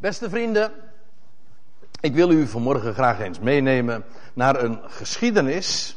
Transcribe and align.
Beste 0.00 0.30
vrienden, 0.30 0.70
ik 2.00 2.14
wil 2.14 2.30
u 2.30 2.46
vanmorgen 2.46 2.94
graag 2.94 3.20
eens 3.20 3.38
meenemen 3.38 4.04
naar 4.34 4.62
een 4.62 4.80
geschiedenis 4.86 5.96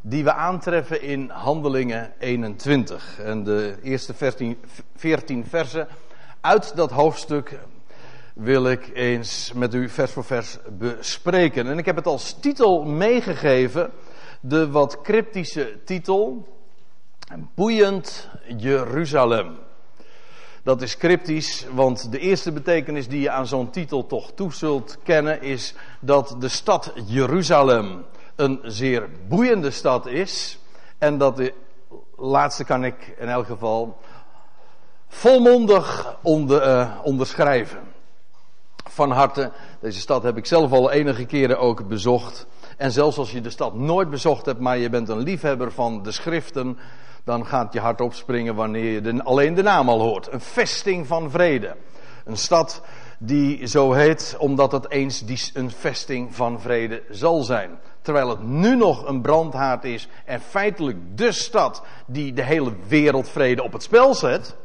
die 0.00 0.24
we 0.24 0.32
aantreffen 0.32 1.02
in 1.02 1.28
Handelingen 1.30 2.12
21. 2.18 3.18
En 3.18 3.44
de 3.44 3.76
eerste 3.82 4.14
14, 4.14 4.58
14 4.96 5.46
versen 5.46 5.88
uit 6.40 6.76
dat 6.76 6.90
hoofdstuk 6.90 7.58
wil 8.34 8.70
ik 8.70 8.90
eens 8.94 9.52
met 9.52 9.74
u 9.74 9.88
vers 9.88 10.12
voor 10.12 10.24
vers 10.24 10.58
bespreken. 10.78 11.66
En 11.66 11.78
ik 11.78 11.86
heb 11.86 11.96
het 11.96 12.06
als 12.06 12.40
titel 12.40 12.84
meegegeven, 12.84 13.90
de 14.40 14.70
wat 14.70 15.00
cryptische 15.00 15.78
titel, 15.84 16.48
Boeiend 17.54 18.28
Jeruzalem. 18.56 19.58
Dat 20.64 20.82
is 20.82 20.96
cryptisch, 20.96 21.66
want 21.74 22.12
de 22.12 22.18
eerste 22.18 22.52
betekenis 22.52 23.08
die 23.08 23.20
je 23.20 23.30
aan 23.30 23.46
zo'n 23.46 23.70
titel 23.70 24.06
toch 24.06 24.32
toe 24.34 24.52
zult 24.52 24.98
kennen 25.02 25.42
is 25.42 25.74
dat 26.00 26.36
de 26.38 26.48
stad 26.48 26.92
Jeruzalem 27.06 28.04
een 28.36 28.60
zeer 28.62 29.08
boeiende 29.28 29.70
stad 29.70 30.06
is. 30.06 30.58
En 30.98 31.18
dat 31.18 31.36
de 31.36 31.52
laatste 32.16 32.64
kan 32.64 32.84
ik 32.84 33.14
in 33.18 33.28
elk 33.28 33.46
geval 33.46 33.98
volmondig 35.08 36.16
onder, 36.22 36.66
uh, 36.66 36.98
onderschrijven. 37.02 37.80
Van 38.90 39.10
harte, 39.10 39.52
deze 39.80 40.00
stad 40.00 40.22
heb 40.22 40.36
ik 40.36 40.46
zelf 40.46 40.72
al 40.72 40.90
enige 40.90 41.24
keren 41.24 41.58
ook 41.58 41.88
bezocht. 41.88 42.46
En 42.76 42.92
zelfs 42.92 43.18
als 43.18 43.32
je 43.32 43.40
de 43.40 43.50
stad 43.50 43.74
nooit 43.74 44.10
bezocht 44.10 44.46
hebt, 44.46 44.60
maar 44.60 44.78
je 44.78 44.90
bent 44.90 45.08
een 45.08 45.22
liefhebber 45.22 45.72
van 45.72 46.02
de 46.02 46.10
schriften, 46.10 46.78
dan 47.24 47.46
gaat 47.46 47.72
je 47.72 47.80
hart 47.80 48.00
opspringen 48.00 48.54
wanneer 48.54 49.02
je 49.02 49.22
alleen 49.22 49.54
de 49.54 49.62
naam 49.62 49.88
al 49.88 50.00
hoort. 50.00 50.32
Een 50.32 50.40
vesting 50.40 51.06
van 51.06 51.30
vrede. 51.30 51.76
Een 52.24 52.36
stad 52.36 52.82
die 53.18 53.66
zo 53.66 53.92
heet 53.92 54.36
omdat 54.38 54.72
het 54.72 54.90
eens 54.90 55.24
die, 55.24 55.50
een 55.54 55.70
vesting 55.70 56.34
van 56.34 56.60
vrede 56.60 57.02
zal 57.10 57.42
zijn. 57.42 57.78
Terwijl 58.00 58.28
het 58.28 58.42
nu 58.42 58.76
nog 58.76 59.06
een 59.06 59.20
brandhaard 59.20 59.84
is 59.84 60.08
en 60.24 60.40
feitelijk 60.40 60.98
de 61.14 61.32
stad 61.32 61.82
die 62.06 62.32
de 62.32 62.42
hele 62.42 62.72
wereldvrede 62.86 63.62
op 63.62 63.72
het 63.72 63.82
spel 63.82 64.14
zet, 64.14 64.56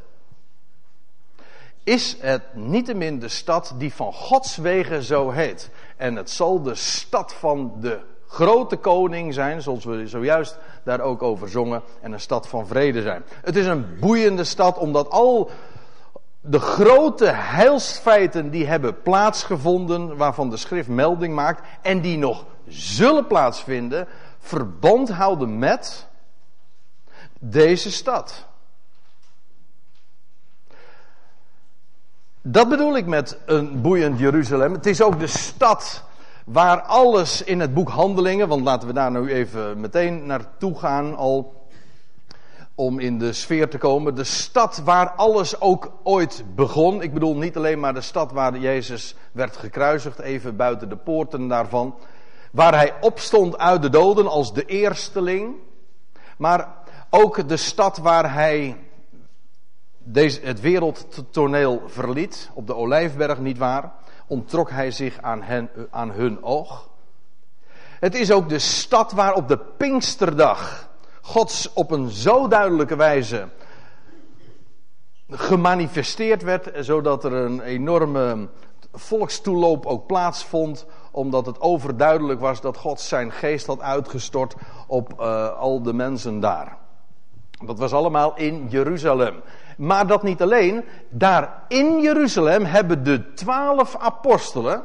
is 1.84 2.18
het 2.20 2.44
niettemin 2.54 3.20
de 3.20 3.28
stad 3.28 3.74
die 3.78 3.94
van 3.94 4.14
Gods 4.14 4.58
wegen 4.58 5.04
zo 5.04 5.30
heet. 5.30 5.70
En 5.98 6.16
het 6.16 6.30
zal 6.30 6.62
de 6.62 6.76
stad 6.76 7.34
van 7.34 7.74
de 7.80 8.00
grote 8.28 8.76
koning 8.76 9.34
zijn, 9.34 9.62
zoals 9.62 9.86
we 9.86 10.08
zojuist 10.08 10.58
daar 10.84 11.00
ook 11.00 11.24
over 11.24 11.50
zongen, 11.50 11.82
en 12.02 12.12
een 12.12 12.20
stad 12.20 12.48
van 12.48 12.68
vrede 12.68 13.02
zijn. 13.02 13.24
Het 13.44 13.56
is 13.56 13.66
een 13.66 13.98
boeiende 14.00 14.44
stad 14.44 14.78
omdat 14.78 15.10
al 15.10 15.50
de 16.42 16.60
grote 16.60 17.26
heilsfeiten 17.26 18.50
die 18.50 18.66
hebben 18.66 19.02
plaatsgevonden, 19.02 20.18
waarvan 20.18 20.50
de 20.50 20.58
schrift 20.58 20.90
melding 20.90 21.34
maakt, 21.34 21.62
en 21.82 22.02
die 22.02 22.18
nog 22.18 22.46
zullen 22.68 23.28
plaatsvinden, 23.28 24.08
verband 24.40 25.10
houden 25.10 25.60
met 25.60 26.08
deze 27.40 27.92
stad. 27.92 28.46
Dat 32.42 32.70
bedoel 32.70 32.98
ik 32.98 33.06
met 33.06 33.38
een 33.46 33.82
boeiend 33.82 34.20
Jeruzalem. 34.20 34.74
Het 34.74 34.86
is 34.86 35.02
ook 35.02 35.20
de 35.20 35.28
stad 35.28 36.04
waar 36.48 36.82
alles 36.82 37.44
in 37.44 37.60
het 37.60 37.74
boek 37.74 37.90
Handelingen, 37.90 38.48
want 38.48 38.64
laten 38.64 38.88
we 38.88 38.94
daar 38.94 39.12
nu 39.12 39.32
even 39.32 39.80
meteen 39.80 40.26
naartoe 40.26 40.78
gaan 40.78 41.16
al 41.16 41.68
om 42.76 43.00
in 43.00 43.20
de 43.20 43.34
sfeer 43.34 43.70
te 43.70 43.78
komen. 43.78 44.16
De 44.16 44.24
stad 44.24 44.82
waar 44.84 45.10
alles 45.10 45.62
ook 45.62 45.92
ooit 46.04 46.44
begon. 46.56 47.02
Ik 47.02 47.14
bedoel 47.14 47.36
niet 47.36 47.58
alleen 47.58 47.80
maar 47.80 47.94
de 47.94 48.02
stad 48.02 48.32
waar 48.32 48.58
Jezus 48.58 49.16
werd 49.32 49.58
gekruisigd, 49.58 50.20
even 50.20 50.56
buiten 50.56 50.90
de 50.90 50.96
poorten 50.96 51.48
daarvan. 51.48 51.96
Waar 52.52 52.76
hij 52.76 52.94
opstond 53.02 53.58
uit 53.58 53.82
de 53.82 53.90
doden 53.90 54.28
als 54.28 54.54
de 54.54 54.66
eersteling. 54.66 55.56
Maar 56.38 56.76
ook 57.10 57.50
de 57.50 57.58
stad 57.58 57.98
waar 57.98 58.34
hij 58.34 58.78
deze, 59.98 60.40
het 60.44 60.62
wereldtoneel 60.62 61.82
verliet, 61.86 62.50
op 62.54 62.68
de 62.68 62.76
Olijfberg 62.76 63.40
niet 63.40 63.58
waar, 63.58 63.92
onttrok 64.28 64.70
hij 64.70 64.92
zich 64.92 65.22
aan, 65.22 65.42
hen, 65.42 65.70
aan 65.90 66.12
hun 66.12 66.44
oog. 66.44 66.90
Het 68.00 68.16
is 68.16 68.32
ook 68.32 68.50
de 68.50 68.60
stad 68.60 69.12
waar 69.12 69.34
op 69.34 69.48
de 69.48 69.58
Pinksterdag 69.58 70.90
Gods 71.22 71.74
op 71.74 71.92
een 71.92 72.10
zo 72.10 72.48
duidelijke 72.48 72.96
wijze 72.96 73.48
gemanifesteerd 75.30 76.44
werd, 76.44 76.70
zodat 76.86 77.24
er 77.24 77.34
een 77.34 77.62
enorme 77.62 78.48
volkstoeloop 78.94 79.86
ook 79.86 80.08
plaatsvond, 80.08 80.86
omdat 81.12 81.46
het 81.46 81.62
overduidelijk 81.62 82.40
was 82.40 82.62
dat 82.62 82.78
God 82.78 83.00
zijn 83.00 83.32
geest 83.32 83.66
had 83.66 83.82
uitgestort 83.82 84.56
op 84.88 85.14
uh, 85.20 85.58
al 85.58 85.82
de 85.82 85.94
mensen 85.94 86.40
daar. 86.40 86.78
Dat 87.66 87.80
was 87.80 87.94
allemaal 87.94 88.36
in 88.36 88.68
Jeruzalem. 88.70 89.42
Maar 89.78 90.08
dat 90.08 90.24
niet 90.24 90.42
alleen. 90.42 90.86
Daar 91.10 91.64
in 91.68 92.02
Jeruzalem 92.02 92.66
hebben 92.66 93.04
de 93.04 93.34
twaalf 93.34 93.96
apostelen. 93.98 94.84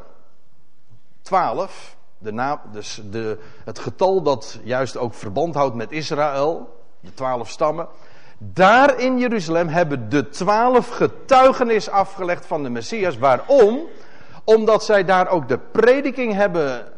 Twaalf. 1.22 1.97
De 2.19 2.32
naam, 2.32 2.60
dus 2.72 3.03
de, 3.10 3.38
het 3.64 3.78
getal 3.78 4.22
dat 4.22 4.58
juist 4.62 4.97
ook 4.97 5.14
verband 5.14 5.54
houdt 5.54 5.75
met 5.75 5.92
Israël. 5.92 6.80
De 7.00 7.14
twaalf 7.14 7.48
stammen. 7.48 7.88
Daar 8.38 8.98
in 8.98 9.19
Jeruzalem 9.19 9.69
hebben 9.69 10.08
de 10.08 10.28
twaalf 10.28 10.88
getuigenis 10.88 11.88
afgelegd 11.88 12.47
van 12.47 12.62
de 12.62 12.70
Messias. 12.70 13.19
Waarom? 13.19 13.80
Omdat 14.44 14.84
zij 14.84 15.04
daar 15.04 15.28
ook 15.28 15.48
de 15.48 15.59
prediking 15.59 16.34
hebben 16.34 16.92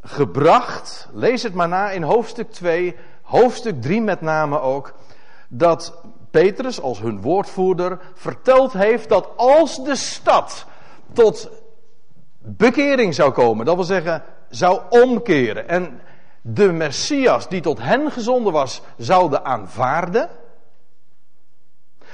gebracht. 0.00 1.08
Lees 1.12 1.42
het 1.42 1.54
maar 1.54 1.68
na 1.68 1.90
in 1.90 2.02
hoofdstuk 2.02 2.50
2, 2.50 2.96
hoofdstuk 3.22 3.82
3 3.82 4.00
met 4.00 4.20
name 4.20 4.60
ook. 4.60 4.94
Dat 5.48 6.02
Petrus 6.32 6.80
als 6.80 7.00
hun 7.00 7.20
woordvoerder 7.20 7.98
verteld 8.14 8.72
heeft 8.72 9.08
dat 9.08 9.28
als 9.36 9.84
de 9.84 9.96
stad 9.96 10.66
tot 11.12 11.50
bekering 12.38 13.14
zou 13.14 13.32
komen, 13.32 13.66
dat 13.66 13.74
wil 13.74 13.84
zeggen 13.84 14.22
zou 14.48 14.80
omkeren 14.90 15.68
en 15.68 16.00
de 16.40 16.72
Messias 16.72 17.48
die 17.48 17.60
tot 17.60 17.78
hen 17.78 18.10
gezonden 18.10 18.52
was 18.52 18.82
zouden 18.96 19.44
aanvaarden, 19.44 20.28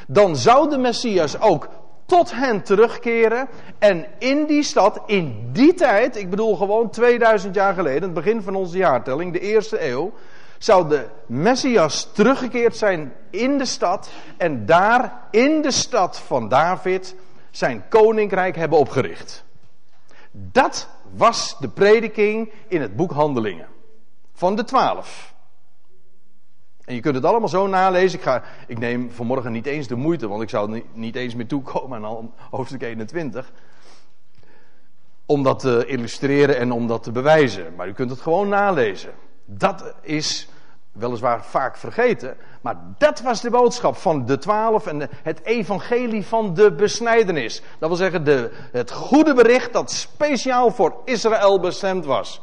dan 0.06 0.36
zou 0.36 0.70
de 0.70 0.78
Messias 0.78 1.40
ook 1.40 1.68
tot 2.06 2.32
hen 2.34 2.62
terugkeren 2.62 3.48
en 3.78 4.06
in 4.18 4.46
die 4.46 4.62
stad, 4.62 5.00
in 5.06 5.48
die 5.52 5.74
tijd, 5.74 6.16
ik 6.16 6.30
bedoel 6.30 6.56
gewoon 6.56 6.90
2000 6.90 7.54
jaar 7.54 7.74
geleden, 7.74 8.02
het 8.02 8.14
begin 8.14 8.42
van 8.42 8.54
onze 8.54 8.76
jaartelling, 8.76 9.32
de 9.32 9.40
eerste 9.40 9.88
eeuw, 9.88 10.12
zou 10.58 10.88
de 10.88 11.08
Messias 11.26 12.08
teruggekeerd 12.12 12.76
zijn 12.76 13.12
in 13.30 13.58
de 13.58 13.64
stad 13.64 14.10
en 14.36 14.66
daar 14.66 15.12
in 15.30 15.62
de 15.62 15.70
stad 15.70 16.18
van 16.18 16.48
David 16.48 17.14
zijn 17.50 17.88
koninkrijk 17.88 18.56
hebben 18.56 18.78
opgericht. 18.78 19.44
Dat 20.30 20.88
was 21.14 21.56
de 21.58 21.68
prediking 21.68 22.52
in 22.68 22.80
het 22.80 22.96
boek 22.96 23.10
Handelingen 23.12 23.66
van 24.32 24.56
de 24.56 24.64
twaalf. 24.64 25.34
En 26.84 26.94
je 26.94 27.00
kunt 27.00 27.14
het 27.14 27.24
allemaal 27.24 27.48
zo 27.48 27.66
nalezen. 27.66 28.18
Ik, 28.18 28.24
ga, 28.24 28.42
ik 28.66 28.78
neem 28.78 29.10
vanmorgen 29.10 29.52
niet 29.52 29.66
eens 29.66 29.86
de 29.86 29.96
moeite, 29.96 30.28
want 30.28 30.42
ik 30.42 30.48
zou 30.48 30.82
niet 30.92 31.16
eens 31.16 31.34
meer 31.34 31.46
toekomen 31.46 32.04
aan 32.04 32.32
hoofdstuk 32.50 32.82
21. 32.82 33.52
Om 35.26 35.42
dat 35.42 35.58
te 35.58 35.84
illustreren 35.86 36.58
en 36.58 36.72
om 36.72 36.86
dat 36.86 37.02
te 37.02 37.12
bewijzen. 37.12 37.74
Maar 37.74 37.88
u 37.88 37.92
kunt 37.92 38.10
het 38.10 38.20
gewoon 38.20 38.48
nalezen. 38.48 39.12
Dat 39.50 39.94
is 40.00 40.48
weliswaar 40.92 41.44
vaak 41.44 41.76
vergeten, 41.76 42.36
maar 42.60 42.76
dat 42.98 43.20
was 43.20 43.40
de 43.40 43.50
boodschap 43.50 43.96
van 43.96 44.26
de 44.26 44.38
twaalf 44.38 44.86
en 44.86 45.08
het 45.22 45.44
evangelie 45.44 46.26
van 46.26 46.54
de 46.54 46.72
besnijdenis. 46.72 47.62
Dat 47.78 47.88
wil 47.88 47.98
zeggen 47.98 48.24
de, 48.24 48.50
het 48.72 48.90
goede 48.90 49.34
bericht 49.34 49.72
dat 49.72 49.90
speciaal 49.90 50.70
voor 50.70 50.94
Israël 51.04 51.60
bestemd 51.60 52.04
was. 52.04 52.40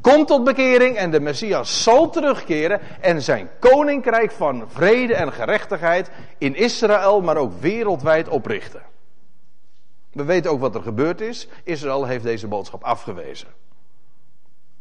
Komt 0.00 0.26
tot 0.26 0.44
bekering 0.44 0.96
en 0.96 1.10
de 1.10 1.20
Messias 1.20 1.82
zal 1.82 2.10
terugkeren 2.10 2.80
en 3.00 3.22
zijn 3.22 3.50
koninkrijk 3.58 4.30
van 4.30 4.64
vrede 4.68 5.14
en 5.14 5.32
gerechtigheid 5.32 6.10
in 6.38 6.54
Israël, 6.54 7.20
maar 7.20 7.36
ook 7.36 7.60
wereldwijd 7.60 8.28
oprichten. 8.28 8.82
We 10.12 10.24
weten 10.24 10.50
ook 10.50 10.60
wat 10.60 10.74
er 10.74 10.82
gebeurd 10.82 11.20
is. 11.20 11.48
Israël 11.64 12.04
heeft 12.04 12.24
deze 12.24 12.46
boodschap 12.46 12.84
afgewezen. 12.84 13.48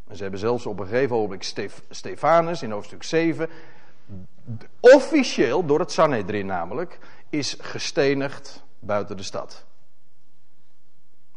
En 0.07 0.15
ze 0.15 0.21
hebben 0.21 0.39
zelfs 0.39 0.65
op 0.65 0.79
een 0.79 0.87
gegeven 0.87 1.15
moment 1.15 1.55
Stefanus 1.89 2.61
in 2.61 2.71
hoofdstuk 2.71 3.03
7, 3.03 3.49
officieel 4.79 5.65
door 5.65 5.79
het 5.79 5.91
Sanhedrin 5.91 6.45
namelijk, 6.45 6.99
is 7.29 7.57
gestenigd 7.59 8.63
buiten 8.79 9.17
de 9.17 9.23
stad. 9.23 9.65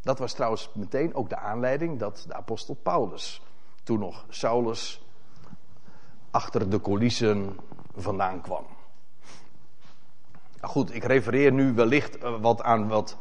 Dat 0.02 0.18
was 0.18 0.32
trouwens 0.32 0.70
meteen 0.74 1.14
ook 1.14 1.28
de 1.28 1.36
aanleiding 1.36 1.98
dat 1.98 2.24
de 2.26 2.34
apostel 2.34 2.74
Paulus, 2.74 3.42
toen 3.82 3.98
nog 3.98 4.24
Saulus, 4.28 5.02
achter 6.30 6.70
de 6.70 6.80
coulissen 6.80 7.56
vandaan 7.96 8.40
kwam. 8.40 8.66
Goed, 10.60 10.94
ik 10.94 11.04
refereer 11.04 11.52
nu 11.52 11.72
wellicht 11.72 12.18
eh, 12.18 12.34
wat 12.40 12.62
aan 12.62 12.88
wat 12.88 13.16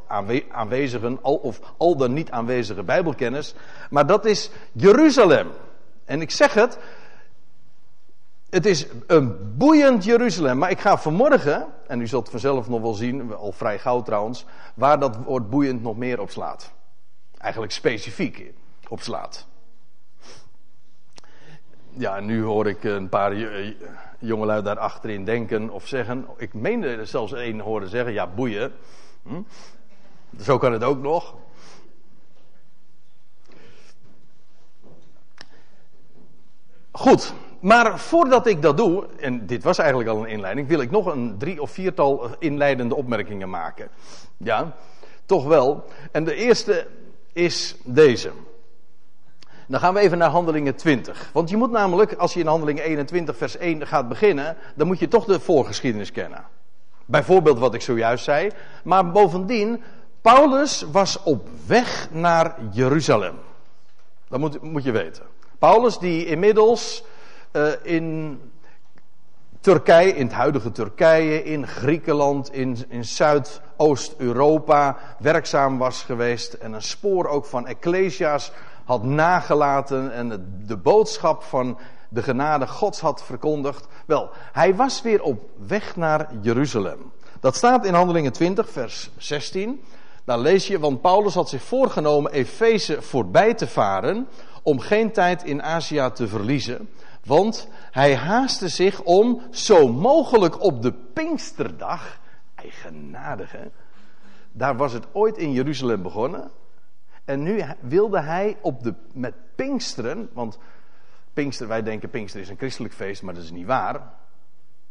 aanwezigen, 0.49 1.19
al, 1.21 1.35
of 1.35 1.59
al 1.77 1.97
dan 1.97 2.13
niet 2.13 2.31
aanwezige 2.31 2.83
Bijbelkennis. 2.83 3.55
Maar 3.89 4.07
dat 4.07 4.25
is 4.25 4.49
Jeruzalem. 4.71 5.47
En 6.05 6.21
ik 6.21 6.31
zeg 6.31 6.53
het, 6.53 6.79
het 8.49 8.65
is 8.65 8.87
een 9.07 9.55
boeiend 9.57 10.03
Jeruzalem. 10.03 10.57
Maar 10.57 10.71
ik 10.71 10.79
ga 10.79 10.97
vanmorgen, 10.97 11.67
en 11.87 12.01
u 12.01 12.07
zult 12.07 12.29
vanzelf 12.29 12.69
nog 12.69 12.81
wel 12.81 12.93
zien, 12.93 13.33
al 13.33 13.51
vrij 13.51 13.79
gauw 13.79 14.01
trouwens, 14.01 14.45
waar 14.73 14.99
dat 14.99 15.17
woord 15.17 15.49
boeiend 15.49 15.81
nog 15.81 15.97
meer 15.97 16.19
op 16.19 16.29
slaat. 16.29 16.71
Eigenlijk 17.37 17.71
specifiek 17.71 18.53
op 18.87 19.01
slaat. 19.01 19.47
Ja, 21.89 22.19
nu 22.19 22.43
hoor 22.43 22.67
ik 22.67 22.83
een 22.83 23.09
paar 23.09 23.33
jongelui 24.19 24.61
daar 24.61 24.79
achterin 24.79 25.25
denken 25.25 25.69
of 25.69 25.87
zeggen. 25.87 26.25
Ik 26.37 26.53
meende 26.53 27.05
zelfs 27.05 27.33
één 27.33 27.59
horen 27.59 27.89
zeggen: 27.89 28.13
ja, 28.13 28.27
boeien. 28.27 28.71
Hm? 29.23 29.41
Zo 30.39 30.57
kan 30.57 30.71
het 30.71 30.83
ook 30.83 31.01
nog. 31.01 31.35
Goed, 36.91 37.33
maar 37.59 37.99
voordat 37.99 38.47
ik 38.47 38.61
dat 38.61 38.77
doe, 38.77 39.07
en 39.19 39.45
dit 39.45 39.63
was 39.63 39.77
eigenlijk 39.77 40.09
al 40.09 40.23
een 40.23 40.29
inleiding, 40.29 40.67
wil 40.67 40.81
ik 40.81 40.91
nog 40.91 41.05
een 41.05 41.37
drie 41.37 41.61
of 41.61 41.71
viertal 41.71 42.29
inleidende 42.39 42.95
opmerkingen 42.95 43.49
maken. 43.49 43.89
Ja, 44.37 44.75
toch 45.25 45.45
wel. 45.45 45.83
En 46.11 46.23
de 46.23 46.35
eerste 46.35 46.87
is 47.33 47.75
deze. 47.83 48.31
Dan 49.69 49.79
gaan 49.79 49.93
we 49.93 49.99
even 49.99 50.17
naar 50.17 50.29
Handelingen 50.29 50.75
20. 50.75 51.29
Want 51.33 51.49
je 51.49 51.57
moet 51.57 51.71
namelijk, 51.71 52.13
als 52.13 52.33
je 52.33 52.39
in 52.39 52.47
Handelingen 52.47 52.83
21 52.83 53.37
vers 53.37 53.57
1 53.57 53.87
gaat 53.87 54.07
beginnen, 54.09 54.57
dan 54.75 54.87
moet 54.87 54.99
je 54.99 55.07
toch 55.07 55.25
de 55.25 55.39
voorgeschiedenis 55.39 56.11
kennen. 56.11 56.43
Bijvoorbeeld 57.05 57.59
wat 57.59 57.73
ik 57.73 57.81
zojuist 57.81 58.23
zei. 58.23 58.51
Maar 58.83 59.11
bovendien, 59.11 59.83
Paulus 60.21 60.85
was 60.91 61.23
op 61.23 61.47
weg 61.65 62.07
naar 62.11 62.55
Jeruzalem. 62.71 63.35
Dat 64.27 64.39
moet, 64.39 64.61
moet 64.61 64.83
je 64.83 64.91
weten. 64.91 65.23
Paulus 65.59 65.97
die 65.97 66.25
inmiddels 66.25 67.03
uh, 67.51 67.67
in 67.81 68.39
Turkije, 69.59 70.15
in 70.15 70.25
het 70.25 70.35
huidige 70.35 70.71
Turkije, 70.71 71.43
in 71.43 71.67
Griekenland, 71.67 72.53
in, 72.53 72.77
in 72.87 73.05
Zuidoost-Europa 73.05 74.97
werkzaam 75.19 75.77
was 75.77 76.03
geweest. 76.03 76.53
En 76.53 76.73
een 76.73 76.81
spoor 76.81 77.27
ook 77.27 77.45
van 77.45 77.67
Ecclesia's 77.67 78.51
had 78.89 79.03
nagelaten 79.03 80.13
en 80.13 80.29
de 80.67 80.77
boodschap 80.77 81.43
van 81.43 81.77
de 82.09 82.23
genade 82.23 82.67
Gods 82.67 82.99
had 82.99 83.23
verkondigd. 83.23 83.87
Wel, 84.05 84.29
hij 84.51 84.75
was 84.75 85.01
weer 85.01 85.21
op 85.21 85.49
weg 85.67 85.95
naar 85.95 86.29
Jeruzalem. 86.41 87.11
Dat 87.39 87.55
staat 87.55 87.85
in 87.85 87.93
Handelingen 87.93 88.31
20, 88.31 88.69
vers 88.69 89.09
16. 89.17 89.83
Daar 90.25 90.39
lees 90.39 90.67
je, 90.67 90.79
want 90.79 91.01
Paulus 91.01 91.33
had 91.33 91.49
zich 91.49 91.63
voorgenomen 91.63 92.31
Efeze 92.31 93.01
voorbij 93.01 93.53
te 93.53 93.67
varen 93.67 94.27
om 94.63 94.79
geen 94.79 95.11
tijd 95.11 95.43
in 95.43 95.63
Azië 95.63 96.09
te 96.13 96.27
verliezen. 96.27 96.89
Want 97.25 97.67
hij 97.91 98.15
haastte 98.15 98.67
zich 98.67 99.01
om 99.01 99.41
zo 99.51 99.87
mogelijk 99.87 100.63
op 100.63 100.81
de 100.81 100.93
Pinksterdag, 101.13 102.19
eigenadige, 102.55 103.71
daar 104.51 104.77
was 104.77 104.93
het 104.93 105.05
ooit 105.11 105.37
in 105.37 105.51
Jeruzalem 105.51 106.01
begonnen. 106.01 106.51
En 107.29 107.43
nu 107.43 107.63
wilde 107.79 108.21
hij 108.21 108.57
op 108.61 108.83
de, 108.83 108.93
met 109.13 109.33
Pinksteren, 109.55 110.29
want 110.33 110.57
Pinkster, 111.33 111.67
wij 111.67 111.83
denken 111.83 112.09
Pinkster 112.09 112.41
is 112.41 112.49
een 112.49 112.57
christelijk 112.57 112.93
feest, 112.93 113.21
maar 113.21 113.33
dat 113.33 113.43
is 113.43 113.51
niet 113.51 113.65
waar. 113.65 114.01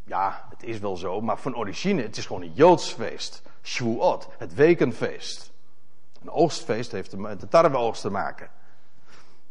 Ja, 0.05 0.47
het 0.51 0.63
is 0.63 0.79
wel 0.79 0.97
zo, 0.97 1.21
maar 1.21 1.39
van 1.39 1.57
origine, 1.57 2.03
het 2.03 2.17
is 2.17 2.27
gewoon 2.27 2.43
een 2.43 2.53
Joods 2.53 2.93
feest. 2.93 3.43
Shavuot, 3.63 4.29
het 4.39 4.55
wekenfeest. 4.55 5.53
Een 6.23 6.31
oogstfeest 6.31 6.93
heeft 6.93 7.17
met 7.17 7.41
de 7.41 7.49
tarweoogst 7.49 8.03
te 8.03 8.11
maken. 8.11 8.51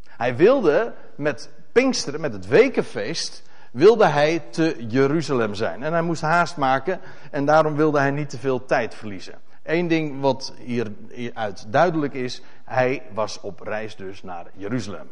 Hij 0.08 0.36
wilde 0.36 0.94
met 1.16 1.50
Pinksteren, 1.72 2.22
met 2.22 2.34
het 2.34 2.48
wekenfeest, 2.48 3.44
wilde 3.72 4.06
hij 4.06 4.40
te 4.40 4.86
Jeruzalem 4.88 5.54
zijn. 5.54 5.84
En 5.84 5.94
hij 5.94 6.02
moest 6.02 6.22
haast 6.22 6.58
maken 6.58 7.00
en 7.32 7.46
daarom 7.46 7.76
wilde 7.76 8.00
hij 8.00 8.12
niet 8.12 8.30
te 8.30 8.38
veel 8.38 8.66
tijd 8.66 8.96
verliezen. 8.96 9.40
Eén 9.68 9.88
ding 9.88 10.22
wat 10.22 10.54
hieruit 10.58 11.66
duidelijk 11.70 12.14
is, 12.14 12.42
hij 12.68 13.04
was 13.14 13.42
op 13.42 13.60
reis 13.60 13.96
dus 13.96 14.24
naar 14.24 14.46
Jeruzalem. 14.54 15.08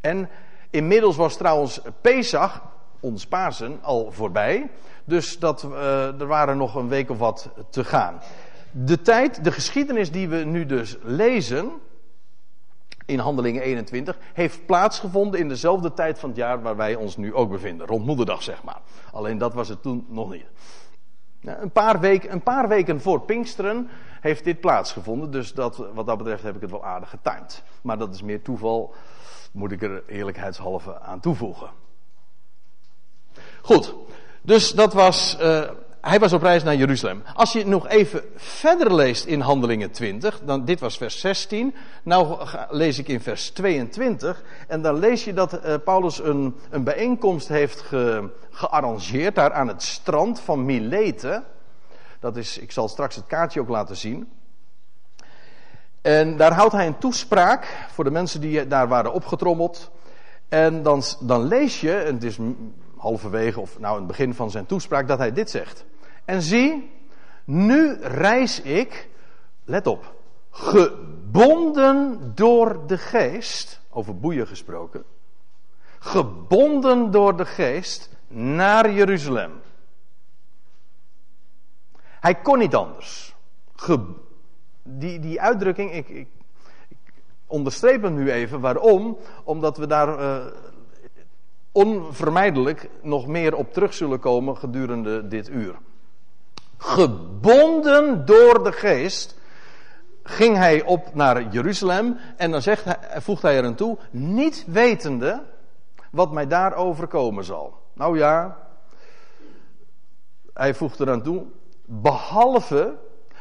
En 0.00 0.28
inmiddels 0.70 1.16
was 1.16 1.36
trouwens 1.36 1.80
Pesach, 2.00 2.62
ons 3.00 3.26
Pasen, 3.26 3.78
al 3.82 4.12
voorbij. 4.12 4.70
Dus 5.04 5.38
dat, 5.38 5.62
uh, 5.62 6.20
er 6.20 6.26
waren 6.26 6.56
nog 6.56 6.74
een 6.74 6.88
week 6.88 7.10
of 7.10 7.18
wat 7.18 7.50
te 7.70 7.84
gaan. 7.84 8.20
De 8.70 9.02
tijd, 9.02 9.44
de 9.44 9.52
geschiedenis 9.52 10.10
die 10.10 10.28
we 10.28 10.36
nu 10.36 10.66
dus 10.66 10.96
lezen, 11.02 11.72
in 13.06 13.18
Handelingen 13.18 13.62
21, 13.62 14.18
heeft 14.32 14.66
plaatsgevonden 14.66 15.40
in 15.40 15.48
dezelfde 15.48 15.92
tijd 15.92 16.18
van 16.18 16.28
het 16.28 16.38
jaar 16.38 16.62
waar 16.62 16.76
wij 16.76 16.94
ons 16.94 17.16
nu 17.16 17.34
ook 17.34 17.50
bevinden. 17.50 17.86
Rond 17.86 18.06
Moederdag, 18.06 18.42
zeg 18.42 18.62
maar. 18.62 18.80
Alleen 19.12 19.38
dat 19.38 19.54
was 19.54 19.68
het 19.68 19.82
toen 19.82 20.06
nog 20.08 20.30
niet. 20.30 20.46
Een 21.40 21.70
paar, 21.70 22.00
weken, 22.00 22.32
een 22.32 22.42
paar 22.42 22.68
weken 22.68 23.00
voor 23.00 23.20
Pinksteren 23.20 23.88
heeft 24.20 24.44
dit 24.44 24.60
plaatsgevonden. 24.60 25.30
Dus 25.30 25.52
dat, 25.52 25.76
wat 25.94 26.06
dat 26.06 26.18
betreft 26.18 26.42
heb 26.42 26.54
ik 26.54 26.60
het 26.60 26.70
wel 26.70 26.84
aardig 26.84 27.10
getimed. 27.10 27.62
Maar 27.82 27.98
dat 27.98 28.14
is 28.14 28.22
meer 28.22 28.42
toeval, 28.42 28.94
moet 29.52 29.72
ik 29.72 29.82
er 29.82 30.02
eerlijkheidshalve 30.06 31.00
aan 31.00 31.20
toevoegen. 31.20 31.70
Goed, 33.62 33.94
dus 34.42 34.70
dat 34.72 34.92
was. 34.92 35.36
Uh, 35.40 35.70
hij 36.00 36.18
was 36.18 36.32
op 36.32 36.42
reis 36.42 36.62
naar 36.62 36.76
Jeruzalem. 36.76 37.22
Als 37.34 37.52
je 37.52 37.66
nog 37.66 37.88
even 37.88 38.22
verder 38.36 38.94
leest 38.94 39.24
in 39.24 39.40
Handelingen 39.40 39.90
20, 39.90 40.40
dan, 40.44 40.64
dit 40.64 40.80
was 40.80 40.96
vers 40.96 41.20
16, 41.20 41.74
nou 42.02 42.46
lees 42.70 42.98
ik 42.98 43.08
in 43.08 43.20
vers 43.20 43.50
22, 43.50 44.42
en 44.68 44.82
dan 44.82 44.98
lees 44.98 45.24
je 45.24 45.32
dat 45.32 45.64
uh, 45.64 45.74
Paulus 45.84 46.18
een, 46.18 46.54
een 46.70 46.84
bijeenkomst 46.84 47.48
heeft 47.48 47.80
ge, 47.80 48.28
gearrangeerd 48.50 49.34
daar 49.34 49.52
aan 49.52 49.68
het 49.68 49.82
strand 49.82 50.40
van 50.40 50.64
Milete. 50.64 51.42
Dat 52.20 52.36
is, 52.36 52.58
ik 52.58 52.72
zal 52.72 52.88
straks 52.88 53.16
het 53.16 53.26
kaartje 53.26 53.60
ook 53.60 53.68
laten 53.68 53.96
zien. 53.96 54.32
En 56.02 56.36
daar 56.36 56.52
houdt 56.52 56.72
hij 56.72 56.86
een 56.86 56.98
toespraak 56.98 57.86
voor 57.90 58.04
de 58.04 58.10
mensen 58.10 58.40
die 58.40 58.66
daar 58.66 58.88
waren 58.88 59.12
opgetrommeld. 59.12 59.90
En 60.48 60.82
dan, 60.82 61.02
dan 61.20 61.44
lees 61.44 61.80
je, 61.80 61.96
en 61.96 62.14
het 62.14 62.24
is 62.24 62.38
halverwege 62.96 63.60
of 63.60 63.78
nou 63.78 63.92
in 63.92 63.98
het 63.98 64.06
begin 64.06 64.34
van 64.34 64.50
zijn 64.50 64.66
toespraak, 64.66 65.08
dat 65.08 65.18
hij 65.18 65.32
dit 65.32 65.50
zegt. 65.50 65.84
En 66.24 66.42
zie, 66.42 66.90
nu 67.44 67.98
reis 68.02 68.60
ik, 68.60 69.08
let 69.64 69.86
op, 69.86 70.14
gebonden 70.50 72.32
door 72.34 72.86
de 72.86 72.98
geest, 72.98 73.80
over 73.90 74.18
boeien 74.18 74.46
gesproken, 74.46 75.04
gebonden 75.98 77.10
door 77.10 77.36
de 77.36 77.46
geest 77.46 78.10
naar 78.28 78.92
Jeruzalem. 78.92 79.52
Hij 82.20 82.34
kon 82.34 82.58
niet 82.58 82.74
anders. 82.74 83.34
die, 84.82 85.18
die 85.18 85.40
uitdrukking, 85.40 85.92
ik, 85.92 86.08
ik, 86.08 86.28
onderstreep 87.46 88.02
hem 88.02 88.14
nu 88.14 88.30
even. 88.32 88.60
Waarom? 88.60 89.18
Omdat 89.44 89.76
we 89.76 89.86
daar 89.86 90.20
uh, 90.20 90.46
onvermijdelijk 91.72 92.90
nog 93.02 93.26
meer 93.26 93.54
op 93.54 93.72
terug 93.72 93.94
zullen 93.94 94.20
komen 94.20 94.56
gedurende 94.56 95.28
dit 95.28 95.48
uur 95.48 95.74
gebonden 96.80 98.26
door 98.26 98.64
de 98.64 98.72
geest, 98.72 99.38
ging 100.22 100.56
hij 100.56 100.82
op 100.82 101.14
naar 101.14 101.48
Jeruzalem 101.48 102.18
en 102.36 102.50
dan 102.50 102.62
zegt 102.62 102.84
hij, 102.84 103.20
voegt 103.20 103.42
hij 103.42 103.56
er 103.56 103.64
aan 103.64 103.74
toe, 103.74 103.98
niet 104.10 104.64
wetende 104.66 105.42
wat 106.10 106.32
mij 106.32 106.46
daar 106.46 106.74
overkomen 106.74 107.44
zal. 107.44 107.82
Nou 107.92 108.18
ja, 108.18 108.56
hij 110.54 110.74
voegt 110.74 110.98
er 110.98 111.10
aan 111.10 111.22
toe, 111.22 111.44
behalve 111.90 112.98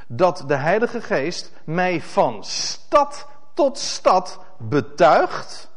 dat 0.07 0.43
de 0.47 0.55
Heilige 0.55 1.01
Geest 1.01 1.51
mij 1.63 2.01
van 2.01 2.43
stad 2.43 3.27
tot 3.53 3.77
stad 3.77 4.39
betuigt 4.57 5.69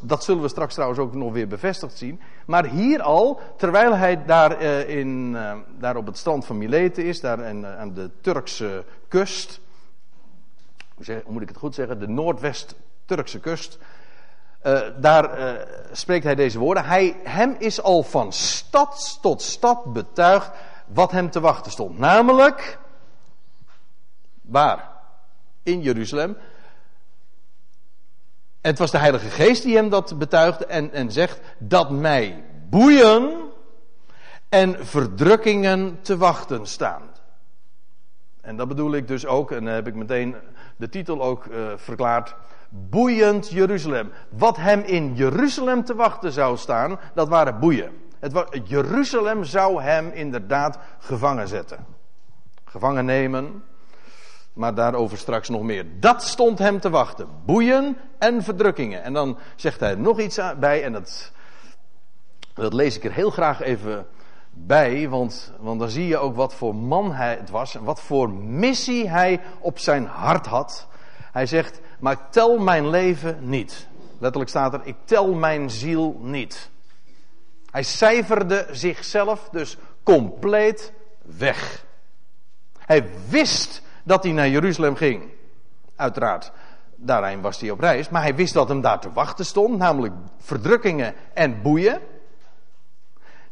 dat 0.00 0.24
zullen 0.24 0.42
we 0.42 0.48
straks 0.48 0.74
trouwens 0.74 1.00
ook 1.00 1.14
nog 1.14 1.32
weer 1.32 1.48
bevestigd 1.48 1.98
zien. 1.98 2.20
Maar 2.46 2.66
hier 2.66 3.02
al, 3.02 3.40
terwijl 3.56 3.96
hij 3.96 4.24
daar, 4.24 4.62
uh, 4.62 4.88
in, 4.88 5.32
uh, 5.34 5.56
daar 5.78 5.96
op 5.96 6.06
het 6.06 6.18
strand 6.18 6.46
van 6.46 6.58
Mileten 6.58 7.04
is, 7.04 7.20
daar 7.20 7.40
in, 7.40 7.60
uh, 7.60 7.78
aan 7.78 7.94
de 7.94 8.10
Turkse 8.20 8.84
kust. 9.08 9.60
Hoe, 10.94 11.04
zeg, 11.04 11.22
hoe, 11.22 11.32
moet 11.32 11.42
ik 11.42 11.48
het 11.48 11.56
goed 11.56 11.74
zeggen? 11.74 11.98
De 11.98 12.08
Noordwest-Turkse 12.08 13.40
kust. 13.40 13.78
Daar 14.96 15.56
spreekt 15.92 16.24
hij 16.24 16.34
deze 16.34 16.58
woorden. 16.58 16.84
Hij, 16.84 17.16
hem 17.24 17.56
is 17.58 17.82
al 17.82 18.02
van 18.02 18.32
stad 18.32 19.18
tot 19.20 19.42
stad 19.42 19.92
betuigd 19.92 20.50
wat 20.86 21.10
hem 21.10 21.30
te 21.30 21.40
wachten 21.40 21.72
stond. 21.72 21.98
Namelijk, 21.98 22.78
waar? 24.42 24.90
In 25.62 25.80
Jeruzalem 25.80 26.36
het 28.62 28.78
was 28.78 28.90
de 28.90 28.98
Heilige 28.98 29.28
Geest 29.28 29.62
die 29.62 29.76
hem 29.76 29.88
dat 29.88 30.18
betuigde 30.18 30.66
en, 30.66 30.92
en 30.92 31.12
zegt 31.12 31.40
dat 31.58 31.90
mij 31.90 32.44
boeien 32.68 33.50
en 34.48 34.86
verdrukkingen 34.86 35.98
te 36.02 36.16
wachten 36.16 36.66
staan. 36.66 37.02
En 38.40 38.56
dat 38.56 38.68
bedoel 38.68 38.94
ik 38.94 39.08
dus 39.08 39.26
ook, 39.26 39.50
en 39.50 39.64
dan 39.64 39.74
heb 39.74 39.86
ik 39.86 39.94
meteen 39.94 40.36
de 40.76 40.88
titel 40.88 41.22
ook 41.22 41.44
uh, 41.44 41.72
verklaard. 41.76 42.34
Boeiend 42.74 43.50
Jeruzalem. 43.50 44.12
Wat 44.28 44.56
hem 44.56 44.80
in 44.80 45.14
Jeruzalem 45.14 45.84
te 45.84 45.94
wachten 45.94 46.32
zou 46.32 46.56
staan, 46.56 46.98
dat 47.14 47.28
waren 47.28 47.58
boeien. 47.58 47.92
Het, 48.20 48.46
Jeruzalem 48.64 49.44
zou 49.44 49.82
hem 49.82 50.10
inderdaad 50.10 50.78
gevangen 50.98 51.48
zetten. 51.48 51.86
Gevangen 52.64 53.04
nemen, 53.04 53.64
maar 54.52 54.74
daarover 54.74 55.18
straks 55.18 55.48
nog 55.48 55.62
meer. 55.62 55.86
Dat 56.00 56.22
stond 56.22 56.58
hem 56.58 56.80
te 56.80 56.90
wachten. 56.90 57.28
Boeien 57.44 57.96
en 58.18 58.42
verdrukkingen. 58.42 59.02
En 59.02 59.12
dan 59.12 59.38
zegt 59.56 59.80
hij 59.80 59.94
nog 59.94 60.20
iets 60.20 60.40
bij, 60.60 60.84
en 60.84 60.92
dat, 60.92 61.32
dat 62.54 62.72
lees 62.72 62.96
ik 62.96 63.04
er 63.04 63.12
heel 63.12 63.30
graag 63.30 63.60
even 63.60 64.06
bij, 64.50 65.08
want, 65.08 65.52
want 65.60 65.80
dan 65.80 65.90
zie 65.90 66.06
je 66.06 66.18
ook 66.18 66.36
wat 66.36 66.54
voor 66.54 66.74
man 66.74 67.12
hij 67.12 67.36
het 67.36 67.50
was 67.50 67.74
en 67.74 67.84
wat 67.84 68.00
voor 68.00 68.30
missie 68.30 69.08
hij 69.08 69.40
op 69.60 69.78
zijn 69.78 70.06
hart 70.06 70.46
had. 70.46 70.86
Hij 71.32 71.46
zegt, 71.46 71.80
maar 72.02 72.12
ik 72.12 72.30
tel 72.30 72.58
mijn 72.58 72.88
leven 72.88 73.38
niet. 73.40 73.86
Letterlijk 74.18 74.50
staat 74.50 74.72
er, 74.72 74.80
ik 74.84 74.96
tel 75.04 75.32
mijn 75.32 75.70
ziel 75.70 76.16
niet. 76.20 76.70
Hij 77.70 77.82
cijferde 77.82 78.66
zichzelf 78.70 79.48
dus 79.52 79.76
compleet 80.02 80.92
weg. 81.22 81.84
Hij 82.78 83.08
wist 83.28 83.82
dat 84.04 84.22
hij 84.22 84.32
naar 84.32 84.48
Jeruzalem 84.48 84.96
ging. 84.96 85.22
Uiteraard, 85.96 86.52
daarin 86.94 87.40
was 87.40 87.60
hij 87.60 87.70
op 87.70 87.80
reis. 87.80 88.08
Maar 88.08 88.22
hij 88.22 88.34
wist 88.34 88.54
dat 88.54 88.68
hem 88.68 88.80
daar 88.80 89.00
te 89.00 89.12
wachten 89.12 89.44
stond, 89.44 89.78
namelijk 89.78 90.14
verdrukkingen 90.38 91.14
en 91.34 91.62
boeien. 91.62 92.00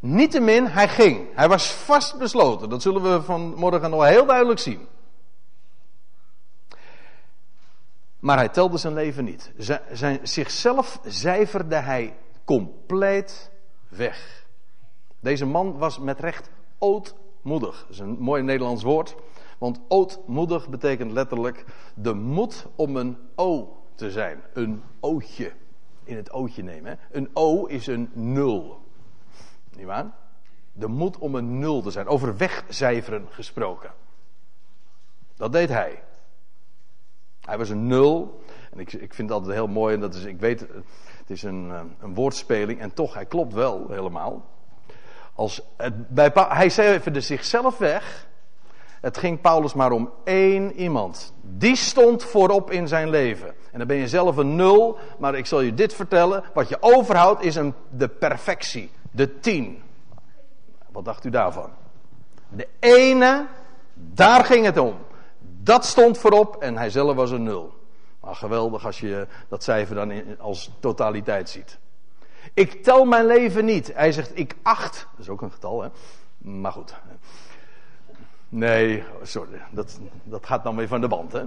Niettemin, 0.00 0.66
hij 0.66 0.88
ging. 0.88 1.26
Hij 1.34 1.48
was 1.48 1.70
vastbesloten. 1.70 2.68
Dat 2.68 2.82
zullen 2.82 3.02
we 3.02 3.22
vanmorgen 3.22 3.90
nog 3.90 4.04
heel 4.04 4.26
duidelijk 4.26 4.60
zien. 4.60 4.88
Maar 8.20 8.36
hij 8.36 8.48
telde 8.48 8.78
zijn 8.78 8.94
leven 8.94 9.24
niet. 9.24 9.52
Zijn, 9.92 10.18
zichzelf 10.22 11.00
cijferde 11.06 11.76
hij 11.76 12.16
compleet 12.44 13.50
weg. 13.88 14.46
Deze 15.20 15.46
man 15.46 15.78
was 15.78 15.98
met 15.98 16.20
recht 16.20 16.50
ootmoedig. 16.78 17.80
Dat 17.80 17.90
is 17.90 17.98
een 17.98 18.16
mooi 18.18 18.42
Nederlands 18.42 18.82
woord. 18.82 19.14
Want 19.58 19.80
ootmoedig 19.88 20.68
betekent 20.68 21.12
letterlijk 21.12 21.64
de 21.94 22.14
moed 22.14 22.66
om 22.76 22.96
een 22.96 23.18
O 23.34 23.76
te 23.94 24.10
zijn. 24.10 24.42
Een 24.52 24.82
ootje. 25.00 25.52
In 26.04 26.16
het 26.16 26.32
ootje 26.32 26.62
nemen. 26.62 26.98
Een 27.10 27.30
O 27.32 27.64
is 27.64 27.86
een 27.86 28.10
nul. 28.12 28.80
Niet 29.76 29.86
waar? 29.86 30.10
De 30.72 30.88
moed 30.88 31.18
om 31.18 31.34
een 31.34 31.58
nul 31.58 31.82
te 31.82 31.90
zijn. 31.90 32.06
Over 32.06 32.36
wegcijferen 32.36 33.26
gesproken. 33.30 33.92
Dat 35.36 35.52
deed 35.52 35.68
hij. 35.68 36.02
Hij 37.50 37.58
was 37.58 37.68
een 37.68 37.86
nul. 37.86 38.40
En 38.72 38.78
ik, 38.78 38.92
ik 38.92 39.14
vind 39.14 39.28
het 39.28 39.38
altijd 39.38 39.54
heel 39.54 39.66
mooi. 39.66 39.94
En 39.94 40.00
dat 40.00 40.14
is, 40.14 40.24
ik 40.24 40.40
weet, 40.40 40.60
het 41.18 41.30
is 41.30 41.42
een, 41.42 41.70
eh, 41.70 41.80
een 42.00 42.14
woordspeling. 42.14 42.80
En 42.80 42.94
toch, 42.94 43.14
hij 43.14 43.26
klopt 43.26 43.52
wel 43.52 43.86
helemaal. 43.88 44.44
Als 45.34 45.62
bij, 46.08 46.30
hij 46.34 46.68
cijferde 46.68 47.20
zichzelf 47.20 47.78
weg. 47.78 48.28
Het 49.00 49.18
ging 49.18 49.40
Paulus 49.40 49.74
maar 49.74 49.92
om 49.92 50.10
één 50.24 50.72
iemand. 50.72 51.32
Die 51.42 51.76
stond 51.76 52.24
voorop 52.24 52.70
in 52.70 52.88
zijn 52.88 53.10
leven. 53.10 53.48
En 53.72 53.78
dan 53.78 53.86
ben 53.86 53.96
je 53.96 54.08
zelf 54.08 54.36
een 54.36 54.56
nul, 54.56 54.98
maar 55.18 55.34
ik 55.34 55.46
zal 55.46 55.60
je 55.60 55.74
dit 55.74 55.94
vertellen. 55.94 56.44
Wat 56.54 56.68
je 56.68 56.76
overhoudt 56.80 57.42
is 57.42 57.54
een, 57.54 57.74
de 57.88 58.08
perfectie, 58.08 58.90
de 59.10 59.40
tien. 59.40 59.82
Wat 60.90 61.04
dacht 61.04 61.24
u 61.24 61.30
daarvan? 61.30 61.70
De 62.48 62.68
ene, 62.78 63.46
daar 63.94 64.44
ging 64.44 64.64
het 64.64 64.78
om. 64.78 64.94
Dat 65.62 65.84
stond 65.84 66.18
voorop 66.18 66.56
en 66.56 66.76
hij 66.76 66.90
zelf 66.90 67.14
was 67.14 67.30
een 67.30 67.42
nul. 67.42 67.78
Maar 68.20 68.34
geweldig 68.34 68.86
als 68.86 69.00
je 69.00 69.26
dat 69.48 69.62
cijfer 69.62 69.94
dan 69.94 70.38
als 70.38 70.70
totaliteit 70.80 71.50
ziet. 71.50 71.78
Ik 72.54 72.82
tel 72.82 73.04
mijn 73.04 73.26
leven 73.26 73.64
niet. 73.64 73.94
Hij 73.94 74.12
zegt 74.12 74.38
ik 74.38 74.54
acht. 74.62 75.06
Dat 75.10 75.20
is 75.20 75.28
ook 75.28 75.42
een 75.42 75.52
getal 75.52 75.82
hè. 75.82 75.88
Maar 76.38 76.72
goed. 76.72 76.94
Nee, 78.48 79.04
sorry. 79.22 79.60
Dat, 79.70 79.98
dat 80.24 80.46
gaat 80.46 80.64
dan 80.64 80.76
weer 80.76 80.88
van 80.88 81.00
de 81.00 81.08
band 81.08 81.32
hè. 81.32 81.42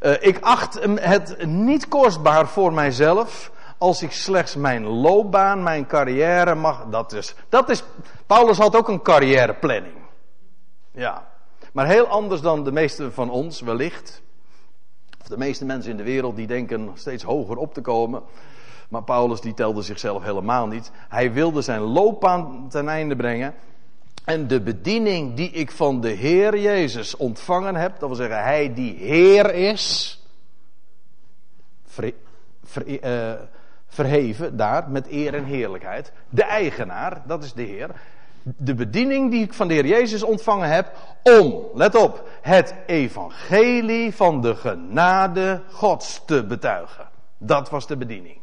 Uh, 0.00 0.22
ik 0.28 0.40
acht 0.40 0.78
het 1.00 1.46
niet 1.46 1.88
kostbaar 1.88 2.48
voor 2.48 2.72
mijzelf. 2.72 3.52
Als 3.78 4.02
ik 4.02 4.12
slechts 4.12 4.54
mijn 4.56 4.86
loopbaan, 4.86 5.62
mijn 5.62 5.86
carrière 5.86 6.54
mag. 6.54 6.84
Dat 6.84 7.12
is, 7.12 7.34
dat 7.48 7.68
is. 7.68 7.84
Paulus 8.26 8.58
had 8.58 8.76
ook 8.76 8.88
een 8.88 9.02
carrièreplanning. 9.02 9.94
Ja. 10.90 11.29
Maar 11.72 11.86
heel 11.86 12.06
anders 12.06 12.40
dan 12.40 12.64
de 12.64 12.72
meeste 12.72 13.12
van 13.12 13.30
ons 13.30 13.60
wellicht. 13.60 14.22
Of 15.20 15.26
de 15.26 15.38
meeste 15.38 15.64
mensen 15.64 15.90
in 15.90 15.96
de 15.96 16.02
wereld 16.02 16.36
die 16.36 16.46
denken 16.46 16.90
steeds 16.94 17.22
hoger 17.22 17.56
op 17.56 17.74
te 17.74 17.80
komen. 17.80 18.22
Maar 18.88 19.02
Paulus 19.02 19.40
die 19.40 19.54
telde 19.54 19.82
zichzelf 19.82 20.22
helemaal 20.22 20.66
niet. 20.66 20.90
Hij 21.08 21.32
wilde 21.32 21.62
zijn 21.62 21.80
loopbaan 21.80 22.68
ten 22.68 22.88
einde 22.88 23.16
brengen. 23.16 23.54
En 24.24 24.46
de 24.46 24.60
bediening 24.60 25.34
die 25.34 25.50
ik 25.50 25.70
van 25.70 26.00
de 26.00 26.08
Heer 26.08 26.58
Jezus 26.58 27.16
ontvangen 27.16 27.74
heb, 27.74 27.98
dat 27.98 28.08
wil 28.08 28.16
zeggen 28.16 28.42
Hij 28.42 28.74
die 28.74 28.94
Heer 28.94 29.54
is, 29.54 30.18
ver, 31.84 32.12
uh, 32.86 33.32
verheven 33.86 34.56
daar 34.56 34.90
met 34.90 35.10
eer 35.10 35.34
en 35.34 35.44
heerlijkheid. 35.44 36.12
De 36.28 36.44
eigenaar, 36.44 37.22
dat 37.26 37.44
is 37.44 37.52
de 37.52 37.62
Heer 37.62 37.90
de 38.42 38.74
bediening 38.74 39.30
die 39.30 39.42
ik 39.42 39.54
van 39.54 39.68
de 39.68 39.74
Heer 39.74 39.86
Jezus 39.86 40.22
ontvangen 40.22 40.68
heb 40.68 40.92
om, 41.22 41.64
let 41.74 41.94
op, 41.94 42.28
het 42.40 42.74
evangelie 42.86 44.14
van 44.14 44.40
de 44.40 44.54
genade 44.54 45.62
Gods 45.70 46.22
te 46.24 46.44
betuigen. 46.44 47.08
Dat 47.38 47.70
was 47.70 47.86
de 47.86 47.96
bediening. 47.96 48.38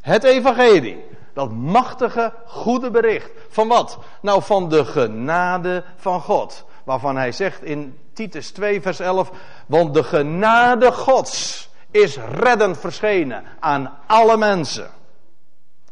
Het 0.00 0.24
evangelie, 0.24 1.04
dat 1.34 1.52
machtige 1.52 2.32
goede 2.46 2.90
bericht. 2.90 3.30
Van 3.48 3.68
wat? 3.68 3.98
Nou, 4.22 4.42
van 4.42 4.68
de 4.68 4.84
genade 4.84 5.84
van 5.96 6.20
God. 6.20 6.64
Waarvan 6.84 7.16
hij 7.16 7.32
zegt 7.32 7.62
in 7.62 7.98
Titus 8.12 8.50
2, 8.50 8.82
vers 8.82 9.00
11, 9.00 9.30
want 9.66 9.94
de 9.94 10.02
genade 10.02 10.92
Gods 10.92 11.68
is 11.90 12.16
reddend 12.16 12.78
verschenen 12.78 13.44
aan 13.60 13.98
alle 14.06 14.36
mensen. 14.36 14.90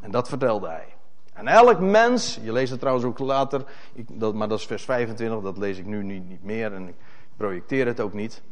En 0.01 0.11
dat 0.11 0.29
vertelde 0.29 0.69
hij. 0.69 0.96
En 1.37 1.49
elk 1.49 1.79
mens, 1.81 2.39
je 2.43 2.53
leest 2.53 2.71
het 2.71 2.81
trouwens 2.81 3.07
ook 3.07 3.19
later, 3.19 3.65
dat, 4.13 4.35
maar 4.35 4.49
dat 4.49 4.59
is 4.59 4.67
vers 4.67 4.85
25, 4.85 5.41
dat 5.41 5.59
lees 5.59 5.79
ik 5.79 5.87
nu 5.87 6.03
niet, 6.03 6.29
niet 6.29 6.45
meer 6.45 6.73
en 6.73 6.89
ik 6.89 6.95
projecteer 7.37 7.87
het 7.87 8.01
ook 8.01 8.13
niet. 8.13 8.43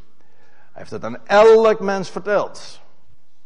Hij 0.47 0.71
heeft 0.73 0.91
het 0.91 1.05
aan 1.05 1.27
elk 1.27 1.81
mens 1.81 2.11
verteld. 2.11 2.81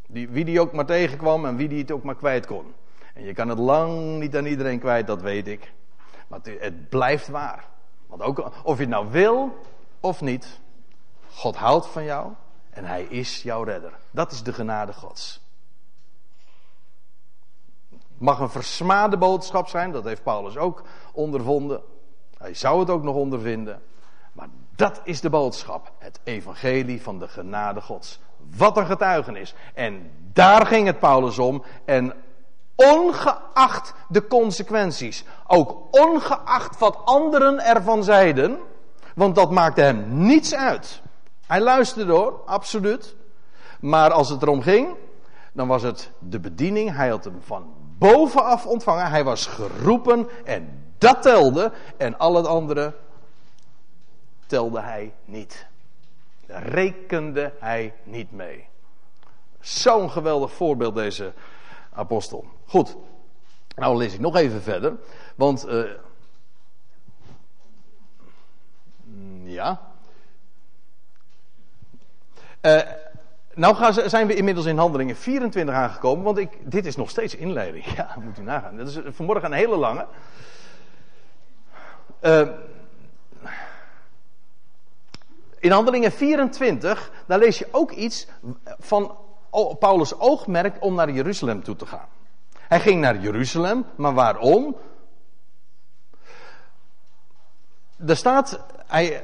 Die, 0.07 0.29
wie 0.29 0.45
die 0.45 0.61
ook 0.61 0.73
maar 0.73 0.87
tegenkwam 0.87 1.47
en 1.47 1.57
wie 1.57 1.69
die 1.69 1.79
het 1.79 1.91
ook 1.91 2.03
maar 2.03 2.17
kwijt 2.17 2.47
kon. 2.47 2.75
En 3.15 3.25
je 3.25 3.33
kan 3.33 3.49
het 3.49 3.59
lang 3.59 4.19
niet 4.19 4.37
aan 4.37 4.47
iedereen 4.47 4.79
kwijt, 4.79 5.07
dat 5.07 5.23
weet 5.23 5.49
ik. 5.49 5.73
Maar 6.29 6.41
het, 6.43 6.61
het 6.61 6.89
blijft 6.89 7.29
waar. 7.29 7.65
Want 8.07 8.23
ook 8.23 8.51
of 8.63 8.77
je 8.77 8.83
het 8.83 8.91
nou 8.91 9.11
wil 9.11 9.59
of 10.01 10.21
niet, 10.21 10.61
God 11.31 11.57
houdt 11.57 11.87
van 11.87 12.05
jou 12.05 12.33
en 12.71 12.85
hij 12.85 13.03
is 13.03 13.43
jouw 13.43 13.63
redder. 13.63 13.93
Dat 14.11 14.33
is 14.33 14.43
de 14.43 14.53
genade 14.53 14.93
Gods 14.93 15.48
mag 18.19 18.39
een 18.39 18.51
versmade 18.51 19.17
boodschap 19.17 19.69
zijn, 19.69 19.93
dat 19.93 20.05
heeft 20.05 20.23
Paulus 20.23 20.57
ook 20.57 20.83
ondervonden. 21.13 21.81
Hij 22.39 22.55
zou 22.55 22.81
het 22.81 22.91
ook 22.91 23.03
nog 23.03 23.15
ondervinden. 23.15 23.83
Maar 24.33 24.49
dat 24.77 25.01
is 25.05 25.21
de 25.21 25.31
boodschap, 25.31 25.93
het 25.99 26.21
evangelie 26.25 27.03
van 27.03 27.19
de 27.19 27.29
genade 27.29 27.81
Gods. 27.81 28.21
Wat 28.57 28.77
een 28.77 28.87
getuigenis. 28.87 29.55
En 29.75 30.11
daar 30.33 30.67
ging 30.67 30.87
het 30.87 30.99
Paulus 30.99 31.39
om. 31.39 31.63
En 31.85 32.13
ongeacht 32.75 33.95
de 34.09 34.27
consequenties, 34.27 35.25
ook 35.47 35.77
ongeacht 35.91 36.79
wat 36.79 36.99
anderen 37.05 37.65
ervan 37.65 38.05
zeiden, 38.05 38.59
want 39.15 39.35
dat 39.35 39.51
maakte 39.51 39.81
hem 39.81 40.05
niets 40.09 40.55
uit. 40.55 41.03
Hij 41.47 41.61
luisterde 41.61 42.13
hoor, 42.13 42.41
absoluut. 42.47 43.17
Maar 43.81 44.11
als 44.13 44.29
het 44.29 44.43
erom 44.43 44.63
ging, 44.63 44.97
dan 45.53 45.69
was 45.69 45.83
het 45.83 46.11
de 46.19 46.41
bediening. 46.41 46.95
Hij 46.95 47.09
had 47.09 47.25
hem 47.25 47.39
van 47.41 47.67
bovenaf 47.99 48.67
ontvangen. 48.67 49.11
Hij 49.11 49.25
was 49.25 49.47
geroepen 49.47 50.29
en 50.45 50.93
dat 50.99 51.23
telde. 51.23 51.73
En 51.97 52.19
al 52.19 52.35
het 52.35 52.47
andere 52.47 52.95
telde 54.47 54.81
hij 54.81 55.13
niet. 55.25 55.67
Daar 56.47 56.63
rekende 56.63 57.53
hij 57.59 57.95
niet 58.05 58.33
mee. 58.33 58.67
Zo'n 59.61 60.11
geweldig 60.11 60.53
voorbeeld 60.53 60.95
deze 60.95 61.33
apostel. 61.93 62.45
Goed, 62.67 62.97
nou 63.75 63.97
lees 63.97 64.15
ik 64.15 64.21
nog 64.21 64.37
even 64.37 64.63
verder. 64.63 64.97
Want, 65.35 65.69
uh, 65.69 65.91
ja. 69.45 69.81
Uh, 72.63 72.81
nou 73.59 73.75
gaan, 73.75 73.93
zijn 74.11 74.27
we 74.27 74.35
inmiddels 74.35 74.67
in 74.67 74.79
handelingen 74.79 75.17
24 75.17 75.75
aangekomen, 75.75 76.25
want 76.25 76.39
ik, 76.39 76.59
dit 76.61 76.87
is 76.87 76.97
nog 76.97 77.11
steeds 77.11 77.35
inleiding. 77.35 77.85
Ja, 77.97 78.17
moet 78.21 78.39
u 78.39 78.43
nagaan. 78.43 78.77
Dat 78.77 78.89
is 78.89 78.99
vanmorgen 79.09 79.45
een 79.45 79.59
hele 79.59 79.77
lange. 79.77 80.07
Uh, 82.21 82.49
in 85.59 85.71
handelingen 85.71 86.13
24, 86.13 87.11
daar 87.27 87.39
lees 87.39 87.59
je 87.59 87.69
ook 87.71 87.91
iets 87.91 88.27
van 88.79 89.19
Paulus' 89.79 90.19
oogmerk 90.19 90.77
om 90.81 90.95
naar 90.95 91.11
Jeruzalem 91.11 91.63
toe 91.63 91.77
te 91.77 91.87
gaan. 91.87 92.09
Hij 92.59 92.81
ging 92.81 93.01
naar 93.01 93.19
Jeruzalem, 93.19 93.85
maar 93.97 94.15
waarom? 94.15 94.77
Er 98.07 98.17
staat, 98.17 98.61
hij, 98.87 99.23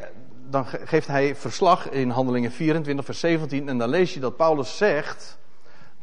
dan 0.51 0.67
geeft 0.67 1.07
hij 1.07 1.37
verslag 1.37 1.91
in 1.91 2.11
Handelingen 2.11 2.53
24, 2.53 3.05
vers 3.05 3.21
17. 3.21 3.69
En 3.69 3.79
dan 3.79 3.89
lees 3.89 4.15
je 4.15 4.21
dat 4.21 4.37
Paulus 4.37 4.77
zegt, 4.77 5.39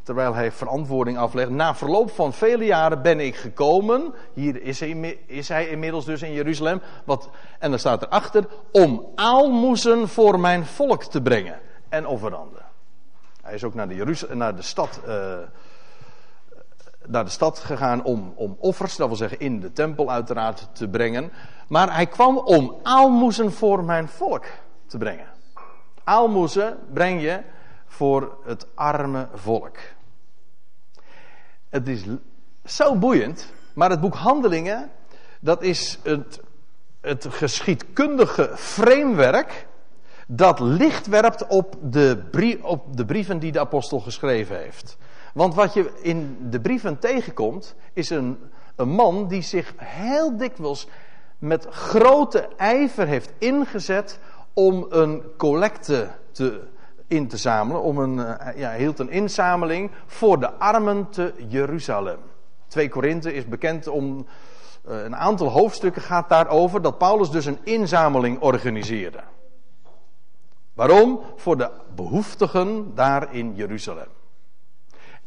terwijl 0.04 0.34
hij 0.34 0.52
verantwoording 0.52 1.18
aflegt. 1.18 1.50
Na 1.50 1.76
verloop 1.76 2.12
van 2.12 2.34
vele 2.34 2.66
jaren 2.66 3.02
ben 3.02 3.20
ik 3.20 3.36
gekomen. 3.36 4.14
Hier 4.34 4.62
is 4.62 4.80
hij, 4.80 5.20
is 5.26 5.48
hij 5.48 5.68
inmiddels 5.68 6.06
dus 6.06 6.22
in 6.22 6.34
Jeruzalem. 6.34 6.82
Wat, 7.04 7.30
en 7.60 7.70
dan 7.70 7.80
staat 7.80 8.02
erachter, 8.02 8.48
om 8.72 9.06
aalmoezen 9.16 10.08
voor 10.08 10.40
mijn 10.40 10.66
volk 10.66 11.04
te 11.04 11.22
brengen. 11.22 11.60
En 11.90 12.08
offeranden. 12.08 12.66
Hij 13.42 13.54
is 13.54 13.64
ook 13.64 13.74
naar 13.74 13.88
de, 13.88 13.96
Jeruzalem, 13.96 14.38
naar 14.38 14.56
de 14.56 14.62
stad. 14.62 15.00
Uh, 15.08 15.38
naar 17.08 17.24
de 17.24 17.30
stad 17.30 17.60
gegaan 17.60 18.04
om, 18.04 18.34
om 18.36 18.56
offers, 18.60 18.96
dat 18.96 19.08
wil 19.08 19.18
zeggen 19.18 19.40
in 19.40 19.60
de 19.60 19.74
tempel 19.74 20.12
uiteraard, 20.12 20.68
te 20.74 20.88
brengen. 20.88 21.32
Maar 21.68 21.94
hij 21.94 22.06
kwam 22.06 22.38
om 22.38 22.76
aalmoezen 22.84 23.52
voor 23.52 23.84
mijn 23.84 24.08
volk 24.08 24.46
te 24.88 24.98
brengen. 24.98 25.28
Aalmoezen 26.04 26.78
breng 26.94 27.22
je 27.22 27.42
voor 27.88 28.38
het 28.46 28.68
arme 28.76 29.28
volk. 29.34 29.78
Het 31.70 31.88
is 31.88 32.04
zo 32.66 32.96
boeiend, 32.96 33.54
maar 33.74 33.90
het 33.90 34.02
boek 34.02 34.16
Handelingen, 34.16 34.92
dat 35.40 35.64
is 35.64 36.00
het, 36.04 36.40
het 37.02 37.28
geschiedkundige 37.30 38.52
framework 38.56 39.68
dat 40.28 40.60
licht 40.60 41.08
werpt 41.08 41.48
op 41.48 41.76
de, 41.82 42.24
op 42.62 42.98
de 42.98 43.06
brieven 43.06 43.40
die 43.40 43.52
de 43.52 43.60
apostel 43.60 44.00
geschreven 44.00 44.58
heeft. 44.58 44.98
Want 45.34 45.56
wat 45.56 45.74
je 45.74 45.92
in 46.02 46.38
de 46.50 46.62
brieven 46.62 47.00
tegenkomt, 47.00 47.76
is 47.94 48.10
een, 48.10 48.38
een 48.76 48.90
man 48.90 49.28
die 49.28 49.42
zich 49.42 49.74
heel 49.78 50.38
dikwijls 50.38 50.88
met 51.38 51.68
grote 51.70 52.48
ijver 52.58 53.08
heeft 53.08 53.32
ingezet 53.38 54.20
om 54.54 54.86
een 54.90 55.24
collecte 55.38 56.10
te, 56.32 56.62
in 57.08 57.28
te 57.28 57.38
zamelen. 57.38 57.82
Om 57.82 57.98
een, 57.98 58.20
eh, 58.20 58.58
ja, 58.58 58.74
hield 58.74 59.00
een 59.00 59.10
inzameling 59.10 59.92
voor 60.06 60.40
de 60.40 60.52
armen 60.52 61.10
te 61.10 61.34
Jeruzalem. 61.48 62.20
2 62.68 62.90
Korinthe 62.90 63.34
is 63.34 63.48
bekend 63.48 63.88
om. 63.88 64.26
Eh, 64.86 65.04
een 65.04 65.16
aantal 65.16 65.48
hoofdstukken 65.48 66.02
gaat 66.02 66.30
daarover 66.30 66.82
dat 66.82 66.98
Paulus 66.98 67.30
dus 67.30 67.46
een 67.46 67.60
inzameling 67.64 68.40
organiseerde. 68.40 69.20
Waarom? 70.74 71.22
Voor 71.36 71.58
de 71.58 71.70
behoeftigen 71.96 72.96
daar 72.96 73.34
in 73.34 73.56
Jeruzalem. 73.56 74.08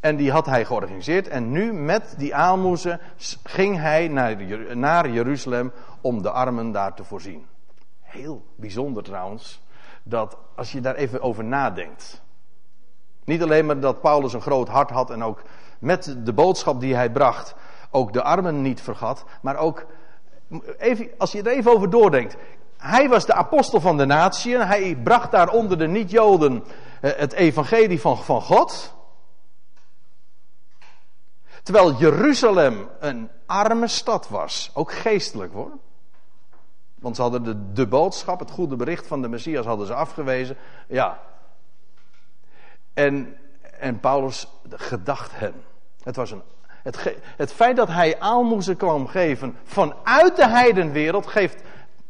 En 0.05 0.17
die 0.17 0.31
had 0.31 0.47
hij 0.47 0.65
georganiseerd. 0.65 1.29
En 1.29 1.51
nu 1.51 1.73
met 1.73 2.15
die 2.17 2.35
aalmoezen 2.35 3.01
ging 3.43 3.79
hij 3.79 4.09
naar, 4.09 4.37
naar 4.77 5.11
Jeruzalem 5.11 5.73
om 6.01 6.23
de 6.23 6.31
armen 6.31 6.73
daar 6.73 6.95
te 6.95 7.05
voorzien. 7.05 7.47
Heel 8.01 8.45
bijzonder 8.57 9.03
trouwens, 9.03 9.63
dat 10.03 10.37
als 10.57 10.73
je 10.73 10.81
daar 10.81 10.95
even 10.95 11.23
over 11.23 11.45
nadenkt. 11.45 12.23
Niet 13.25 13.43
alleen 13.43 13.67
maar 13.67 13.81
dat 13.81 14.01
Paulus 14.01 14.33
een 14.33 14.41
groot 14.41 14.69
hart 14.69 14.91
had 14.91 15.11
en 15.11 15.23
ook 15.25 15.43
met 15.79 16.17
de 16.25 16.33
boodschap 16.33 16.81
die 16.81 16.95
hij 16.95 17.11
bracht 17.11 17.55
ook 17.91 18.13
de 18.13 18.23
armen 18.23 18.63
niet 18.63 18.81
vergat, 18.81 19.25
maar 19.43 19.57
ook, 19.57 19.87
even, 20.79 21.09
als 21.19 21.33
je 21.33 21.43
er 21.43 21.47
even 21.47 21.73
over 21.75 21.91
doordenkt. 21.91 22.37
Hij 22.77 23.09
was 23.09 23.27
de 23.27 23.35
apostel 23.35 23.81
van 23.81 23.97
de 23.97 24.07
natieën, 24.07 24.61
hij 24.61 24.97
bracht 25.03 25.31
daar 25.31 25.49
onder 25.49 25.79
de 25.79 25.87
niet-Joden 25.87 26.65
eh, 27.01 27.11
het 27.17 27.33
evangelie 27.33 28.01
van, 28.01 28.17
van 28.17 28.43
God. 28.43 28.95
Terwijl 31.65 31.95
Jeruzalem 31.95 32.89
een 33.01 33.31
arme 33.47 33.89
stad 33.89 34.29
was, 34.29 34.71
ook 34.75 34.93
geestelijk 34.93 35.53
hoor. 35.53 35.71
Want 36.95 37.17
ze 37.17 37.23
hadden 37.23 37.43
de, 37.43 37.73
de 37.73 37.87
boodschap, 37.87 38.39
het 38.39 38.51
goede 38.51 38.77
bericht 38.77 39.07
van 39.07 39.23
de 39.23 39.29
Messias 39.29 39.67
hadden 39.67 39.87
ze 39.87 39.95
afgewezen. 39.95 40.57
Ja. 40.89 41.21
En, 42.95 43.37
en 43.79 44.01
Paulus 44.01 44.49
gedacht 44.69 45.31
hen. 45.35 45.55
Het 46.03 46.17
was 46.17 46.31
een 46.31 46.43
het, 46.83 47.17
het, 47.37 47.53
feit 47.53 47.77
dat 47.77 47.89
hij 47.89 48.21
aalmoezen 48.21 48.77
kwam 48.77 49.07
geven 49.07 49.57
vanuit 49.65 50.37
de 50.37 50.49
heidenwereld 50.49 51.27
geeft, 51.27 51.63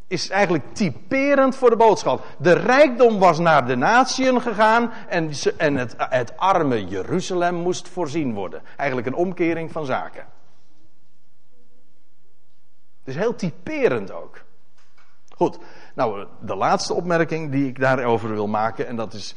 is 0.06 0.28
eigenlijk 0.28 0.74
typerend 0.74 1.56
voor 1.56 1.70
de 1.70 1.76
boodschap. 1.76 2.26
De 2.38 2.52
rijkdom 2.52 3.18
was 3.18 3.38
naar 3.38 3.66
de 3.66 3.76
natieën 3.76 4.40
gegaan 4.40 4.92
en, 5.08 5.30
en 5.56 5.76
het, 5.76 5.94
het 5.98 6.36
arme 6.36 6.84
Jeruzalem 6.84 7.54
moest 7.54 7.88
voorzien 7.88 8.34
worden. 8.34 8.62
Eigenlijk 8.76 9.06
een 9.06 9.14
omkering 9.14 9.72
van 9.72 9.84
zaken. 9.84 10.26
Is 13.04 13.16
heel 13.16 13.34
typerend 13.34 14.12
ook. 14.12 14.44
Goed, 15.36 15.58
nou 15.94 16.26
de 16.40 16.54
laatste 16.54 16.94
opmerking 16.94 17.50
die 17.50 17.68
ik 17.68 17.78
daarover 17.78 18.30
wil 18.30 18.46
maken, 18.46 18.86
en 18.86 18.96
dat 18.96 19.12
is 19.12 19.34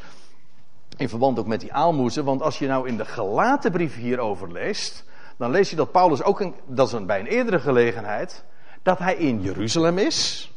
in 0.97 1.09
verband 1.09 1.39
ook 1.39 1.47
met 1.47 1.59
die 1.59 1.73
aalmoezen, 1.73 2.25
want 2.25 2.41
als 2.41 2.59
je 2.59 2.67
nou 2.67 2.87
in 2.87 2.97
de 2.97 3.05
gelaten 3.05 3.71
brief 3.71 3.95
hierover 3.95 4.51
leest, 4.51 5.05
dan 5.37 5.51
lees 5.51 5.69
je 5.69 5.75
dat 5.75 5.91
Paulus 5.91 6.23
ook, 6.23 6.39
een, 6.39 6.55
dat 6.65 6.87
is 6.87 6.93
een, 6.93 7.05
bij 7.05 7.19
een 7.19 7.25
eerdere 7.25 7.59
gelegenheid, 7.59 8.43
dat 8.83 8.99
hij 8.99 9.15
in 9.15 9.41
Jeruzalem 9.41 9.97
is. 9.97 10.51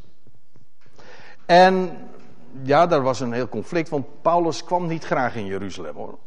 En 1.50 2.08
ja, 2.62 2.86
daar 2.86 3.02
was 3.02 3.20
een 3.20 3.32
heel 3.32 3.48
conflict, 3.48 3.88
want 3.88 4.22
Paulus 4.22 4.64
kwam 4.64 4.86
niet 4.86 5.04
graag 5.04 5.34
in 5.34 5.46
Jeruzalem 5.46 5.94
hoor. 5.94 6.18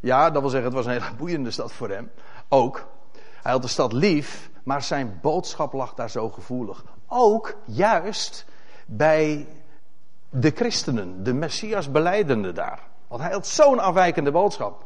Ja, 0.00 0.30
dat 0.30 0.40
wil 0.40 0.50
zeggen, 0.50 0.68
het 0.68 0.84
was 0.84 0.86
een 0.86 1.00
hele 1.02 1.16
boeiende 1.16 1.50
stad 1.50 1.72
voor 1.72 1.90
hem. 1.90 2.10
Ook. 2.48 2.86
Hij 3.42 3.52
had 3.52 3.62
de 3.62 3.68
stad 3.68 3.92
lief, 3.92 4.50
maar 4.62 4.82
zijn 4.82 5.18
boodschap 5.22 5.72
lag 5.72 5.94
daar 5.94 6.10
zo 6.10 6.30
gevoelig. 6.30 6.84
Ook 7.06 7.56
juist 7.64 8.46
bij 8.86 9.48
de 10.30 10.50
christenen, 10.50 11.24
de 11.24 11.32
Messias 11.32 11.90
beleidende 11.90 12.52
daar. 12.52 12.80
Want 13.08 13.22
hij 13.22 13.32
had 13.32 13.46
zo'n 13.46 13.78
afwijkende 13.78 14.30
boodschap. 14.30 14.83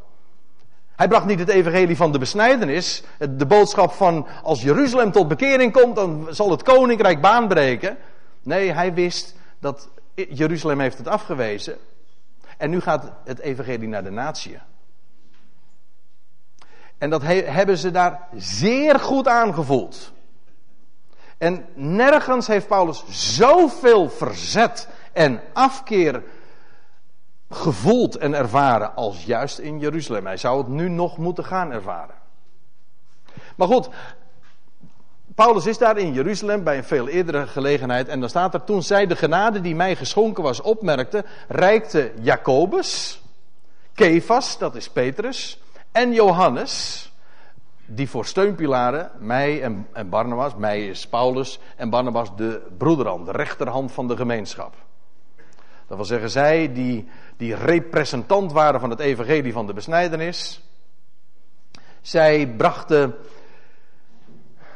Hij 0.98 1.08
bracht 1.08 1.26
niet 1.26 1.38
het 1.38 1.48
evangelie 1.48 1.96
van 1.96 2.12
de 2.12 2.18
besnijdenis, 2.18 3.02
de 3.18 3.46
boodschap 3.46 3.92
van 3.92 4.26
als 4.42 4.62
Jeruzalem 4.62 5.12
tot 5.12 5.28
bekering 5.28 5.72
komt, 5.72 5.96
dan 5.96 6.26
zal 6.30 6.50
het 6.50 6.62
koninkrijk 6.62 7.20
baanbreken. 7.20 7.96
Nee, 8.42 8.72
hij 8.72 8.94
wist 8.94 9.34
dat 9.58 9.88
Jeruzalem 10.14 10.80
heeft 10.80 10.98
het 10.98 11.08
afgewezen. 11.08 11.76
En 12.56 12.70
nu 12.70 12.80
gaat 12.80 13.12
het 13.24 13.38
evangelie 13.38 13.88
naar 13.88 14.04
de 14.04 14.10
natie. 14.10 14.58
En 16.98 17.10
dat 17.10 17.22
hebben 17.22 17.78
ze 17.78 17.90
daar 17.90 18.28
zeer 18.34 19.00
goed 19.00 19.28
aangevoeld. 19.28 20.12
En 21.36 21.66
nergens 21.74 22.46
heeft 22.46 22.66
Paulus 22.66 23.04
zoveel 23.08 24.10
verzet 24.10 24.88
en 25.12 25.40
afkeer 25.52 26.22
gevoeld 27.50 28.16
en 28.16 28.34
ervaren 28.34 28.94
als 28.94 29.24
juist 29.24 29.58
in 29.58 29.78
Jeruzalem. 29.78 30.26
Hij 30.26 30.36
zou 30.36 30.58
het 30.58 30.68
nu 30.68 30.88
nog 30.88 31.16
moeten 31.16 31.44
gaan 31.44 31.72
ervaren. 31.72 32.14
Maar 33.56 33.68
goed, 33.68 33.88
Paulus 35.34 35.66
is 35.66 35.78
daar 35.78 35.98
in 35.98 36.12
Jeruzalem 36.12 36.64
bij 36.64 36.76
een 36.76 36.84
veel 36.84 37.08
eerdere 37.08 37.46
gelegenheid. 37.46 38.08
En 38.08 38.20
dan 38.20 38.28
staat 38.28 38.54
er, 38.54 38.64
toen 38.64 38.82
zij 38.82 39.06
de 39.06 39.16
genade 39.16 39.60
die 39.60 39.74
mij 39.74 39.96
geschonken 39.96 40.42
was 40.42 40.60
opmerkte, 40.60 41.24
reikte 41.48 42.12
Jacobus, 42.20 43.22
Kefas, 43.94 44.58
dat 44.58 44.74
is 44.74 44.90
Petrus, 44.90 45.60
en 45.92 46.12
Johannes, 46.12 47.04
die 47.86 48.08
voor 48.08 48.24
steunpilaren, 48.24 49.10
mij 49.18 49.62
en, 49.62 49.86
en 49.92 50.08
Barnabas, 50.08 50.54
mij 50.54 50.88
is 50.88 51.08
Paulus 51.08 51.60
en 51.76 51.90
Barnabas 51.90 52.36
de 52.36 52.66
broederhand, 52.78 53.26
de 53.26 53.32
rechterhand 53.32 53.92
van 53.92 54.08
de 54.08 54.16
gemeenschap. 54.16 54.74
Dat 55.86 55.96
wil 55.96 56.06
zeggen, 56.06 56.30
zij 56.30 56.72
die, 56.72 57.08
die 57.38 57.54
representant 57.54 58.52
waren 58.52 58.80
van 58.80 58.90
het 58.90 59.00
evangelie 59.00 59.52
van 59.52 59.66
de 59.66 59.72
besnijdenis. 59.72 60.62
Zij 62.00 62.48
brachten, 62.56 63.14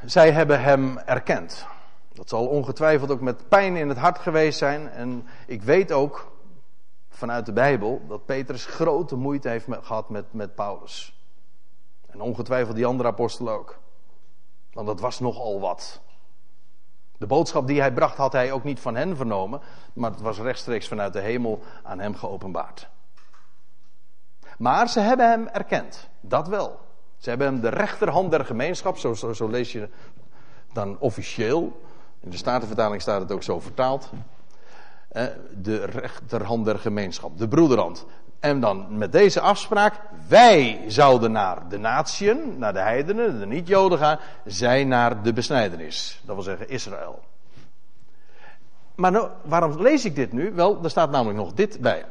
zij 0.05 0.33
hebben 0.33 0.63
hem 0.63 0.99
erkend. 0.99 1.67
Dat 2.13 2.29
zal 2.29 2.47
ongetwijfeld 2.47 3.11
ook 3.11 3.21
met 3.21 3.49
pijn 3.49 3.77
in 3.77 3.89
het 3.89 3.99
hart 3.99 4.19
geweest 4.19 4.59
zijn. 4.59 4.91
En 4.91 5.27
ik 5.47 5.63
weet 5.63 5.93
ook 5.93 6.33
vanuit 7.09 7.47
de 7.47 7.53
Bijbel 7.53 8.03
dat 8.09 8.25
Petrus 8.25 8.67
grote 8.67 9.17
moeite 9.17 9.49
heeft 9.49 9.67
gehad 9.81 10.09
met, 10.09 10.33
met 10.33 10.55
Paulus. 10.55 11.21
En 12.07 12.21
ongetwijfeld 12.21 12.77
die 12.77 12.87
andere 12.87 13.09
apostelen 13.09 13.53
ook. 13.53 13.79
Want 14.73 14.87
dat 14.87 15.01
was 15.01 15.21
nogal 15.21 15.61
wat. 15.61 16.01
De 17.23 17.29
boodschap 17.29 17.67
die 17.67 17.81
hij 17.81 17.93
bracht 17.93 18.17
had 18.17 18.33
hij 18.33 18.53
ook 18.53 18.65
niet 18.65 18.81
van 18.81 18.95
hen 18.95 19.17
vernomen, 19.17 19.61
maar 19.93 20.11
het 20.11 20.21
was 20.21 20.39
rechtstreeks 20.39 20.89
vanuit 20.89 21.13
de 21.13 21.21
hemel 21.21 21.63
aan 21.83 21.99
hem 21.99 22.15
geopenbaard. 22.15 22.89
Maar 24.59 24.89
ze 24.89 25.01
hebben 25.01 25.29
hem 25.29 25.47
erkend, 25.47 26.09
dat 26.21 26.49
wel. 26.49 26.81
Ze 27.17 27.29
hebben 27.29 27.47
hem 27.47 27.61
de 27.61 27.69
rechterhand 27.69 28.31
der 28.31 28.45
gemeenschap, 28.45 28.99
zo, 28.99 29.15
zo, 29.15 29.49
lees 29.49 29.73
je 29.73 29.89
dan 30.73 30.99
officieel. 30.99 31.81
In 32.21 32.31
de 32.31 32.37
Statenvertaling 32.37 33.03
staat 33.03 33.21
het 33.21 33.33
ook 33.33 33.43
zo 33.43 33.61
vertaald. 33.61 34.11
De 35.55 35.85
rechterhand 35.85 36.65
der 36.65 36.79
gemeenschap, 36.79 37.39
de 37.39 37.49
broederhand. 37.49 38.07
En 38.43 38.61
dan 38.61 38.87
met 38.89 39.13
deze 39.13 39.41
afspraak, 39.41 39.95
wij 40.29 40.85
zouden 40.87 41.33
naar 41.33 41.69
de 41.69 41.79
natieën, 41.79 42.59
naar 42.59 42.73
de 42.73 42.81
heidenen, 42.81 43.39
de 43.39 43.47
niet-joden 43.47 43.99
gaan, 43.99 44.19
zij 44.45 44.85
naar 44.85 45.23
de 45.23 45.33
besnijdenis. 45.33 46.21
Dat 46.25 46.35
wil 46.35 46.45
zeggen 46.45 46.69
Israël. 46.69 47.21
Maar 48.95 49.11
nou, 49.11 49.29
waarom 49.45 49.81
lees 49.83 50.05
ik 50.05 50.15
dit 50.15 50.33
nu? 50.33 50.53
Wel, 50.53 50.79
er 50.83 50.91
staat 50.91 51.11
namelijk 51.11 51.39
nog 51.39 51.53
dit 51.53 51.81
bij, 51.81 52.05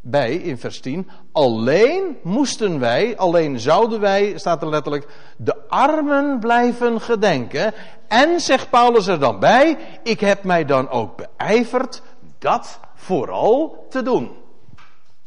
bij 0.00 0.34
in 0.34 0.58
vers 0.58 0.80
10. 0.80 1.10
Alleen 1.32 2.18
moesten 2.22 2.78
wij, 2.78 3.16
alleen 3.16 3.60
zouden 3.60 4.00
wij, 4.00 4.38
staat 4.38 4.62
er 4.62 4.68
letterlijk, 4.68 5.06
de 5.36 5.68
armen 5.68 6.38
blijven 6.38 7.00
gedenken. 7.00 7.72
En 8.08 8.40
zegt 8.40 8.70
Paulus 8.70 9.06
er 9.06 9.18
dan 9.18 9.38
bij, 9.38 9.78
ik 10.02 10.20
heb 10.20 10.44
mij 10.44 10.64
dan 10.64 10.88
ook 10.88 11.16
beijverd 11.16 12.02
dat 12.38 12.80
vooral 12.94 13.86
te 13.90 14.02
doen. 14.02 14.44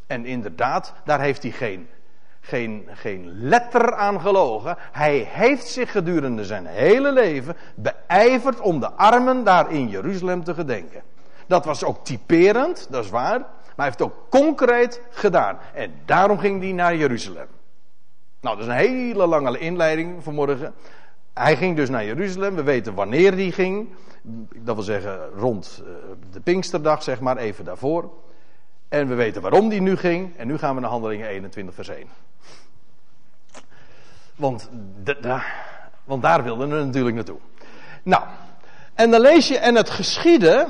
En 0.10 0.26
inderdaad, 0.26 0.94
daar 1.06 1.22
heeft 1.22 1.44
hij 1.44 1.52
geen, 1.52 1.88
geen, 2.40 2.88
geen 2.94 3.30
letter 3.40 3.94
aan 3.94 4.22
gelogen. 4.22 4.78
Hij 4.92 5.28
heeft 5.30 5.68
zich 5.68 5.92
gedurende 5.92 6.46
zijn 6.46 6.66
hele 6.66 7.12
leven 7.12 7.56
beijverd 7.76 8.60
om 8.60 8.80
de 8.80 8.92
armen 8.92 9.44
daar 9.44 9.72
in 9.72 9.88
Jeruzalem 9.88 10.44
te 10.44 10.54
gedenken. 10.54 11.02
Dat 11.48 11.66
was 11.66 11.84
ook 11.84 12.06
typerend, 12.06 12.88
dat 12.90 13.04
is 13.04 13.10
waar. 13.10 13.40
Maar 13.40 13.76
hij 13.76 13.86
heeft 13.86 14.00
het 14.00 14.08
ook 14.08 14.30
concreet 14.30 15.02
gedaan. 15.10 15.58
En 15.74 15.92
daarom 16.06 16.38
ging 16.38 16.62
hij 16.62 16.72
naar 16.72 16.96
Jeruzalem. 16.96 17.48
Nou, 18.42 18.56
dat 18.58 18.66
is 18.66 18.72
een 18.72 18.80
hele 18.80 19.28
lange 19.28 19.60
inleiding 19.60 20.24
vanmorgen. 20.24 20.74
Hij 21.34 21.56
ging 21.56 21.76
dus 21.76 21.90
naar 21.90 22.06
Jeruzalem. 22.06 22.56
We 22.56 22.64
weten 22.64 22.94
wanneer 22.94 23.34
hij 23.34 23.52
ging. 23.52 23.90
Dat 24.56 24.76
wil 24.76 24.84
zeggen 24.84 25.30
rond 25.36 25.84
eh, 25.86 25.92
de 26.32 26.40
Pinksterdag, 26.40 27.04
zeg 27.04 27.20
maar, 27.20 27.38
even 27.38 27.66
daarvoor. 27.66 28.12
En 28.90 29.08
we 29.08 29.16
weten 29.16 29.42
waarom 29.42 29.70
die 29.70 29.82
nu 29.82 29.98
ging. 29.98 30.38
En 30.38 30.48
nu 30.48 30.58
gaan 30.58 30.76
we 30.76 30.82
naar 30.82 30.90
Handelingen 30.90 31.28
21, 31.28 31.76
vers 31.76 31.88
1. 31.88 32.08
Want, 34.36 34.70
want 36.04 36.22
daar 36.22 36.44
wilden 36.44 36.70
we 36.70 36.84
natuurlijk 36.84 37.16
naartoe. 37.16 37.40
Nou, 38.04 38.24
en 38.94 39.12
dan 39.12 39.22
lees 39.22 39.48
je, 39.48 39.58
en 39.58 39.76
het 39.76 39.90
geschiedde 39.90 40.68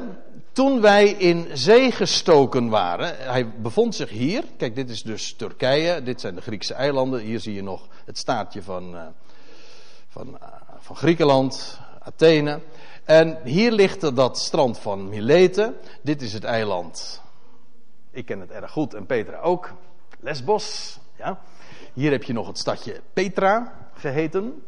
toen 0.51 0.82
wij 0.82 1.10
in 1.10 1.47
zee 1.53 1.91
gestoken 1.91 2.69
waren. 2.69 3.15
Hij 3.17 3.49
bevond 3.49 3.95
zich 3.95 4.10
hier. 4.10 4.43
Kijk, 4.58 4.75
dit 4.75 4.89
is 4.89 5.01
dus 5.03 5.34
Turkije. 5.34 6.03
Dit 6.03 6.21
zijn 6.21 6.36
de 6.36 6.41
Griekse 6.41 6.73
eilanden. 6.73 7.19
Hier 7.19 7.39
zie 7.39 7.53
je 7.53 7.63
nog 7.63 7.88
het 8.05 8.17
staartje 8.17 8.63
van, 8.63 8.95
uh, 8.95 9.01
van, 10.08 10.27
uh, 10.27 10.47
van 10.79 10.95
Griekenland, 10.95 11.79
Athene. 11.99 12.60
En 13.03 13.38
hier 13.43 13.71
ligt 13.71 14.15
dat 14.15 14.38
strand 14.38 14.79
van 14.79 15.10
Mileten. 15.10 15.75
Dit 16.01 16.21
is 16.21 16.34
het 16.34 16.43
eiland 16.43 17.21
ik 18.19 18.25
ken 18.25 18.39
het 18.39 18.51
erg 18.51 18.71
goed 18.71 18.93
en 18.93 19.05
Petra 19.05 19.39
ook. 19.39 19.71
Lesbos. 20.19 20.99
Ja. 21.17 21.39
Hier 21.93 22.12
heb 22.12 22.23
je 22.23 22.34
nog 22.34 22.47
het 22.47 22.58
stadje 22.58 23.01
Petra 23.13 23.73
geheten. 23.93 24.63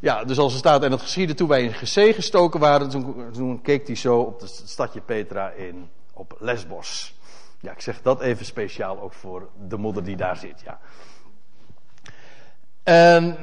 Ja, 0.00 0.24
dus 0.24 0.38
als 0.38 0.52
er 0.52 0.58
staat, 0.58 0.82
en 0.82 0.90
het 0.90 1.00
geschiedde 1.00 1.34
toen 1.34 1.48
wij 1.48 1.62
in 1.62 1.72
Gezee 1.72 2.12
gestoken 2.12 2.60
waren, 2.60 2.88
toen, 2.88 3.32
toen 3.32 3.60
keek 3.60 3.86
hij 3.86 3.96
zo 3.96 4.18
op 4.18 4.40
het 4.40 4.62
stadje 4.64 5.00
Petra 5.00 5.50
in, 5.50 5.90
op 6.12 6.36
Lesbos. 6.38 7.14
Ja, 7.60 7.72
ik 7.72 7.80
zeg 7.80 8.02
dat 8.02 8.20
even 8.20 8.44
speciaal 8.44 9.00
ook 9.00 9.12
voor 9.12 9.48
de 9.68 9.76
moeder 9.76 10.04
die 10.04 10.16
daar 10.16 10.36
zit, 10.36 10.60
ja. 10.64 10.80
En 12.82 13.38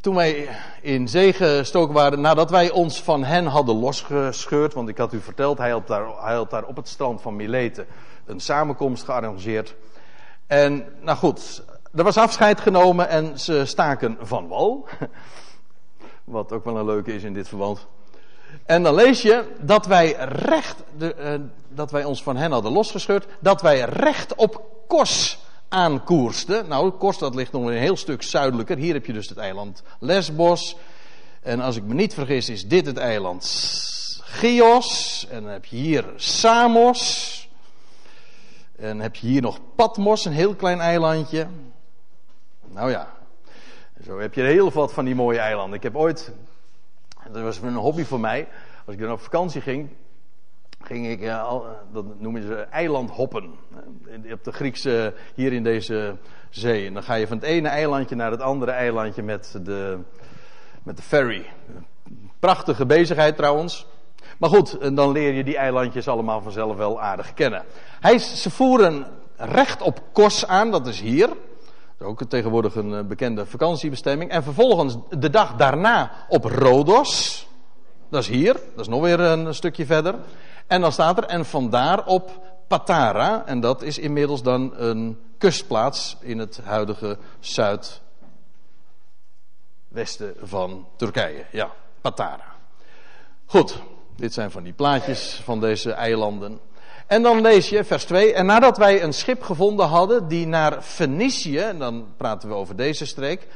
toen 0.00 0.14
wij 0.14 0.48
in 0.80 1.08
zee 1.08 1.32
gestoken 1.32 1.94
waren, 1.94 2.20
nadat 2.20 2.50
wij 2.50 2.70
ons 2.70 3.02
van 3.02 3.24
hen 3.24 3.46
hadden 3.46 3.78
losgescheurd, 3.78 4.74
want 4.74 4.88
ik 4.88 4.98
had 4.98 5.12
u 5.12 5.20
verteld, 5.20 5.58
hij 5.58 5.70
had 5.70 5.86
daar, 5.86 6.24
hij 6.24 6.44
daar 6.48 6.64
op 6.64 6.76
het 6.76 6.88
strand 6.88 7.20
van 7.20 7.36
Mileten 7.36 7.86
een 8.26 8.40
samenkomst 8.40 9.04
gearrangeerd. 9.04 9.74
En 10.46 10.84
nou 11.00 11.18
goed, 11.18 11.62
er 11.94 12.04
was 12.04 12.16
afscheid 12.16 12.60
genomen 12.60 13.08
en 13.08 13.38
ze 13.38 13.64
staken 13.64 14.16
van 14.20 14.48
wal. 14.48 14.88
Wat 16.24 16.52
ook 16.52 16.64
wel 16.64 16.76
een 16.76 16.84
leuke 16.84 17.14
is 17.14 17.22
in 17.22 17.32
dit 17.32 17.48
verband. 17.48 17.86
En 18.66 18.82
dan 18.82 18.94
lees 18.94 19.22
je 19.22 19.44
dat 19.60 19.86
wij 19.86 20.12
recht, 20.28 20.82
de, 20.98 21.14
uh, 21.18 21.46
dat 21.68 21.90
wij 21.90 22.04
ons 22.04 22.22
van 22.22 22.36
hen 22.36 22.52
hadden 22.52 22.72
losgescheurd, 22.72 23.26
dat 23.40 23.62
wij 23.62 23.80
recht 23.80 24.34
op 24.34 24.62
Kos 24.86 25.38
aankoerste. 25.70 26.64
Nou, 26.68 26.90
Kos 26.90 27.18
dat 27.18 27.34
ligt 27.34 27.52
nog 27.52 27.66
een 27.66 27.72
heel 27.72 27.96
stuk 27.96 28.22
zuidelijker. 28.22 28.76
Hier 28.76 28.94
heb 28.94 29.06
je 29.06 29.12
dus 29.12 29.28
het 29.28 29.38
eiland 29.38 29.82
Lesbos. 29.98 30.76
En 31.42 31.60
als 31.60 31.76
ik 31.76 31.82
me 31.82 31.94
niet 31.94 32.14
vergis 32.14 32.48
is 32.48 32.68
dit 32.68 32.86
het 32.86 32.96
eiland 32.96 33.44
Chios. 34.24 35.26
En 35.30 35.42
dan 35.42 35.52
heb 35.52 35.64
je 35.64 35.76
hier 35.76 36.04
Samos. 36.16 37.48
En 38.76 39.00
heb 39.00 39.16
je 39.16 39.26
hier 39.26 39.42
nog 39.42 39.58
Patmos, 39.74 40.24
een 40.24 40.32
heel 40.32 40.54
klein 40.54 40.80
eilandje. 40.80 41.46
Nou 42.68 42.90
ja, 42.90 43.12
zo 44.04 44.18
heb 44.18 44.34
je 44.34 44.42
heel 44.42 44.70
wat 44.70 44.92
van 44.92 45.04
die 45.04 45.14
mooie 45.14 45.38
eilanden. 45.38 45.76
Ik 45.76 45.82
heb 45.82 45.96
ooit, 45.96 46.32
dat 47.32 47.42
was 47.42 47.58
een 47.58 47.74
hobby 47.74 48.04
voor 48.04 48.20
mij, 48.20 48.48
als 48.86 48.94
ik 48.94 49.00
dan 49.00 49.12
op 49.12 49.20
vakantie 49.20 49.60
ging, 49.60 49.88
ging 50.90 51.08
ik, 51.08 51.20
uh, 51.20 51.54
dat 51.92 52.04
noemen 52.18 52.42
ze 52.42 52.54
eilandhoppen. 52.54 53.50
Uh, 54.24 54.32
op 54.32 54.44
de 54.44 54.52
Griekse, 54.52 55.14
hier 55.34 55.52
in 55.52 55.62
deze 55.62 56.16
zee. 56.48 56.86
En 56.86 56.94
dan 56.94 57.02
ga 57.02 57.14
je 57.14 57.26
van 57.26 57.36
het 57.36 57.46
ene 57.46 57.68
eilandje 57.68 58.14
naar 58.14 58.30
het 58.30 58.40
andere 58.40 58.70
eilandje 58.70 59.22
met 59.22 59.58
de, 59.62 59.98
met 60.82 60.96
de 60.96 61.02
ferry. 61.02 61.46
Prachtige 62.38 62.86
bezigheid 62.86 63.36
trouwens. 63.36 63.86
Maar 64.38 64.50
goed, 64.50 64.78
en 64.78 64.94
dan 64.94 65.12
leer 65.12 65.32
je 65.32 65.44
die 65.44 65.56
eilandjes 65.56 66.08
allemaal 66.08 66.42
vanzelf 66.42 66.76
wel 66.76 67.00
aardig 67.00 67.34
kennen. 67.34 67.64
Hij, 68.00 68.18
ze 68.18 68.50
voeren 68.50 69.06
recht 69.36 69.82
op 69.82 70.02
Kos 70.12 70.46
aan, 70.46 70.70
dat 70.70 70.86
is 70.86 71.00
hier. 71.00 71.26
Dat 71.26 71.36
is 71.98 72.06
ook 72.06 72.22
tegenwoordig 72.24 72.74
een 72.74 72.94
eh, 72.94 73.04
bekende 73.04 73.46
vakantiebestemming. 73.46 74.30
En 74.30 74.42
vervolgens 74.42 74.96
de 75.18 75.30
dag 75.30 75.56
daarna 75.56 76.10
op 76.28 76.44
Rodos. 76.44 77.48
Dat 78.08 78.22
is 78.22 78.28
hier, 78.28 78.52
dat 78.52 78.80
is 78.80 78.88
nog 78.88 79.02
weer 79.02 79.20
een 79.20 79.54
stukje 79.54 79.86
verder. 79.86 80.14
En 80.70 80.80
dan 80.80 80.92
staat 80.92 81.18
er, 81.18 81.24
en 81.24 81.44
vandaar 81.44 82.06
op 82.06 82.30
Patara. 82.66 83.46
En 83.46 83.60
dat 83.60 83.82
is 83.82 83.98
inmiddels 83.98 84.42
dan 84.42 84.72
een 84.76 85.18
kustplaats 85.38 86.16
in 86.20 86.38
het 86.38 86.60
huidige 86.64 87.18
zuidwesten 87.40 88.00
van 90.42 90.86
Turkije. 90.96 91.44
Ja, 91.52 91.70
Patara. 92.00 92.54
Goed, 93.46 93.78
dit 94.16 94.32
zijn 94.32 94.50
van 94.50 94.62
die 94.62 94.72
plaatjes 94.72 95.40
van 95.44 95.60
deze 95.60 95.92
eilanden. 95.92 96.60
En 97.06 97.22
dan 97.22 97.40
lees 97.40 97.68
je 97.68 97.84
vers 97.84 98.04
2. 98.04 98.32
En 98.34 98.46
nadat 98.46 98.78
wij 98.78 99.02
een 99.02 99.14
schip 99.14 99.42
gevonden 99.42 99.86
hadden 99.86 100.28
die 100.28 100.46
naar 100.46 100.82
Fenicië, 100.82 101.58
en 101.58 101.78
dan 101.78 102.06
praten 102.16 102.48
we 102.48 102.54
over 102.54 102.76
deze 102.76 103.06
streek, 103.06 103.46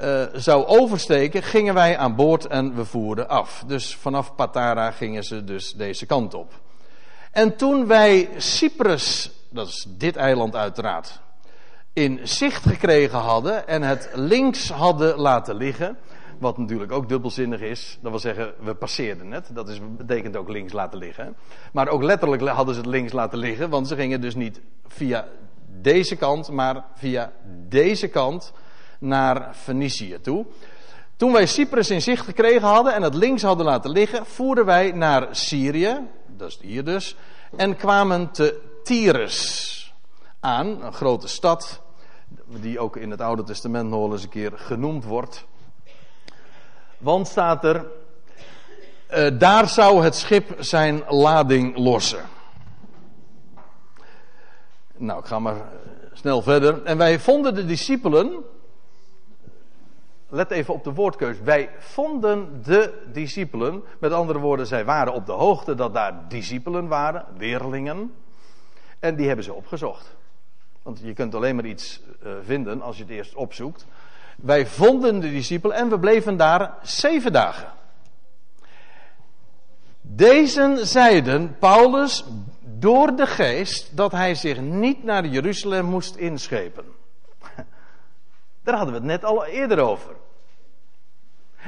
uh, 0.00 0.22
zou 0.32 0.66
oversteken, 0.66 1.42
gingen 1.42 1.74
wij 1.74 1.98
aan 1.98 2.14
boord 2.14 2.46
en 2.46 2.74
we 2.74 2.84
voerden 2.84 3.28
af. 3.28 3.64
Dus 3.66 3.96
vanaf 3.96 4.34
Patara 4.34 4.90
gingen 4.90 5.24
ze 5.24 5.44
dus 5.44 5.72
deze 5.72 6.06
kant 6.06 6.34
op. 6.34 6.60
En 7.30 7.56
toen 7.56 7.86
wij 7.86 8.28
Cyprus, 8.36 9.30
dat 9.50 9.68
is 9.68 9.86
dit 9.88 10.16
eiland 10.16 10.56
uiteraard, 10.56 11.20
in 11.92 12.20
zicht 12.22 12.66
gekregen 12.66 13.18
hadden 13.18 13.68
en 13.68 13.82
het 13.82 14.10
links 14.14 14.70
hadden 14.70 15.18
laten 15.18 15.54
liggen, 15.54 15.98
wat 16.38 16.58
natuurlijk 16.58 16.92
ook 16.92 17.08
dubbelzinnig 17.08 17.60
is, 17.60 17.98
dat 18.00 18.10
wil 18.10 18.20
zeggen, 18.20 18.54
we 18.60 18.74
passeerden 18.74 19.30
het, 19.30 19.50
dat 19.52 19.68
is, 19.68 19.80
betekent 19.96 20.36
ook 20.36 20.48
links 20.48 20.72
laten 20.72 20.98
liggen. 20.98 21.36
Maar 21.72 21.88
ook 21.88 22.02
letterlijk 22.02 22.42
hadden 22.42 22.74
ze 22.74 22.80
het 22.80 22.90
links 22.90 23.12
laten 23.12 23.38
liggen, 23.38 23.70
want 23.70 23.88
ze 23.88 23.96
gingen 23.96 24.20
dus 24.20 24.34
niet 24.34 24.60
via 24.86 25.28
deze 25.80 26.16
kant, 26.16 26.50
maar 26.50 26.84
via 26.94 27.32
deze 27.68 28.08
kant 28.08 28.52
naar 29.02 29.54
Fenicië 29.54 30.18
toe. 30.20 30.46
Toen 31.16 31.32
wij 31.32 31.46
Cyprus 31.46 31.90
in 31.90 32.02
zicht 32.02 32.24
gekregen 32.24 32.68
hadden 32.68 32.94
en 32.94 33.02
het 33.02 33.14
links 33.14 33.42
hadden 33.42 33.66
laten 33.66 33.90
liggen, 33.90 34.26
voerden 34.26 34.64
wij 34.64 34.92
naar 34.92 35.28
Syrië, 35.30 35.98
dat 36.26 36.48
is 36.48 36.58
hier 36.60 36.84
dus, 36.84 37.16
en 37.56 37.76
kwamen 37.76 38.30
te 38.30 38.60
Tyrus 38.82 39.94
aan, 40.40 40.82
een 40.82 40.92
grote 40.92 41.28
stad, 41.28 41.80
die 42.46 42.78
ook 42.78 42.96
in 42.96 43.10
het 43.10 43.20
Oude 43.20 43.42
Testament 43.44 43.88
nog 43.88 44.12
eens 44.12 44.22
een 44.22 44.28
keer 44.28 44.52
genoemd 44.54 45.04
wordt. 45.04 45.44
Want 46.98 47.28
staat 47.28 47.64
er, 47.64 47.86
uh, 49.10 49.38
daar 49.38 49.68
zou 49.68 50.04
het 50.04 50.14
schip 50.14 50.54
zijn 50.58 51.02
lading 51.08 51.76
lossen. 51.76 52.24
Nou, 54.96 55.20
ik 55.20 55.26
ga 55.26 55.38
maar 55.38 55.56
snel 56.12 56.42
verder. 56.42 56.82
En 56.82 56.98
wij 56.98 57.20
vonden 57.20 57.54
de 57.54 57.64
discipelen 57.64 58.44
let 60.32 60.50
even 60.50 60.74
op 60.74 60.84
de 60.84 60.92
woordkeus. 60.92 61.40
Wij 61.40 61.70
vonden 61.78 62.62
de 62.62 63.02
discipelen. 63.12 63.84
Met 63.98 64.12
andere 64.12 64.38
woorden, 64.38 64.66
zij 64.66 64.84
waren 64.84 65.12
op 65.12 65.26
de 65.26 65.32
hoogte 65.32 65.74
dat 65.74 65.94
daar 65.94 66.28
discipelen 66.28 66.88
waren, 66.88 67.24
weerlingen. 67.36 68.14
En 68.98 69.16
die 69.16 69.26
hebben 69.26 69.44
ze 69.44 69.52
opgezocht. 69.52 70.16
Want 70.82 71.00
je 71.02 71.12
kunt 71.12 71.34
alleen 71.34 71.54
maar 71.54 71.64
iets 71.64 72.00
uh, 72.24 72.32
vinden 72.42 72.82
als 72.82 72.96
je 72.96 73.02
het 73.02 73.12
eerst 73.12 73.34
opzoekt. 73.34 73.86
Wij 74.36 74.66
vonden 74.66 75.20
de 75.20 75.30
discipelen 75.30 75.76
en 75.76 75.88
we 75.88 75.98
bleven 75.98 76.36
daar 76.36 76.74
zeven 76.82 77.32
dagen. 77.32 77.68
Deze 80.00 80.78
zeiden 80.82 81.56
Paulus 81.58 82.24
door 82.60 83.16
de 83.16 83.26
geest 83.26 83.96
dat 83.96 84.12
hij 84.12 84.34
zich 84.34 84.60
niet 84.60 85.04
naar 85.04 85.26
Jeruzalem 85.26 85.84
moest 85.84 86.16
inschepen. 86.16 86.84
Daar 88.64 88.76
hadden 88.76 88.94
we 88.94 89.00
het 89.00 89.08
net 89.08 89.24
al 89.24 89.44
eerder 89.44 89.78
over. 89.78 90.20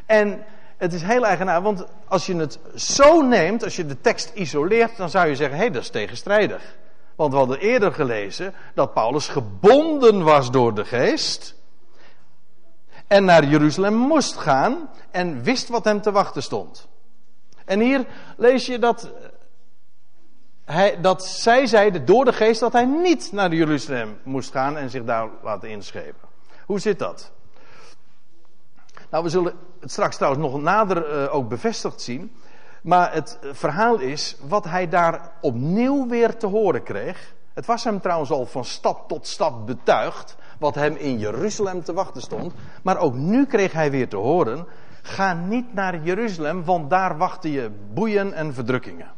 En 0.06 0.44
het 0.76 0.92
is 0.92 1.02
heel 1.02 1.26
eigenaar, 1.26 1.62
want 1.62 1.84
als 2.08 2.26
je 2.26 2.36
het 2.36 2.58
zo 2.74 3.20
neemt, 3.20 3.64
als 3.64 3.76
je 3.76 3.86
de 3.86 4.00
tekst 4.00 4.30
isoleert, 4.34 4.96
dan 4.96 5.10
zou 5.10 5.28
je 5.28 5.36
zeggen: 5.36 5.56
hé, 5.56 5.62
hey, 5.62 5.72
dat 5.72 5.82
is 5.82 5.90
tegenstrijdig. 5.90 6.76
Want 7.16 7.32
we 7.32 7.38
hadden 7.38 7.58
eerder 7.58 7.92
gelezen 7.92 8.54
dat 8.74 8.94
Paulus 8.94 9.28
gebonden 9.28 10.22
was 10.22 10.50
door 10.50 10.74
de 10.74 10.84
geest. 10.84 11.54
En 13.06 13.24
naar 13.24 13.44
Jeruzalem 13.44 13.94
moest 13.94 14.36
gaan 14.36 14.90
en 15.10 15.42
wist 15.42 15.68
wat 15.68 15.84
hem 15.84 16.00
te 16.00 16.12
wachten 16.12 16.42
stond. 16.42 16.88
En 17.64 17.80
hier 17.80 18.06
lees 18.36 18.66
je 18.66 18.78
dat, 18.78 19.10
hij, 20.64 21.00
dat 21.00 21.24
zij 21.24 21.66
zeiden 21.66 22.04
door 22.04 22.24
de 22.24 22.32
geest 22.32 22.60
dat 22.60 22.72
hij 22.72 22.84
niet 22.84 23.32
naar 23.32 23.54
Jeruzalem 23.54 24.18
moest 24.22 24.50
gaan 24.50 24.76
en 24.76 24.90
zich 24.90 25.04
daar 25.04 25.28
laten 25.42 25.68
inschepen. 25.68 26.28
Hoe 26.66 26.78
zit 26.78 26.98
dat? 26.98 27.32
Nou, 29.10 29.24
we 29.24 29.30
zullen 29.30 29.54
het 29.84 29.92
straks 29.92 30.16
trouwens 30.16 30.44
nog 30.44 30.60
nader 30.60 31.22
uh, 31.22 31.34
ook 31.34 31.48
bevestigd 31.48 32.00
zien. 32.00 32.36
Maar 32.82 33.12
het 33.12 33.38
verhaal 33.52 33.98
is 33.98 34.36
wat 34.48 34.64
hij 34.64 34.88
daar 34.88 35.30
opnieuw 35.40 36.08
weer 36.08 36.36
te 36.36 36.46
horen 36.46 36.82
kreeg. 36.82 37.34
Het 37.52 37.66
was 37.66 37.84
hem 37.84 38.00
trouwens 38.00 38.30
al 38.30 38.46
van 38.46 38.64
stap 38.64 39.08
tot 39.08 39.26
stap 39.26 39.66
betuigd. 39.66 40.36
Wat 40.58 40.74
hem 40.74 40.96
in 40.96 41.18
Jeruzalem 41.18 41.82
te 41.82 41.92
wachten 41.92 42.22
stond. 42.22 42.52
Maar 42.82 42.98
ook 42.98 43.14
nu 43.14 43.46
kreeg 43.46 43.72
hij 43.72 43.90
weer 43.90 44.08
te 44.08 44.16
horen. 44.16 44.66
Ga 45.02 45.32
niet 45.32 45.74
naar 45.74 46.02
Jeruzalem, 46.02 46.64
want 46.64 46.90
daar 46.90 47.16
wachten 47.16 47.50
je 47.50 47.70
boeien 47.94 48.32
en 48.32 48.54
verdrukkingen. 48.54 49.10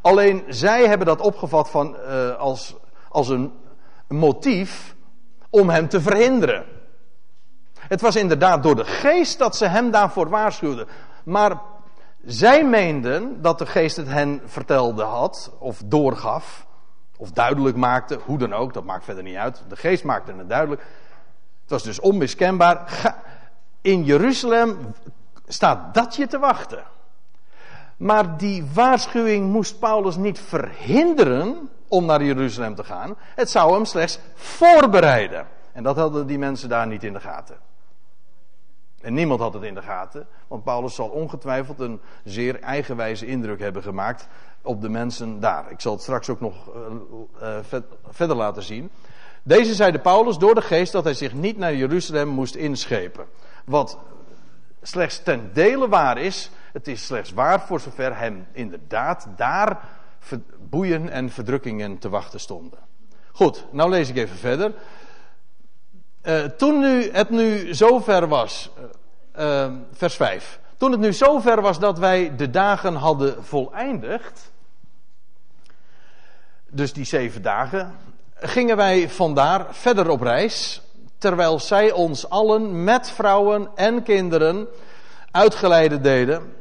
Alleen 0.00 0.44
zij 0.48 0.86
hebben 0.86 1.06
dat 1.06 1.20
opgevat 1.20 1.70
van, 1.70 1.96
uh, 1.96 2.36
als, 2.36 2.76
als 3.08 3.28
een 3.28 3.52
motief 4.08 4.94
om 5.50 5.70
hem 5.70 5.88
te 5.88 6.00
verhinderen. 6.00 6.80
Het 7.92 8.00
was 8.00 8.16
inderdaad 8.16 8.62
door 8.62 8.76
de 8.76 8.84
geest 8.84 9.38
dat 9.38 9.56
ze 9.56 9.66
hem 9.66 9.90
daarvoor 9.90 10.28
waarschuwden. 10.28 10.86
Maar 11.24 11.60
zij 12.24 12.64
meenden 12.64 13.42
dat 13.42 13.58
de 13.58 13.66
geest 13.66 13.96
het 13.96 14.08
hen 14.08 14.40
vertelde 14.44 15.02
had, 15.02 15.52
of 15.58 15.82
doorgaf, 15.84 16.66
of 17.16 17.30
duidelijk 17.30 17.76
maakte, 17.76 18.18
hoe 18.24 18.38
dan 18.38 18.52
ook, 18.52 18.74
dat 18.74 18.84
maakt 18.84 19.04
verder 19.04 19.22
niet 19.22 19.36
uit. 19.36 19.62
De 19.68 19.76
geest 19.76 20.04
maakte 20.04 20.32
het 20.36 20.48
duidelijk. 20.48 20.80
Het 21.60 21.70
was 21.70 21.82
dus 21.82 22.00
onmiskenbaar. 22.00 23.14
In 23.80 24.04
Jeruzalem 24.04 24.78
staat 25.46 25.94
dat 25.94 26.16
je 26.16 26.26
te 26.26 26.38
wachten. 26.38 26.82
Maar 27.96 28.36
die 28.36 28.66
waarschuwing 28.74 29.50
moest 29.50 29.78
Paulus 29.78 30.16
niet 30.16 30.38
verhinderen 30.38 31.70
om 31.88 32.04
naar 32.04 32.22
Jeruzalem 32.22 32.74
te 32.74 32.84
gaan. 32.84 33.16
Het 33.34 33.50
zou 33.50 33.72
hem 33.72 33.84
slechts 33.84 34.18
voorbereiden. 34.34 35.46
En 35.72 35.82
dat 35.82 35.96
hadden 35.96 36.26
die 36.26 36.38
mensen 36.38 36.68
daar 36.68 36.86
niet 36.86 37.04
in 37.04 37.12
de 37.12 37.20
gaten. 37.20 37.70
En 39.02 39.14
niemand 39.14 39.40
had 39.40 39.54
het 39.54 39.62
in 39.62 39.74
de 39.74 39.82
gaten, 39.82 40.26
want 40.48 40.64
Paulus 40.64 40.94
zal 40.94 41.08
ongetwijfeld 41.08 41.80
een 41.80 42.00
zeer 42.24 42.60
eigenwijze 42.60 43.26
indruk 43.26 43.60
hebben 43.60 43.82
gemaakt 43.82 44.28
op 44.62 44.80
de 44.80 44.88
mensen 44.88 45.40
daar. 45.40 45.70
Ik 45.70 45.80
zal 45.80 45.92
het 45.92 46.02
straks 46.02 46.28
ook 46.28 46.40
nog 46.40 46.54
uh, 47.42 47.56
uh, 47.72 47.78
verder 48.08 48.36
laten 48.36 48.62
zien. 48.62 48.90
Deze 49.42 49.74
zeide 49.74 49.98
Paulus 49.98 50.38
door 50.38 50.54
de 50.54 50.62
geest 50.62 50.92
dat 50.92 51.04
hij 51.04 51.14
zich 51.14 51.32
niet 51.32 51.58
naar 51.58 51.74
Jeruzalem 51.74 52.28
moest 52.28 52.54
inschepen. 52.54 53.26
Wat 53.64 53.98
slechts 54.82 55.22
ten 55.22 55.50
dele 55.52 55.88
waar 55.88 56.18
is, 56.18 56.50
het 56.72 56.88
is 56.88 57.06
slechts 57.06 57.32
waar 57.32 57.60
voor 57.60 57.80
zover 57.80 58.18
hem 58.18 58.46
inderdaad 58.52 59.28
daar 59.36 59.80
boeien 60.58 61.08
en 61.08 61.30
verdrukkingen 61.30 61.98
te 61.98 62.08
wachten 62.08 62.40
stonden. 62.40 62.78
Goed, 63.32 63.64
nou 63.70 63.90
lees 63.90 64.08
ik 64.08 64.16
even 64.16 64.36
verder. 64.36 64.72
Uh, 66.22 66.44
toen 66.44 66.78
nu, 66.78 67.10
het 67.10 67.30
nu 67.30 67.74
zover 67.74 68.28
was, 68.28 68.70
uh, 69.38 69.72
vers 69.92 70.14
5. 70.16 70.60
Toen 70.76 70.90
het 70.90 71.00
nu 71.00 71.12
zover 71.12 71.60
was 71.60 71.78
dat 71.78 71.98
wij 71.98 72.36
de 72.36 72.50
dagen 72.50 72.94
hadden 72.94 73.44
voleindigd, 73.44 74.52
dus 76.68 76.92
die 76.92 77.04
zeven 77.04 77.42
dagen, 77.42 77.94
gingen 78.34 78.76
wij 78.76 79.08
vandaar 79.08 79.66
verder 79.74 80.08
op 80.08 80.20
reis, 80.20 80.82
terwijl 81.18 81.58
zij 81.58 81.92
ons 81.92 82.28
allen 82.28 82.84
met 82.84 83.10
vrouwen 83.10 83.68
en 83.74 84.02
kinderen 84.02 84.68
uitgeleide 85.30 86.00
deden. 86.00 86.54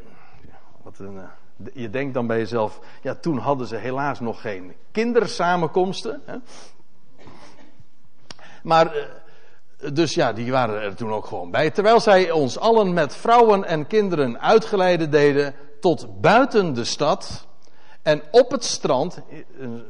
Wat 0.81 0.99
een, 0.99 1.19
je 1.73 1.89
denkt 1.89 2.13
dan 2.13 2.27
bij 2.27 2.37
jezelf, 2.37 2.79
ja 3.01 3.15
toen 3.15 3.37
hadden 3.37 3.67
ze 3.67 3.75
helaas 3.75 4.19
nog 4.19 4.41
geen 4.41 4.73
kindersamenkomsten. 4.91 6.21
Hè? 6.25 6.35
Maar 8.63 8.91
dus 9.93 10.13
ja, 10.13 10.33
die 10.33 10.51
waren 10.51 10.81
er 10.81 10.95
toen 10.95 11.13
ook 11.13 11.25
gewoon 11.25 11.51
bij. 11.51 11.69
Terwijl 11.69 11.99
zij 11.99 12.31
ons 12.31 12.59
allen 12.59 12.93
met 12.93 13.15
vrouwen 13.15 13.63
en 13.63 13.87
kinderen 13.87 14.41
uitgeleide 14.41 15.09
deden 15.09 15.55
tot 15.79 16.21
buiten 16.21 16.73
de 16.73 16.83
stad. 16.83 17.47
En 18.01 18.23
op 18.31 18.51
het 18.51 18.63
strand, 18.63 19.21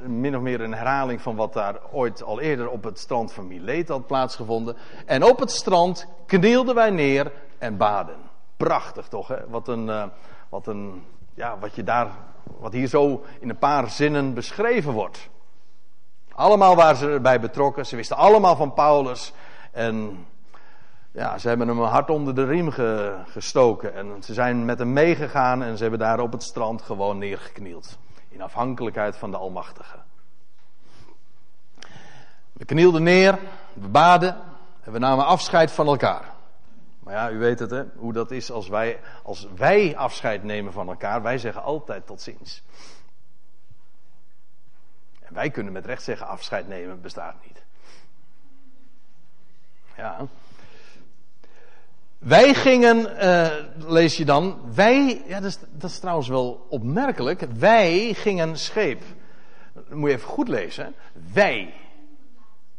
min 0.06 0.36
of 0.36 0.42
meer 0.42 0.62
een 0.62 0.74
herhaling 0.74 1.22
van 1.22 1.36
wat 1.36 1.54
daar 1.54 1.76
ooit 1.92 2.24
al 2.24 2.40
eerder 2.40 2.70
op 2.70 2.84
het 2.84 3.00
strand 3.00 3.34
van 3.34 3.48
Mileet 3.48 3.88
had 3.88 4.08
plaatsgevonden. 4.08 4.76
En 5.06 5.24
op 5.24 5.40
het 5.40 5.52
strand 5.52 6.08
knielden 6.26 6.76
wij 6.76 6.90
neer 6.90 7.32
en 7.58 7.78
baden. 7.78 8.16
Prachtig 8.58 9.08
toch, 9.08 9.28
hè? 9.28 9.48
Wat 9.48 9.68
een, 9.68 9.88
uh, 9.88 10.04
wat 10.50 10.68
een, 10.68 11.04
ja, 11.34 11.58
wat 11.60 11.76
je 11.76 11.84
daar, 11.84 12.08
wat 12.60 12.74
hier 12.74 12.88
zo 12.88 13.24
in 13.40 13.50
een 13.50 13.58
paar 13.58 13.90
zinnen 13.90 14.34
beschreven 14.34 14.94
wordt. 14.94 15.30
Allemaal 16.32 16.76
waren 16.76 16.96
ze 16.96 17.10
erbij 17.10 17.40
betrokken. 17.40 17.86
Ze 17.86 17.96
wisten 17.96 18.18
allemaal 18.18 18.56
van 18.56 18.74
Paulus. 18.74 19.34
En 19.72 20.26
ja, 21.12 21.38
ze 21.38 21.48
hebben 21.48 21.68
hem 21.68 21.80
hard 21.80 22.10
onder 22.10 22.36
de 22.36 22.46
riem 22.46 22.72
gestoken. 23.28 23.94
En 23.94 24.24
ze 24.24 24.34
zijn 24.34 24.66
met 24.66 24.80
hem 24.80 24.94
meegegaan 24.94 25.64
en 25.64 25.76
ze 25.78 25.82
hebben 25.82 26.00
daar 26.00 26.20
op 26.20 26.32
het 26.32 26.44
strand 26.44 26.82
gewoon 26.82 27.18
neergeknield. 27.18 27.98
In 28.30 28.42
afhankelijkheid 28.42 29.16
van 29.18 29.32
de 29.32 29.38
Almachtige. 29.38 29.98
We 32.54 32.66
knielden 32.66 33.04
neer, 33.04 33.40
we 33.74 33.88
baden 33.88 34.38
en 34.82 34.92
we 34.92 35.00
namen 35.00 35.26
afscheid 35.26 35.72
van 35.72 35.88
elkaar. 35.88 36.26
Maar 37.00 37.14
ja, 37.14 37.32
u 37.32 37.38
weet 37.38 37.60
het 37.60 37.72
hè, 37.72 37.84
hoe 37.96 38.14
dat 38.14 38.32
is 38.32 38.52
als 38.52 38.68
wij, 38.68 39.00
als 39.24 39.48
wij 39.56 39.98
afscheid 39.98 40.44
nemen 40.44 40.74
van 40.74 40.88
elkaar. 40.88 41.22
Wij 41.22 41.38
zeggen 41.38 41.64
altijd 41.64 42.06
tot 42.06 42.22
ziens. 42.22 42.64
En 45.20 45.34
wij 45.34 45.50
kunnen 45.50 45.74
met 45.74 45.86
recht 45.86 46.04
zeggen 46.04 46.28
afscheid 46.28 46.68
nemen 46.68 47.02
bestaat 47.02 47.36
niet. 47.44 47.64
Ja. 50.02 50.28
Wij 52.18 52.54
gingen, 52.54 52.98
uh, 52.98 53.48
lees 53.88 54.18
je 54.18 54.26
dan, 54.26 54.60
wij, 54.74 55.24
ja, 55.28 55.40
dat 55.40 55.50
is, 55.50 55.58
dat 55.72 56.00
trouwens 56.00 56.28
wel 56.28 56.66
opmerkelijk. 56.70 57.42
Wij 57.58 58.14
gingen 58.14 58.58
scheep. 58.58 59.02
Dat 59.74 59.90
moet 59.90 60.10
je 60.10 60.16
even 60.16 60.28
goed 60.30 60.48
lezen. 60.48 60.94
Wij. 61.34 61.74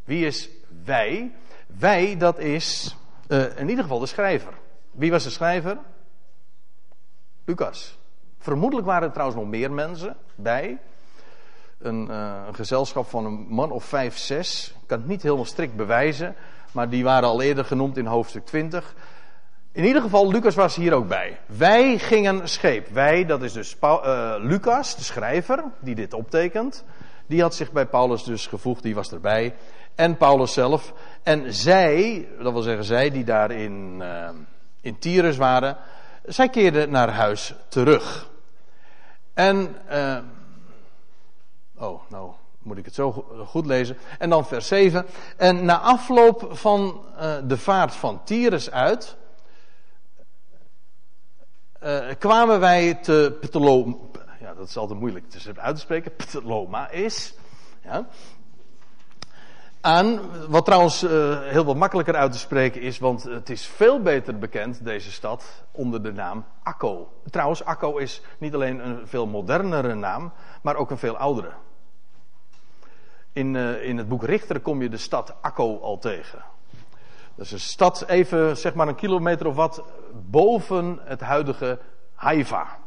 Wie 0.04 0.26
is 0.26 0.48
wij? 0.84 1.32
Wij, 1.66 2.16
dat 2.16 2.38
is 2.38 2.96
uh, 3.28 3.58
in 3.58 3.68
ieder 3.68 3.84
geval 3.84 3.98
de 3.98 4.06
schrijver. 4.06 4.52
Wie 4.90 5.10
was 5.10 5.24
de 5.24 5.30
schrijver? 5.30 5.78
Lucas. 7.44 7.98
Vermoedelijk 8.38 8.86
waren 8.86 9.08
er 9.08 9.12
trouwens 9.12 9.40
nog 9.40 9.48
meer 9.48 9.72
mensen 9.72 10.16
bij. 10.34 10.78
Een, 11.78 12.08
uh, 12.10 12.42
een 12.46 12.54
gezelschap 12.54 13.08
van 13.08 13.24
een 13.24 13.46
man 13.48 13.70
of 13.70 13.84
vijf, 13.84 14.18
zes. 14.18 14.68
Ik 14.68 14.86
kan 14.86 14.98
het 14.98 15.08
niet 15.08 15.22
helemaal 15.22 15.44
strikt 15.44 15.76
bewijzen 15.76 16.36
maar 16.72 16.88
die 16.88 17.04
waren 17.04 17.28
al 17.28 17.42
eerder 17.42 17.64
genoemd 17.64 17.96
in 17.96 18.06
hoofdstuk 18.06 18.46
20. 18.46 18.94
In 19.72 19.84
ieder 19.84 20.02
geval, 20.02 20.30
Lucas 20.30 20.54
was 20.54 20.76
hier 20.76 20.92
ook 20.92 21.08
bij. 21.08 21.38
Wij 21.46 21.98
gingen 21.98 22.48
scheep. 22.48 22.88
Wij, 22.88 23.26
dat 23.26 23.42
is 23.42 23.52
dus 23.52 23.76
uh, 23.82 24.34
Lucas, 24.38 24.96
de 24.96 25.02
schrijver, 25.02 25.64
die 25.80 25.94
dit 25.94 26.12
optekent. 26.12 26.84
Die 27.26 27.40
had 27.40 27.54
zich 27.54 27.72
bij 27.72 27.86
Paulus 27.86 28.24
dus 28.24 28.46
gevoegd, 28.46 28.82
die 28.82 28.94
was 28.94 29.12
erbij. 29.12 29.54
En 29.94 30.16
Paulus 30.16 30.52
zelf. 30.52 30.92
En 31.22 31.54
zij, 31.54 32.28
dat 32.40 32.52
wil 32.52 32.62
zeggen 32.62 32.84
zij 32.84 33.10
die 33.10 33.24
daar 33.24 33.50
in, 33.50 33.98
uh, 34.02 34.28
in 34.80 34.98
Tyrus 34.98 35.36
waren, 35.36 35.76
zij 36.24 36.48
keerden 36.48 36.90
naar 36.90 37.10
huis 37.10 37.54
terug. 37.68 38.30
En, 39.34 39.76
uh, 39.90 40.18
oh, 41.76 42.00
nou, 42.08 42.32
moet 42.62 42.78
ik 42.78 42.84
het 42.84 42.94
zo 42.94 43.12
goed 43.46 43.66
lezen. 43.66 43.96
En 44.18 44.30
dan 44.30 44.46
vers 44.46 44.66
7. 44.66 45.06
En 45.36 45.64
na 45.64 45.78
afloop 45.78 46.48
van 46.50 47.04
uh, 47.14 47.34
de 47.44 47.56
vaart 47.56 47.94
van 47.94 48.24
Tyrus 48.24 48.70
uit, 48.70 49.16
uh, 51.82 52.04
kwamen 52.18 52.60
wij 52.60 52.94
te 52.94 53.36
Ptoloma. 53.40 53.96
Ja, 54.40 54.54
dat 54.54 54.68
is 54.68 54.76
altijd 54.76 54.98
moeilijk 54.98 55.30
te 55.30 55.52
uit 55.56 55.74
te 55.74 55.80
spreken. 55.80 56.16
Ptoloma 56.16 56.90
is. 56.90 57.34
Ja. 57.84 58.06
Aan, 59.80 60.20
wat 60.48 60.64
trouwens 60.64 61.02
uh, 61.02 61.40
heel 61.40 61.64
wat 61.64 61.76
makkelijker 61.76 62.14
uit 62.14 62.32
te 62.32 62.38
spreken 62.38 62.80
is, 62.80 62.98
want 62.98 63.22
het 63.22 63.50
is 63.50 63.66
veel 63.66 64.02
beter 64.02 64.38
bekend, 64.38 64.84
deze 64.84 65.12
stad, 65.12 65.64
onder 65.70 66.02
de 66.02 66.12
naam 66.12 66.44
Akko. 66.62 67.12
Trouwens, 67.30 67.64
Akko 67.64 67.96
is 67.96 68.22
niet 68.38 68.54
alleen 68.54 68.86
een 68.86 69.06
veel 69.06 69.26
modernere 69.26 69.94
naam, 69.94 70.32
maar 70.62 70.76
ook 70.76 70.90
een 70.90 70.98
veel 70.98 71.16
oudere. 71.16 71.52
In, 73.32 73.54
uh, 73.54 73.84
in 73.84 73.98
het 73.98 74.08
boek 74.08 74.24
Richter 74.24 74.60
kom 74.60 74.82
je 74.82 74.88
de 74.88 74.96
stad 74.96 75.34
Akko 75.40 75.78
al 75.80 75.98
tegen. 75.98 76.44
Dat 77.34 77.46
is 77.46 77.52
een 77.52 77.60
stad 77.60 78.04
even, 78.08 78.56
zeg 78.56 78.74
maar 78.74 78.88
een 78.88 78.94
kilometer 78.94 79.46
of 79.46 79.54
wat, 79.54 79.82
boven 80.30 80.98
het 81.02 81.20
huidige 81.20 81.78
Haifa. 82.14 82.78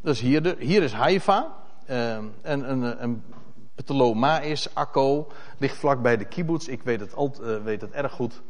Dus 0.00 0.20
hier, 0.20 0.42
de, 0.42 0.56
hier 0.58 0.82
is 0.82 0.92
Haifa. 0.92 1.54
Uh, 1.90 2.16
en 2.42 2.70
een, 2.70 3.02
een 3.02 3.22
is 4.42 4.74
Akko, 4.74 5.32
ligt 5.58 5.76
vlak 5.76 6.02
bij 6.02 6.16
de 6.16 6.24
kibbutz. 6.24 6.66
Ik 6.66 6.82
weet 6.82 7.00
het, 7.00 7.14
al, 7.14 7.34
weet 7.64 7.80
het 7.80 7.90
erg 7.90 8.12
goed. 8.12 8.40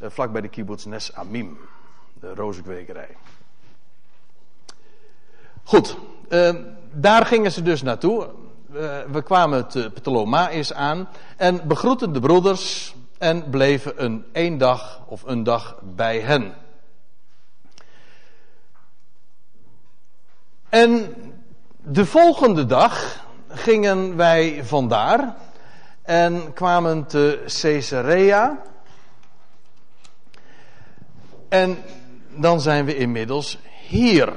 Uh, 0.00 0.32
de 0.32 0.48
kibbutz 0.48 0.84
Nes 0.84 1.14
Amim. 1.14 1.58
De 2.20 2.34
rozenkwekerij. 2.34 3.16
Goed, 5.62 5.96
daar 6.92 7.26
gingen 7.26 7.52
ze 7.52 7.62
dus 7.62 7.82
naartoe. 7.82 8.28
We 9.10 9.22
kwamen 9.24 9.66
te 9.66 9.90
Ptolemaïs 9.90 10.72
aan 10.72 11.08
en 11.36 11.66
begroetten 11.66 12.12
de 12.12 12.20
broeders 12.20 12.94
en 13.18 13.50
bleven 13.50 14.04
een 14.04 14.24
één 14.32 14.58
dag 14.58 15.00
of 15.06 15.22
een 15.26 15.42
dag 15.42 15.78
bij 15.82 16.20
hen. 16.20 16.54
En 20.68 21.14
de 21.76 22.06
volgende 22.06 22.66
dag 22.66 23.24
gingen 23.48 24.16
wij 24.16 24.64
vandaar 24.64 25.36
en 26.02 26.52
kwamen 26.52 27.06
te 27.06 27.44
Caesarea. 27.60 28.62
En 31.48 31.78
dan 32.28 32.60
zijn 32.60 32.84
we 32.84 32.96
inmiddels 32.96 33.58
hier. 33.86 34.32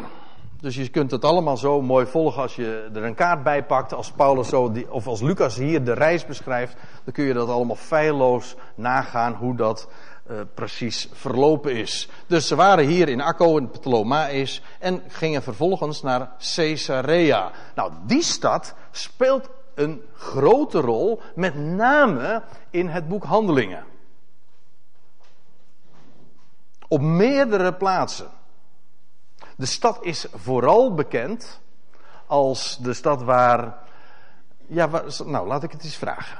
Dus 0.61 0.75
je 0.75 0.89
kunt 0.89 1.11
het 1.11 1.25
allemaal 1.25 1.57
zo 1.57 1.81
mooi 1.81 2.05
volgen 2.05 2.41
als 2.41 2.55
je 2.55 2.89
er 2.93 3.03
een 3.03 3.15
kaart 3.15 3.43
bij 3.43 3.65
pakt. 3.65 3.93
Als 3.93 4.11
Paulus 4.11 4.47
zo, 4.47 4.71
die, 4.71 4.91
of 4.91 5.07
als 5.07 5.21
Lucas 5.21 5.55
hier 5.55 5.83
de 5.83 5.93
reis 5.93 6.25
beschrijft, 6.25 6.75
dan 7.03 7.13
kun 7.13 7.23
je 7.23 7.33
dat 7.33 7.49
allemaal 7.49 7.75
feilloos 7.75 8.55
nagaan 8.75 9.33
hoe 9.33 9.55
dat 9.55 9.87
uh, 10.31 10.39
precies 10.53 11.09
verlopen 11.13 11.75
is. 11.75 12.09
Dus 12.27 12.47
ze 12.47 12.55
waren 12.55 12.85
hier 12.85 13.09
in 13.09 13.21
Akko 13.21 13.57
en 13.57 13.69
Ptolemaïs 13.69 14.61
en 14.79 15.03
gingen 15.07 15.43
vervolgens 15.43 16.01
naar 16.01 16.31
Caesarea. 16.55 17.51
Nou, 17.75 17.91
die 18.05 18.23
stad 18.23 18.73
speelt 18.91 19.49
een 19.75 20.01
grote 20.13 20.79
rol, 20.79 21.21
met 21.35 21.55
name 21.55 22.43
in 22.69 22.87
het 22.87 23.07
boek 23.07 23.23
Handelingen. 23.23 23.83
Op 26.87 27.01
meerdere 27.01 27.73
plaatsen. 27.73 28.39
De 29.61 29.67
stad 29.67 30.03
is 30.03 30.27
vooral 30.33 30.93
bekend 30.93 31.61
als 32.25 32.77
de 32.77 32.93
stad 32.93 33.23
waar. 33.23 33.77
Ja, 34.67 35.03
nou 35.25 35.47
laat 35.47 35.63
ik 35.63 35.71
het 35.71 35.83
eens 35.83 35.95
vragen. 35.95 36.37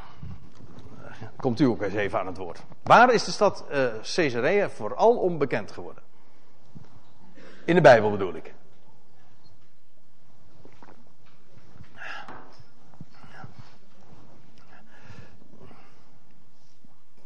Komt 1.38 1.60
u 1.60 1.66
ook 1.66 1.82
eens 1.82 1.94
even 1.94 2.20
aan 2.20 2.26
het 2.26 2.38
woord. 2.38 2.64
Waar 2.84 3.14
is 3.14 3.24
de 3.24 3.32
stad 3.32 3.66
uh, 3.72 3.86
Caesarea 4.16 4.70
vooral 4.70 5.18
onbekend 5.18 5.72
geworden? 5.72 6.04
In 7.66 7.76
de 7.76 7.82
Bijbel 7.82 8.12
bedoel 8.12 8.34
ik. 8.34 8.54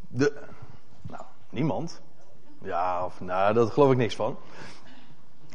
De, 0.08 0.42
nou, 1.02 1.24
niemand. 1.48 2.00
Ja, 2.62 3.04
of 3.04 3.20
nou, 3.20 3.54
dat 3.54 3.72
geloof 3.72 3.92
ik 3.92 3.98
niks 3.98 4.16
van. 4.16 4.38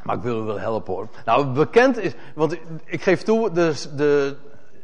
Maar 0.03 0.15
ik 0.15 0.21
wil 0.21 0.41
u 0.41 0.43
wel 0.43 0.59
helpen 0.59 0.93
hoor. 0.93 1.07
Nou, 1.25 1.45
bekend 1.45 1.97
is, 1.97 2.13
want 2.35 2.57
ik 2.85 3.01
geef 3.01 3.23
toe, 3.23 3.51
de, 3.51 3.89
de, 3.95 4.35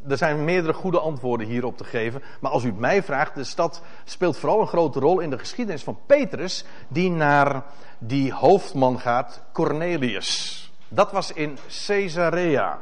er 0.07 0.17
zijn 0.17 0.43
meerdere 0.43 0.73
goede 0.73 0.99
antwoorden 0.99 1.47
hierop 1.47 1.77
te 1.77 1.83
geven. 1.83 2.21
Maar 2.39 2.51
als 2.51 2.63
u 2.63 2.67
het 2.67 2.79
mij 2.79 3.03
vraagt, 3.03 3.35
de 3.35 3.43
stad 3.43 3.81
speelt 4.03 4.37
vooral 4.37 4.61
een 4.61 4.67
grote 4.67 4.99
rol 4.99 5.19
in 5.19 5.29
de 5.29 5.37
geschiedenis 5.39 5.83
van 5.83 5.99
Petrus, 6.05 6.65
die 6.87 7.11
naar 7.11 7.63
die 7.97 8.33
hoofdman 8.33 8.99
gaat, 8.99 9.43
Cornelius. 9.53 10.71
Dat 10.87 11.11
was 11.11 11.31
in 11.31 11.57
Caesarea. 11.85 12.81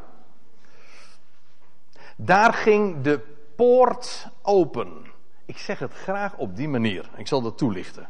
Daar 2.16 2.54
ging 2.54 3.02
de 3.02 3.20
poort 3.56 4.28
open. 4.42 5.06
Ik 5.46 5.58
zeg 5.58 5.80
het 5.80 5.94
graag 5.94 6.38
op 6.38 6.56
die 6.56 6.70
manier. 6.70 7.10
Ik 7.16 7.28
zal 7.28 7.42
dat 7.42 7.58
toelichten. 7.58 8.08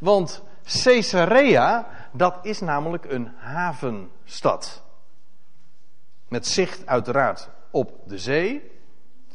Want 0.00 0.42
Caesarea, 0.82 1.88
dat 2.12 2.38
is 2.42 2.60
namelijk 2.60 3.04
een 3.04 3.32
havenstad. 3.36 4.82
Met 6.28 6.46
zicht 6.46 6.86
uiteraard 6.86 7.48
op 7.70 7.92
de 8.06 8.18
zee. 8.18 8.70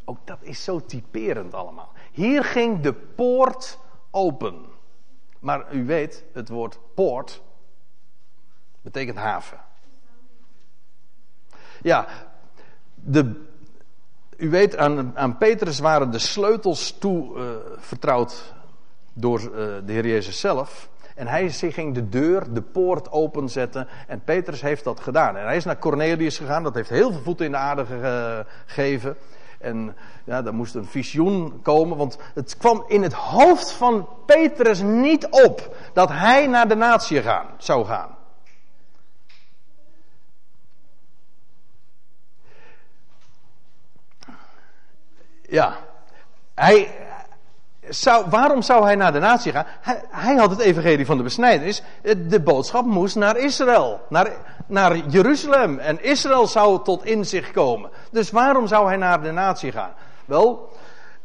Ook 0.06 0.18
dat 0.24 0.38
is 0.42 0.64
zo 0.64 0.86
typerend 0.86 1.54
allemaal. 1.54 1.92
Hier 2.12 2.44
ging 2.44 2.82
de 2.82 2.94
poort 2.94 3.80
open. 4.12 4.66
Maar 5.40 5.74
u 5.74 5.86
weet, 5.86 6.24
het 6.34 6.50
woord 6.50 6.80
poort 6.94 7.42
betekent 8.82 9.18
haven. 9.18 9.60
Ja, 11.82 12.08
de, 12.94 13.46
u 14.38 14.50
weet, 14.50 14.78
aan, 14.78 15.18
aan 15.18 15.38
Petrus 15.38 15.80
waren 15.80 16.12
de 16.12 16.20
sleutels 16.20 16.98
toe 16.98 17.38
uh, 17.38 17.56
vertrouwd 17.78 18.54
door 19.14 19.42
uh, 19.42 19.50
de 19.56 19.92
Heer 19.92 20.08
Jezus 20.08 20.40
zelf. 20.40 20.90
En 21.16 21.28
hij 21.28 21.50
ging 21.50 21.94
de 21.94 22.10
deur, 22.10 22.54
de 22.54 22.62
poort 22.62 23.12
openzetten. 23.12 23.88
En 24.08 24.22
Petrus 24.24 24.62
heeft 24.62 24.84
dat 24.84 25.00
gedaan. 25.00 25.38
En 25.38 25.46
hij 25.46 25.56
is 25.56 25.66
naar 25.66 25.78
Cornelius 25.78 26.38
gegaan. 26.38 26.64
Dat 26.64 26.76
heeft 26.76 26.90
heel 26.90 27.12
veel 27.12 27.22
voeten 27.22 27.46
in 27.46 27.52
de 27.52 27.58
aarde 27.58 27.86
gegeven. 28.66 29.18
En 29.60 29.96
ja, 30.24 30.42
daar 30.42 30.54
moest 30.54 30.76
een 30.76 30.86
visioen 30.86 31.62
komen. 31.62 31.98
Want 31.98 32.18
het 32.34 32.58
kwam 32.58 32.84
in 32.88 33.04
het 33.04 33.14
hoofd 33.14 33.72
van 33.72 34.08
Petrus 34.26 34.82
niet 34.82 35.28
op 35.30 35.76
dat 35.94 36.10
hij 36.10 36.48
naar 36.48 36.68
de 36.68 36.76
natie 36.76 37.22
gaan, 37.22 37.48
zou 37.58 37.86
gaan. 37.86 38.16
Ja, 45.42 45.78
hij, 46.54 46.96
waarom 48.30 48.62
zou 48.62 48.84
hij 48.84 48.96
naar 48.96 49.14
de 49.14 49.20
natie 49.20 49.52
gaan? 49.52 49.66
Hij, 49.82 50.02
hij, 50.10 50.36
had 50.36 50.50
het 50.50 50.60
evangelie 50.60 51.06
van 51.06 51.18
de 51.18 51.24
besnijdenis. 51.24 51.84
De 52.28 52.42
boodschap 52.42 52.86
moest 52.86 53.16
naar 53.16 53.38
Israël, 53.38 54.02
naar, 54.10 54.32
naar 54.68 54.98
Jeruzalem. 54.98 55.80
En 55.80 56.04
Israël 56.04 56.48
zou 56.48 56.84
tot 56.84 57.06
inzicht 57.06 57.52
komen. 57.52 57.90
Dus 58.12 58.32
waarom 58.32 58.68
zou 58.68 58.88
hij 58.88 58.98
naar 58.98 59.22
de 59.22 59.32
natie 59.32 59.72
gaan? 59.72 59.92
Wel, 60.26 60.70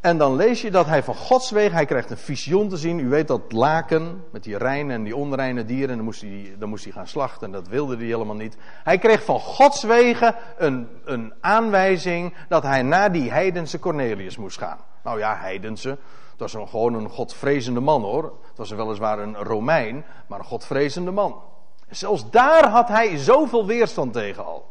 en 0.00 0.18
dan 0.18 0.36
lees 0.36 0.62
je 0.62 0.70
dat 0.70 0.86
hij 0.86 1.02
van 1.02 1.14
Gods 1.14 1.50
wegen, 1.50 1.74
hij 1.74 1.86
krijgt 1.86 2.10
een 2.10 2.16
visioen 2.16 2.68
te 2.68 2.76
zien. 2.76 2.98
U 2.98 3.08
weet 3.08 3.28
dat 3.28 3.52
laken 3.52 4.24
met 4.32 4.42
die 4.42 4.58
reine 4.58 4.92
en 4.92 5.02
die 5.02 5.16
onreine 5.16 5.64
dieren. 5.64 5.90
En 5.90 5.96
dan 5.96 6.04
moest 6.04 6.20
hij, 6.20 6.54
dan 6.58 6.68
moest 6.68 6.84
hij 6.84 6.92
gaan 6.92 7.06
slachten 7.06 7.46
en 7.46 7.52
dat 7.52 7.68
wilde 7.68 7.96
hij 7.96 8.04
helemaal 8.04 8.36
niet. 8.36 8.56
Hij 8.84 8.98
kreeg 8.98 9.24
van 9.24 9.40
Gods 9.40 9.82
wegen 9.82 10.34
een, 10.56 10.88
een 11.04 11.32
aanwijzing 11.40 12.34
dat 12.48 12.62
hij 12.62 12.82
naar 12.82 13.12
die 13.12 13.30
heidense 13.30 13.78
Cornelius 13.78 14.36
moest 14.36 14.58
gaan. 14.58 14.78
Nou 15.02 15.18
ja, 15.18 15.36
heidense. 15.36 15.98
Was 16.40 16.54
een, 16.54 16.68
gewoon 16.68 16.94
een 16.94 17.08
godvrezende 17.08 17.80
man 17.80 18.02
hoor. 18.02 18.24
Het 18.24 18.56
was 18.56 18.70
weliswaar 18.70 19.18
een 19.18 19.36
Romein, 19.36 20.04
maar 20.26 20.38
een 20.38 20.44
godvrezende 20.44 21.10
man. 21.10 21.42
zelfs 21.88 22.30
daar 22.30 22.68
had 22.68 22.88
hij 22.88 23.16
zoveel 23.16 23.66
weerstand 23.66 24.12
tegen 24.12 24.44
al. 24.44 24.70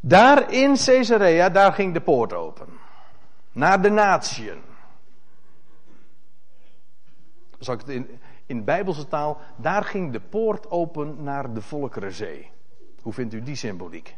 Daar 0.00 0.52
in 0.52 0.76
Caesarea, 0.84 1.48
daar 1.48 1.72
ging 1.72 1.94
de 1.94 2.00
poort 2.00 2.32
open. 2.32 2.68
Naar 3.52 3.82
de 3.82 3.90
natieën. 3.90 4.62
Zal 7.58 7.74
ik 7.74 7.80
het 7.80 7.88
in, 7.88 8.20
in 8.46 8.64
Bijbelse 8.64 9.08
taal, 9.08 9.40
daar 9.56 9.84
ging 9.84 10.12
de 10.12 10.20
poort 10.20 10.70
open 10.70 11.22
naar 11.22 11.54
de 11.54 11.62
Volkerenzee. 11.62 12.50
Hoe 13.02 13.12
vindt 13.12 13.34
u 13.34 13.42
die 13.42 13.56
symboliek? 13.56 14.16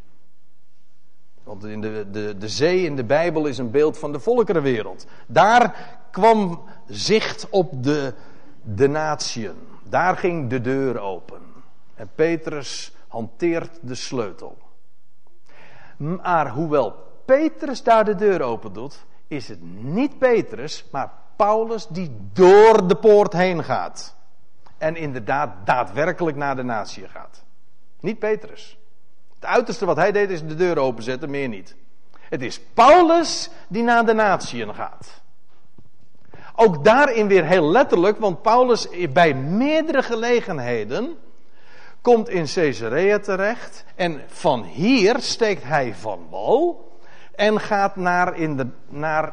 Want 1.45 1.65
in 1.65 1.81
de, 1.81 2.11
de, 2.11 2.39
de 2.39 2.49
zee 2.49 2.85
in 2.85 2.97
de 2.97 3.05
Bijbel 3.05 3.47
is 3.47 3.59
een 3.59 3.71
beeld 3.71 3.99
van 3.99 4.13
de 4.13 4.21
volkerenwereld. 4.21 5.07
Daar 5.27 5.99
kwam 6.11 6.63
zicht 6.87 7.49
op 7.51 7.83
de, 7.83 8.15
de 8.63 8.89
natieën. 8.89 9.55
Daar 9.89 10.17
ging 10.17 10.51
de 10.51 10.61
deur 10.61 10.99
open. 10.99 11.41
En 11.95 12.11
Petrus 12.15 12.95
hanteert 13.09 13.79
de 13.81 13.95
sleutel. 13.95 14.59
Maar 15.97 16.51
hoewel 16.51 16.95
Petrus 17.25 17.83
daar 17.83 18.05
de 18.05 18.15
deur 18.15 18.43
open 18.43 18.73
doet, 18.73 19.05
is 19.29 19.49
het 19.49 19.63
niet 19.83 20.19
Petrus, 20.19 20.85
maar 20.91 21.13
Paulus 21.37 21.87
die 21.87 22.17
door 22.33 22.89
de 22.89 22.97
poort 22.97 23.33
heen 23.33 23.65
gaat. 23.65 24.17
En 24.79 24.97
inderdaad 24.97 25.51
daadwerkelijk 25.65 26.37
naar 26.37 26.57
de 26.57 26.63
natie 26.63 27.09
gaat. 27.09 27.45
Niet 28.01 28.19
Petrus. 28.19 28.79
Het 29.43 29.51
uiterste 29.51 29.85
wat 29.85 29.97
hij 29.97 30.13
deed 30.13 30.31
is 30.31 30.47
de 30.47 30.55
deur 30.55 30.79
openzetten, 30.79 31.31
meer 31.31 31.49
niet. 31.49 31.75
Het 32.29 32.43
is 32.43 32.61
Paulus 32.61 33.51
die 33.69 33.83
naar 33.83 34.07
de 34.07 34.13
natieën 34.13 34.75
gaat. 34.75 35.21
Ook 36.55 36.85
daarin 36.85 37.29
weer 37.29 37.45
heel 37.45 37.71
letterlijk, 37.71 38.19
want 38.19 38.43
Paulus 38.43 38.89
bij 39.13 39.35
meerdere 39.35 40.03
gelegenheden 40.03 41.19
komt 42.01 42.29
in 42.29 42.47
Caesarea 42.55 43.19
terecht 43.19 43.85
en 43.95 44.23
van 44.27 44.63
hier 44.63 45.21
steekt 45.21 45.65
hij 45.65 45.95
van 45.95 46.27
wal 46.31 46.93
en 47.35 47.61
gaat 47.61 47.97
naar, 47.97 48.37
in 48.37 48.57
de, 48.57 48.67
naar 48.89 49.33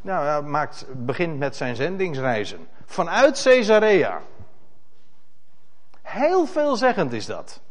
nou, 0.00 0.44
maakt, 0.44 0.86
begint 0.92 1.38
met 1.38 1.56
zijn 1.56 1.76
zendingsreizen. 1.76 2.68
Vanuit 2.86 3.42
Caesarea. 3.42 4.20
Heel 6.02 6.46
veelzeggend 6.46 7.12
is 7.12 7.26
dat. 7.26 7.62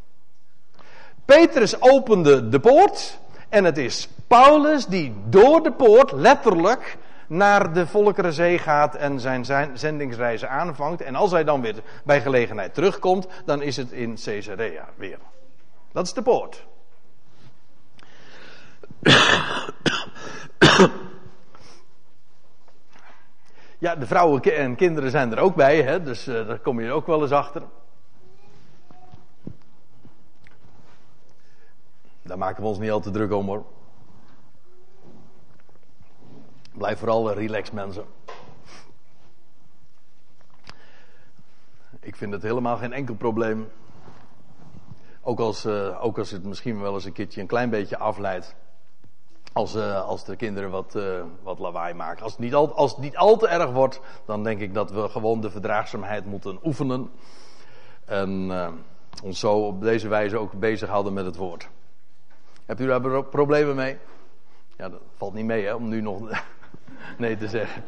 Petrus 1.25 1.81
opende 1.81 2.49
de 2.49 2.59
poort 2.59 3.19
en 3.49 3.63
het 3.63 3.77
is 3.77 4.09
Paulus 4.27 4.85
die 4.85 5.13
door 5.29 5.63
de 5.63 5.71
poort 5.71 6.11
letterlijk 6.11 6.97
naar 7.27 7.73
de 7.73 7.87
Volkerenzee 7.87 8.57
gaat 8.57 8.95
en 8.95 9.19
zijn 9.19 9.45
zendingsreizen 9.73 10.49
aanvangt. 10.49 11.01
En 11.01 11.15
als 11.15 11.31
hij 11.31 11.43
dan 11.43 11.61
weer 11.61 11.75
bij 12.03 12.21
gelegenheid 12.21 12.73
terugkomt, 12.73 13.27
dan 13.45 13.61
is 13.61 13.77
het 13.77 13.91
in 13.91 14.17
Caesarea 14.23 14.89
weer. 14.95 15.17
Dat 15.91 16.05
is 16.05 16.13
de 16.13 16.21
poort. 16.21 16.65
Ja, 23.77 23.95
de 23.95 24.05
vrouwen 24.05 24.41
en 24.41 24.75
kinderen 24.75 25.11
zijn 25.11 25.31
er 25.31 25.39
ook 25.39 25.55
bij, 25.55 25.81
hè? 25.81 26.03
dus 26.03 26.27
uh, 26.27 26.47
daar 26.47 26.59
kom 26.59 26.81
je 26.81 26.91
ook 26.91 27.07
wel 27.07 27.21
eens 27.21 27.31
achter. 27.31 27.61
Daar 32.23 32.37
maken 32.37 32.61
we 32.61 32.69
ons 32.69 32.79
niet 32.79 32.91
al 32.91 32.99
te 32.99 33.11
druk 33.11 33.31
om 33.31 33.45
hoor. 33.45 33.63
Blijf 36.71 36.99
vooral 36.99 37.33
relaxed 37.33 37.73
mensen. 37.73 38.05
Ik 41.99 42.15
vind 42.15 42.33
het 42.33 42.41
helemaal 42.41 42.77
geen 42.77 42.93
enkel 42.93 43.15
probleem. 43.15 43.69
Ook 45.21 45.39
als, 45.39 45.65
uh, 45.65 46.03
ook 46.03 46.17
als 46.17 46.31
het 46.31 46.43
misschien 46.43 46.81
wel 46.81 46.93
eens 46.93 47.05
een 47.05 47.13
keertje 47.13 47.41
een 47.41 47.47
klein 47.47 47.69
beetje 47.69 47.97
afleidt. 47.97 48.55
Als, 49.53 49.75
uh, 49.75 50.05
als 50.05 50.25
de 50.25 50.35
kinderen 50.35 50.69
wat, 50.69 50.97
wat 51.43 51.59
lawaai 51.59 51.93
maken. 51.93 52.23
Als 52.23 52.37
niet 52.37 52.55
al, 52.55 52.73
als 52.73 52.91
het 52.91 52.99
niet 52.99 53.17
al 53.17 53.37
te 53.37 53.47
erg 53.47 53.71
wordt, 53.71 54.01
dan 54.25 54.43
denk 54.43 54.59
ik 54.59 54.73
dat 54.73 54.91
we 54.91 55.09
gewoon 55.09 55.41
de 55.41 55.51
verdraagzaamheid 55.51 56.25
moeten 56.25 56.59
oefenen. 56.63 57.11
En 58.05 58.51
ons 59.23 59.39
zo 59.39 59.53
op 59.53 59.81
deze 59.81 60.07
wijze 60.07 60.37
ook 60.37 60.51
bezighouden 60.51 61.13
met 61.13 61.25
het 61.25 61.35
woord. 61.35 61.69
Hebt 62.65 62.79
u 62.79 62.85
daar 62.85 63.23
problemen 63.23 63.75
mee? 63.75 63.97
Ja, 64.77 64.89
dat 64.89 65.01
valt 65.17 65.33
niet 65.33 65.45
mee 65.45 65.65
hè, 65.65 65.73
om 65.73 65.87
nu 65.87 66.01
nog 66.01 66.29
nee 67.17 67.37
te 67.37 67.47
zeggen. 67.47 67.83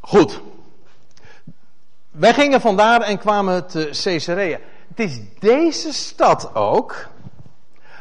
Goed. 0.00 0.40
Wij 2.10 2.34
gingen 2.34 2.60
vandaar 2.60 3.00
en 3.00 3.18
kwamen 3.18 3.66
te 3.66 4.00
Caesarea. 4.02 4.58
Het 4.88 5.00
is 5.00 5.20
deze 5.38 5.92
stad 5.92 6.54
ook 6.54 7.08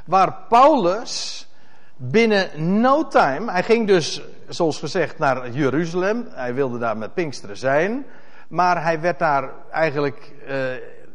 waar 0.06 0.38
Paulus 0.50 1.48
binnen 1.96 2.80
no 2.80 3.08
time, 3.08 3.52
hij 3.52 3.64
ging 3.64 3.88
dus 3.88 4.22
zoals 4.48 4.80
gezegd 4.80 5.18
naar 5.18 5.50
Jeruzalem, 5.50 6.28
hij 6.30 6.54
wilde 6.54 6.78
daar 6.78 6.98
met 6.98 7.14
Pinksteren 7.14 7.58
zijn, 7.58 8.06
maar 8.48 8.84
hij 8.84 9.00
werd 9.00 9.20
daar 9.20 9.50
eigenlijk 9.72 10.34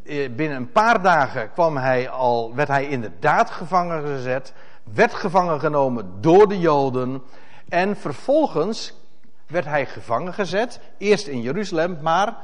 uh, 0.05 0.29
binnen 0.37 0.57
een 0.57 0.73
paar 0.73 1.03
dagen 1.03 1.53
kwam 1.53 1.77
hij 1.77 2.09
al, 2.09 2.55
werd 2.55 2.69
hij 2.69 2.89
inderdaad 2.89 3.51
gevangen 3.51 4.07
gezet, 4.07 4.53
werd 4.95 5.15
gevangen 5.15 5.61
genomen 5.61 6.13
door 6.21 6.49
de 6.49 6.59
Joden 6.59 7.23
en 7.69 7.97
vervolgens 7.97 8.99
werd 9.47 9.65
hij 9.65 9.87
gevangen 9.87 10.35
gezet, 10.35 10.81
eerst 10.99 11.27
in 11.27 11.41
Jeruzalem, 11.41 11.99
maar 12.03 12.37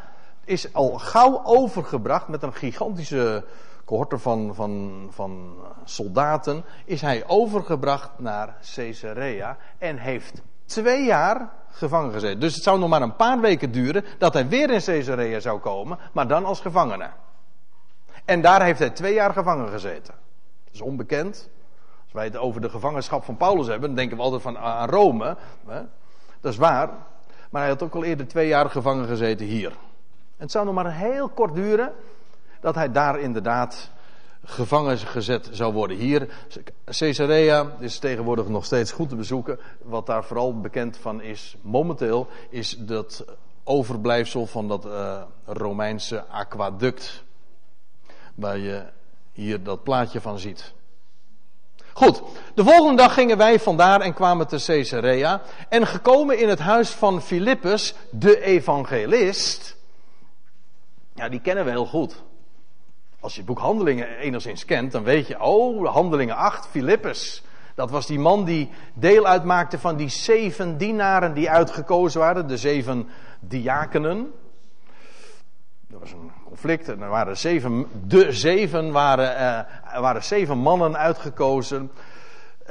is 0.44 0.72
al 0.72 0.98
gauw 0.98 1.40
overgebracht 1.44 2.28
met 2.28 2.42
een 2.42 2.54
gigantische 2.54 3.44
cohorte 3.84 4.18
van, 4.18 4.54
van, 4.54 5.06
van 5.10 5.56
soldaten, 5.84 6.64
is 6.84 7.00
hij 7.00 7.24
overgebracht 7.26 8.10
naar 8.16 8.56
Caesarea 8.74 9.56
en 9.78 9.96
heeft 9.98 10.42
twee 10.64 11.04
jaar 11.04 11.50
gevangen 11.76 12.12
gezeten. 12.12 12.40
Dus 12.40 12.54
het 12.54 12.62
zou 12.62 12.78
nog 12.78 12.88
maar 12.88 13.02
een 13.02 13.16
paar 13.16 13.40
weken 13.40 13.72
duren 13.72 14.04
dat 14.18 14.32
hij 14.32 14.48
weer 14.48 14.70
in 14.70 14.82
Caesarea 14.82 15.40
zou 15.40 15.60
komen, 15.60 15.98
maar 16.12 16.28
dan 16.28 16.44
als 16.44 16.60
gevangene. 16.60 17.10
En 18.24 18.40
daar 18.40 18.62
heeft 18.62 18.78
hij 18.78 18.90
twee 18.90 19.14
jaar 19.14 19.32
gevangen 19.32 19.68
gezeten. 19.68 20.14
Dat 20.64 20.74
is 20.74 20.80
onbekend. 20.80 21.48
Als 22.04 22.12
wij 22.12 22.24
het 22.24 22.36
over 22.36 22.60
de 22.60 22.70
gevangenschap 22.70 23.24
van 23.24 23.36
Paulus 23.36 23.66
hebben, 23.66 23.88
dan 23.88 23.96
denken 23.96 24.16
we 24.16 24.22
altijd 24.22 24.42
van 24.42 24.58
aan 24.58 24.88
Rome. 24.88 25.36
Dat 26.40 26.52
is 26.52 26.58
waar. 26.58 26.88
Maar 27.50 27.60
hij 27.60 27.70
had 27.70 27.82
ook 27.82 27.94
al 27.94 28.04
eerder 28.04 28.28
twee 28.28 28.48
jaar 28.48 28.70
gevangen 28.70 29.06
gezeten 29.06 29.46
hier. 29.46 29.72
Het 30.36 30.50
zou 30.50 30.64
nog 30.64 30.74
maar 30.74 30.92
heel 30.92 31.28
kort 31.28 31.54
duren 31.54 31.92
dat 32.60 32.74
hij 32.74 32.92
daar 32.92 33.20
inderdaad 33.20 33.90
gevangen 34.46 34.98
gezet 34.98 35.48
zou 35.52 35.72
worden. 35.72 35.96
Hier, 35.96 36.28
Caesarea 36.84 37.76
is 37.78 37.98
tegenwoordig 37.98 38.48
nog 38.48 38.64
steeds 38.64 38.92
goed 38.92 39.08
te 39.08 39.16
bezoeken. 39.16 39.58
Wat 39.82 40.06
daar 40.06 40.24
vooral 40.24 40.60
bekend 40.60 40.96
van 40.96 41.22
is, 41.22 41.56
momenteel, 41.60 42.28
is 42.50 42.76
dat 42.78 43.24
overblijfsel 43.64 44.46
van 44.46 44.68
dat 44.68 44.86
uh, 44.86 45.22
Romeinse 45.44 46.24
aquaduct. 46.24 47.24
Waar 48.34 48.58
je 48.58 48.82
hier 49.32 49.62
dat 49.62 49.82
plaatje 49.82 50.20
van 50.20 50.38
ziet. 50.38 50.74
Goed, 51.92 52.22
de 52.54 52.64
volgende 52.64 52.96
dag 52.96 53.14
gingen 53.14 53.36
wij 53.36 53.60
vandaar 53.60 54.00
en 54.00 54.14
kwamen 54.14 54.46
te 54.46 54.62
Caesarea. 54.66 55.42
En 55.68 55.86
gekomen 55.86 56.38
in 56.38 56.48
het 56.48 56.58
huis 56.58 56.90
van 56.90 57.22
Filippus, 57.22 57.94
de 58.10 58.40
evangelist. 58.40 59.76
Ja, 61.14 61.28
die 61.28 61.40
kennen 61.40 61.64
we 61.64 61.70
heel 61.70 61.86
goed. 61.86 62.22
Als 63.26 63.34
je 63.34 63.40
het 63.40 63.50
boek 63.50 63.58
Handelingen 63.58 64.08
enigszins 64.16 64.64
kent, 64.64 64.92
dan 64.92 65.02
weet 65.02 65.26
je, 65.26 65.40
oh, 65.40 65.92
Handelingen 65.92 66.36
8, 66.36 66.66
Filippus. 66.66 67.42
Dat 67.74 67.90
was 67.90 68.06
die 68.06 68.18
man 68.18 68.44
die 68.44 68.70
deel 68.94 69.26
uitmaakte 69.26 69.78
van 69.78 69.96
die 69.96 70.08
zeven 70.08 70.78
dienaren 70.78 71.34
die 71.34 71.50
uitgekozen 71.50 72.20
waren, 72.20 72.48
de 72.48 72.56
zeven 72.56 73.08
diakenen. 73.40 74.32
Er 75.90 75.98
was 75.98 76.12
een 76.12 76.32
conflict 76.44 76.88
en 76.88 77.02
er 77.02 77.08
waren 77.08 77.36
zeven, 77.36 77.86
de 78.06 78.32
zeven 78.32 78.92
waren, 78.92 79.66
uh, 79.94 80.00
waren 80.00 80.24
zeven 80.24 80.58
mannen 80.58 80.96
uitgekozen, 80.96 81.90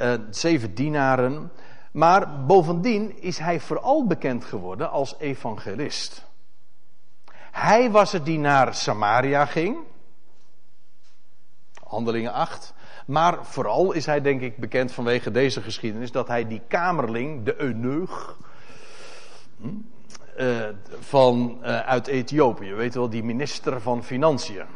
uh, 0.00 0.12
zeven 0.30 0.74
dienaren. 0.74 1.52
Maar 1.92 2.44
bovendien 2.44 3.22
is 3.22 3.38
hij 3.38 3.60
vooral 3.60 4.06
bekend 4.06 4.44
geworden 4.44 4.90
als 4.90 5.14
evangelist. 5.18 6.26
Hij 7.50 7.90
was 7.90 8.12
het 8.12 8.24
die 8.24 8.38
naar 8.38 8.74
Samaria 8.74 9.46
ging. 9.46 9.76
Handelingen 11.86 12.32
8. 12.32 12.74
Maar 13.06 13.44
vooral 13.44 13.92
is 13.92 14.06
hij 14.06 14.20
denk 14.20 14.40
ik 14.40 14.56
bekend 14.56 14.92
vanwege 14.92 15.30
deze 15.30 15.62
geschiedenis 15.62 16.12
dat 16.12 16.28
hij 16.28 16.46
die 16.46 16.62
kamerling, 16.68 17.44
de 17.44 17.60
eunuch, 17.60 18.36
uh, 20.38 20.68
van, 20.98 21.58
uh, 21.60 21.80
uit 21.80 22.06
Ethiopië, 22.06 22.74
weet 22.74 22.94
wel, 22.94 23.08
die 23.08 23.24
minister 23.24 23.80
van 23.80 24.04
Financiën, 24.04 24.66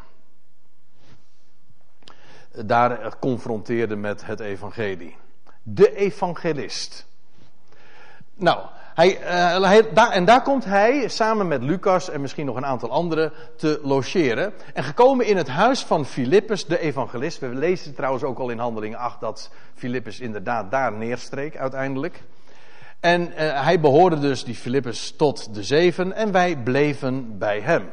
daar 2.64 3.18
confronteerde 3.18 3.96
met 3.96 4.26
het 4.26 4.40
evangelie. 4.40 5.16
De 5.62 5.96
evangelist. 5.96 7.06
Nou, 8.34 8.66
hij, 9.00 9.92
daar, 9.92 10.10
en 10.10 10.24
daar 10.24 10.42
komt 10.42 10.64
hij 10.64 11.08
samen 11.08 11.48
met 11.48 11.62
Lucas 11.62 12.10
en 12.10 12.20
misschien 12.20 12.46
nog 12.46 12.56
een 12.56 12.66
aantal 12.66 12.90
anderen 12.90 13.32
te 13.56 13.80
logeren. 13.82 14.52
En 14.74 14.84
gekomen 14.84 15.26
in 15.26 15.36
het 15.36 15.48
huis 15.48 15.82
van 15.82 16.06
Filippus, 16.06 16.66
de 16.66 16.78
evangelist. 16.78 17.38
We 17.38 17.46
lezen 17.46 17.94
trouwens 17.94 18.24
ook 18.24 18.38
al 18.38 18.50
in 18.50 18.58
Handelingen 18.58 18.98
8 18.98 19.20
dat 19.20 19.50
Filippus 19.74 20.20
inderdaad 20.20 20.70
daar 20.70 20.92
neerstreek 20.92 21.56
uiteindelijk. 21.56 22.22
En 23.00 23.20
uh, 23.20 23.36
hij 23.36 23.80
behoorde 23.80 24.18
dus, 24.18 24.44
die 24.44 24.54
Filippus, 24.54 25.14
tot 25.16 25.54
de 25.54 25.62
zeven 25.62 26.12
en 26.12 26.32
wij 26.32 26.56
bleven 26.56 27.38
bij 27.38 27.60
hem. 27.60 27.90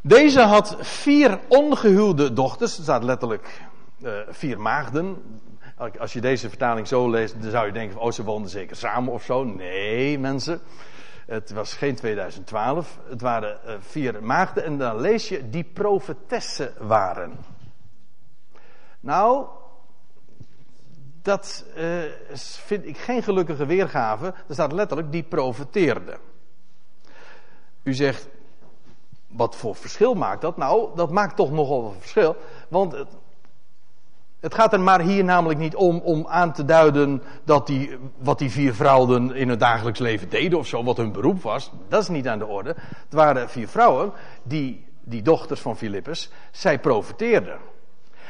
Deze 0.00 0.40
had 0.40 0.76
vier 0.80 1.38
ongehuwde 1.48 2.32
dochters, 2.32 2.76
er 2.76 2.82
staat 2.82 3.04
letterlijk 3.04 3.60
uh, 4.02 4.12
vier 4.28 4.60
maagden. 4.60 5.16
Als 5.76 6.12
je 6.12 6.20
deze 6.20 6.48
vertaling 6.48 6.88
zo 6.88 7.10
leest, 7.10 7.42
dan 7.42 7.50
zou 7.50 7.66
je 7.66 7.72
denken: 7.72 7.98
oh, 7.98 8.10
ze 8.10 8.24
woonden 8.24 8.50
zeker 8.50 8.76
samen 8.76 9.12
of 9.12 9.22
zo. 9.22 9.44
Nee, 9.44 10.18
mensen. 10.18 10.60
Het 11.26 11.52
was 11.52 11.74
geen 11.74 11.94
2012, 11.94 12.98
het 13.08 13.20
waren 13.20 13.58
uh, 13.66 13.74
vier 13.80 14.22
maagden 14.22 14.64
en 14.64 14.78
dan 14.78 15.00
lees 15.00 15.28
je 15.28 15.50
die 15.50 15.64
profetessen 15.64 16.72
waren. 16.78 17.38
Nou, 19.00 19.46
dat 21.22 21.64
uh, 21.76 22.02
vind 22.38 22.86
ik 22.86 22.98
geen 22.98 23.22
gelukkige 23.22 23.66
weergave. 23.66 24.26
Er 24.26 24.54
staat 24.54 24.72
letterlijk 24.72 25.12
die 25.12 25.22
profeteerde. 25.22 26.18
U 27.82 27.94
zegt, 27.94 28.28
wat 29.26 29.56
voor 29.56 29.74
verschil 29.74 30.14
maakt 30.14 30.40
dat? 30.40 30.56
Nou, 30.56 30.96
dat 30.96 31.10
maakt 31.10 31.36
toch 31.36 31.50
nogal 31.50 31.84
een 31.84 32.00
verschil. 32.00 32.36
Want 32.68 33.04
het 34.44 34.54
gaat 34.54 34.72
er 34.72 34.80
maar 34.80 35.00
hier 35.00 35.24
namelijk 35.24 35.58
niet 35.58 35.74
om 35.74 35.98
om 35.98 36.26
aan 36.28 36.52
te 36.52 36.64
duiden 36.64 37.22
dat 37.44 37.66
die, 37.66 37.98
wat 38.18 38.38
die 38.38 38.50
vier 38.50 38.74
vrouwen 38.74 39.34
in 39.34 39.48
het 39.48 39.60
dagelijks 39.60 39.98
leven 39.98 40.28
deden 40.28 40.58
of 40.58 40.66
zo, 40.66 40.84
wat 40.84 40.96
hun 40.96 41.12
beroep 41.12 41.42
was. 41.42 41.70
Dat 41.88 42.02
is 42.02 42.08
niet 42.08 42.28
aan 42.28 42.38
de 42.38 42.46
orde. 42.46 42.74
Het 42.88 43.12
waren 43.12 43.50
vier 43.50 43.68
vrouwen, 43.68 44.12
die, 44.42 44.86
die 45.02 45.22
dochters 45.22 45.60
van 45.60 45.76
Filippus, 45.76 46.30
zij 46.50 46.78
profeteerden. 46.78 47.58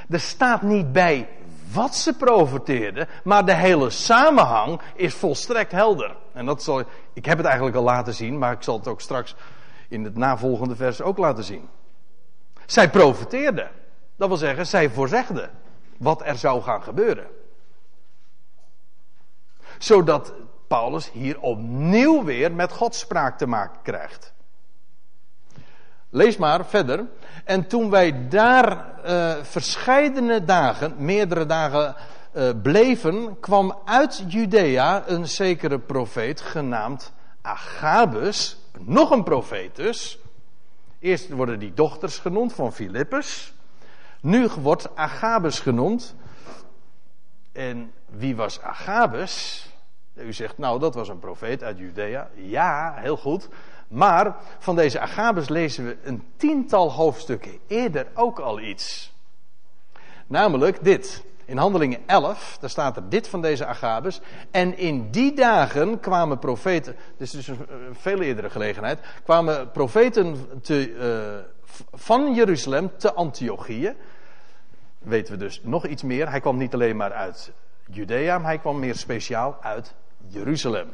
Er 0.09 0.21
staat 0.21 0.63
niet 0.63 0.93
bij 0.93 1.29
wat 1.73 1.95
ze 1.95 2.17
profeteerden, 2.17 3.09
maar 3.25 3.45
de 3.45 3.55
hele 3.55 3.91
samenhang 3.91 4.81
is 4.95 5.15
volstrekt 5.15 5.73
helder. 5.73 6.17
En 6.33 6.47
dat 6.47 6.63
zal, 6.63 6.83
ik 7.13 7.25
heb 7.25 7.37
het 7.37 7.47
eigenlijk 7.47 7.77
al 7.77 7.83
laten 7.83 8.15
zien, 8.15 8.39
maar 8.39 8.53
ik 8.53 8.63
zal 8.63 8.77
het 8.77 8.89
ook 8.89 9.01
straks 9.01 9.35
in 9.89 10.05
het 10.05 10.17
navolgende 10.17 10.77
vers 10.77 11.03
ook 11.03 11.19
laten 11.19 11.45
zien. 11.45 11.69
Zij 12.67 12.91
profeteerden. 12.91 13.71
Dat 14.17 14.29
wil 14.29 14.37
zeggen, 14.37 14.67
zij 14.67 14.91
voorzegden 14.91 15.51
wat 15.99 16.23
er 16.25 16.37
zou 16.37 16.63
gaan 16.63 16.83
gebeuren. 16.83 17.27
Zodat 19.79 20.33
Paulus 20.69 21.11
hier 21.11 21.41
opnieuw 21.41 22.25
weer 22.25 22.53
met 22.53 22.73
Godspraak 22.73 23.39
te 23.39 23.47
maken 23.47 23.83
krijgt. 23.83 24.33
Lees 26.11 26.37
maar 26.37 26.67
verder. 26.67 27.07
En 27.45 27.67
toen 27.67 27.91
wij 27.91 28.29
daar 28.29 28.95
uh, 29.07 29.35
verscheidene 29.43 30.45
dagen, 30.45 30.95
meerdere 30.99 31.47
dagen 31.47 31.95
uh, 32.33 32.51
bleven, 32.63 33.41
kwam 33.41 33.79
uit 33.85 34.25
Judea 34.27 35.03
een 35.07 35.29
zekere 35.29 35.79
profeet 35.79 36.41
genaamd 36.41 37.13
Agabus, 37.43 38.57
nog 38.79 39.11
een 39.11 39.23
profeet 39.23 39.77
dus. 39.77 40.19
Eerst 40.99 41.29
worden 41.29 41.59
die 41.59 41.75
dochters 41.75 42.19
genoemd 42.19 42.53
van 42.53 42.73
Filippus. 42.73 43.54
Nu 44.25 44.49
wordt 44.61 44.97
Agabus 44.97 45.61
genoemd. 45.61 46.15
En 47.53 47.93
wie 48.07 48.37
was 48.37 48.61
Agabus? 48.61 49.67
U 50.15 50.33
zegt, 50.33 50.59
nou, 50.59 50.79
dat 50.81 50.95
was 50.95 51.09
een 51.09 51.19
profeet 51.19 51.63
uit 51.63 51.79
Judea. 51.79 52.31
Ja, 52.35 52.95
heel 52.97 53.17
goed. 53.17 53.49
Maar 53.89 54.37
van 54.59 54.77
deze 54.77 55.01
Agabus 55.01 55.49
lezen 55.49 55.87
we 55.87 55.97
een 56.03 56.25
tiental 56.37 56.93
hoofdstukken 56.93 57.59
eerder 57.67 58.07
ook 58.15 58.39
al 58.39 58.61
iets. 58.61 59.13
Namelijk 60.27 60.85
dit. 60.85 61.25
In 61.45 61.57
Handelingen 61.57 62.01
11, 62.07 62.57
daar 62.61 62.71
staat 62.71 62.97
er 62.97 63.09
dit 63.09 63.29
van 63.29 63.43
deze 63.43 63.67
Agabus. 63.67 64.21
En 64.51 64.79
in 64.79 65.11
die 65.11 65.35
dagen 65.35 66.01
kwamen 66.01 66.39
profeten, 66.39 66.97
dit 67.17 67.27
is 67.27 67.31
dus 67.31 67.49
een 67.49 67.67
veel 67.93 68.21
eerdere 68.21 68.51
gelegenheid, 68.51 69.01
kwamen 69.25 69.71
profeten 69.71 70.49
te, 70.63 70.91
uh, 70.91 71.79
van 71.93 72.35
Jeruzalem 72.35 72.91
te 72.97 73.13
Antiochieën. 73.13 73.97
Weten 75.05 75.33
we 75.33 75.39
dus 75.39 75.61
nog 75.63 75.87
iets 75.87 76.03
meer. 76.03 76.31
Hij 76.31 76.41
kwam 76.41 76.57
niet 76.57 76.75
alleen 76.75 76.97
maar 76.97 77.13
uit 77.13 77.53
Judea, 77.91 78.39
maar 78.39 78.47
hij 78.47 78.59
kwam 78.59 78.79
meer 78.79 78.95
speciaal 78.95 79.57
uit 79.61 79.95
Jeruzalem. 80.27 80.89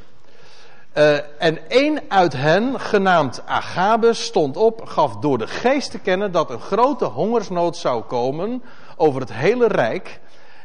Uh, 0.97 1.43
en 1.43 1.69
één 1.69 2.01
uit 2.09 2.33
hen, 2.33 2.81
genaamd 2.81 3.47
Agabus, 3.47 4.25
stond 4.25 4.57
op, 4.57 4.85
gaf 4.85 5.17
door 5.17 5.39
de 5.39 5.47
geest 5.47 5.91
te 5.91 5.99
kennen 5.99 6.33
dat 6.33 6.51
een 6.51 6.61
grote 6.61 7.05
hongersnood 7.05 7.77
zou 7.77 8.03
komen 8.03 8.63
over 8.97 9.21
het 9.21 9.33
hele 9.33 9.67
rijk. 9.67 10.21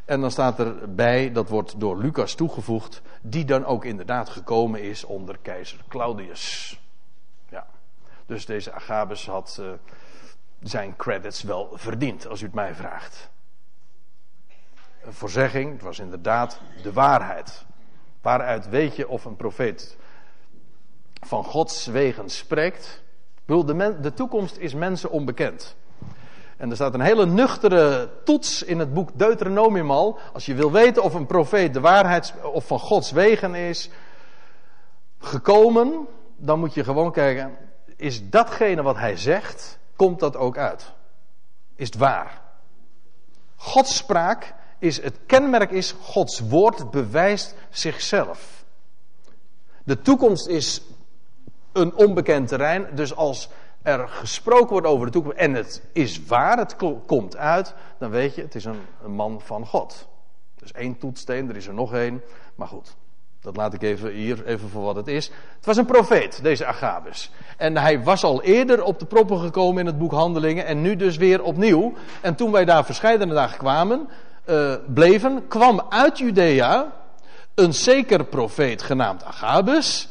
En 0.05 0.21
dan 0.21 0.31
staat 0.31 0.59
erbij, 0.59 1.31
dat 1.31 1.49
wordt 1.49 1.79
door 1.79 1.97
Lucas 1.97 2.33
toegevoegd, 2.33 3.01
die 3.21 3.45
dan 3.45 3.65
ook 3.65 3.85
inderdaad 3.85 4.29
gekomen 4.29 4.81
is 4.81 5.03
onder 5.03 5.37
keizer 5.41 5.79
Claudius. 5.87 6.79
Ja. 7.49 7.67
Dus 8.25 8.45
deze 8.45 8.71
Agabus 8.71 9.27
had 9.27 9.57
uh, 9.61 9.67
zijn 10.61 10.95
credits 10.95 11.41
wel 11.41 11.69
verdiend, 11.73 12.27
als 12.27 12.41
u 12.41 12.45
het 12.45 12.55
mij 12.55 12.75
vraagt. 12.75 13.29
Voorzegging, 15.09 15.71
het 15.71 15.81
was 15.81 15.99
inderdaad 15.99 16.59
de 16.83 16.93
waarheid. 16.93 17.65
Waaruit 18.21 18.69
weet 18.69 18.95
je 18.95 19.07
of 19.07 19.25
een 19.25 19.35
profeet 19.35 19.97
van 21.21 21.43
Gods 21.43 21.85
wegen 21.85 22.29
spreekt? 22.29 23.03
de, 23.45 23.97
de 24.01 24.13
toekomst 24.13 24.57
is 24.57 24.73
mensen 24.73 25.11
onbekend. 25.11 25.75
En 26.57 26.69
er 26.69 26.75
staat 26.75 26.93
een 26.93 27.01
hele 27.01 27.25
nuchtere 27.25 28.09
toets 28.23 28.63
in 28.63 28.79
het 28.79 28.93
boek 28.93 29.09
Deuteronomium 29.13 29.91
al. 29.91 30.19
Als 30.33 30.45
je 30.45 30.53
wil 30.53 30.71
weten 30.71 31.03
of 31.03 31.13
een 31.13 31.25
profeet 31.25 31.73
de 31.73 31.79
waarheid 31.79 32.33
of 32.53 32.67
van 32.67 32.79
Gods 32.79 33.11
wegen 33.11 33.55
is 33.55 33.89
gekomen, 35.19 36.07
dan 36.37 36.59
moet 36.59 36.73
je 36.73 36.83
gewoon 36.83 37.11
kijken, 37.11 37.57
is 37.95 38.29
datgene 38.29 38.81
wat 38.81 38.97
hij 38.97 39.17
zegt, 39.17 39.79
komt 39.95 40.19
dat 40.19 40.37
ook 40.37 40.57
uit? 40.57 40.93
Is 41.75 41.87
het 41.87 41.97
waar? 41.97 42.41
Gods 43.55 43.95
spraak 43.95 44.53
is, 44.79 45.01
het 45.01 45.19
kenmerk 45.25 45.71
is, 45.71 45.95
Gods 46.01 46.39
woord 46.39 46.91
bewijst 46.91 47.55
zichzelf. 47.69 48.65
De 49.83 50.01
toekomst 50.01 50.47
is 50.47 50.81
een 51.71 51.95
onbekend 51.95 52.47
terrein, 52.47 52.87
dus 52.93 53.15
als 53.15 53.49
er 53.81 54.07
gesproken 54.07 54.69
wordt 54.69 54.87
over 54.87 55.05
de 55.05 55.11
toekomst 55.11 55.37
en 55.37 55.53
het 55.53 55.81
is 55.91 56.25
waar, 56.25 56.57
het 56.57 56.75
komt 57.05 57.37
uit, 57.37 57.73
dan 57.99 58.09
weet 58.09 58.35
je, 58.35 58.41
het 58.41 58.55
is 58.55 58.65
een, 58.65 58.79
man 59.05 59.41
van 59.41 59.65
God. 59.65 60.07
Dus 60.55 60.71
één 60.71 60.97
toetsteen, 60.97 61.49
er 61.49 61.55
is 61.55 61.67
er 61.67 61.73
nog 61.73 61.93
één, 61.93 62.21
maar 62.55 62.67
goed. 62.67 62.95
Dat 63.41 63.55
laat 63.55 63.73
ik 63.73 63.81
even 63.81 64.11
hier 64.11 64.45
even 64.45 64.69
voor 64.69 64.83
wat 64.83 64.95
het 64.95 65.07
is. 65.07 65.31
Het 65.55 65.65
was 65.65 65.77
een 65.77 65.85
profeet, 65.85 66.43
deze 66.43 66.65
Agabus. 66.65 67.31
En 67.57 67.77
hij 67.77 68.03
was 68.03 68.23
al 68.23 68.41
eerder 68.41 68.83
op 68.83 68.99
de 68.99 69.05
proppen 69.05 69.39
gekomen 69.39 69.79
in 69.79 69.85
het 69.85 69.97
boek 69.97 70.11
Handelingen 70.11 70.65
en 70.65 70.81
nu 70.81 70.95
dus 70.95 71.17
weer 71.17 71.43
opnieuw. 71.43 71.93
En 72.21 72.35
toen 72.35 72.51
wij 72.51 72.65
daar 72.65 72.85
verscheidene 72.85 73.33
dagen 73.33 73.57
kwamen, 73.57 74.07
uh, 74.45 74.75
bleven, 74.87 75.47
kwam 75.47 75.85
uit 75.89 76.17
Judea 76.17 76.93
een 77.55 77.73
zeker 77.73 78.25
profeet 78.25 78.81
genaamd 78.81 79.23
Agabus. 79.23 80.09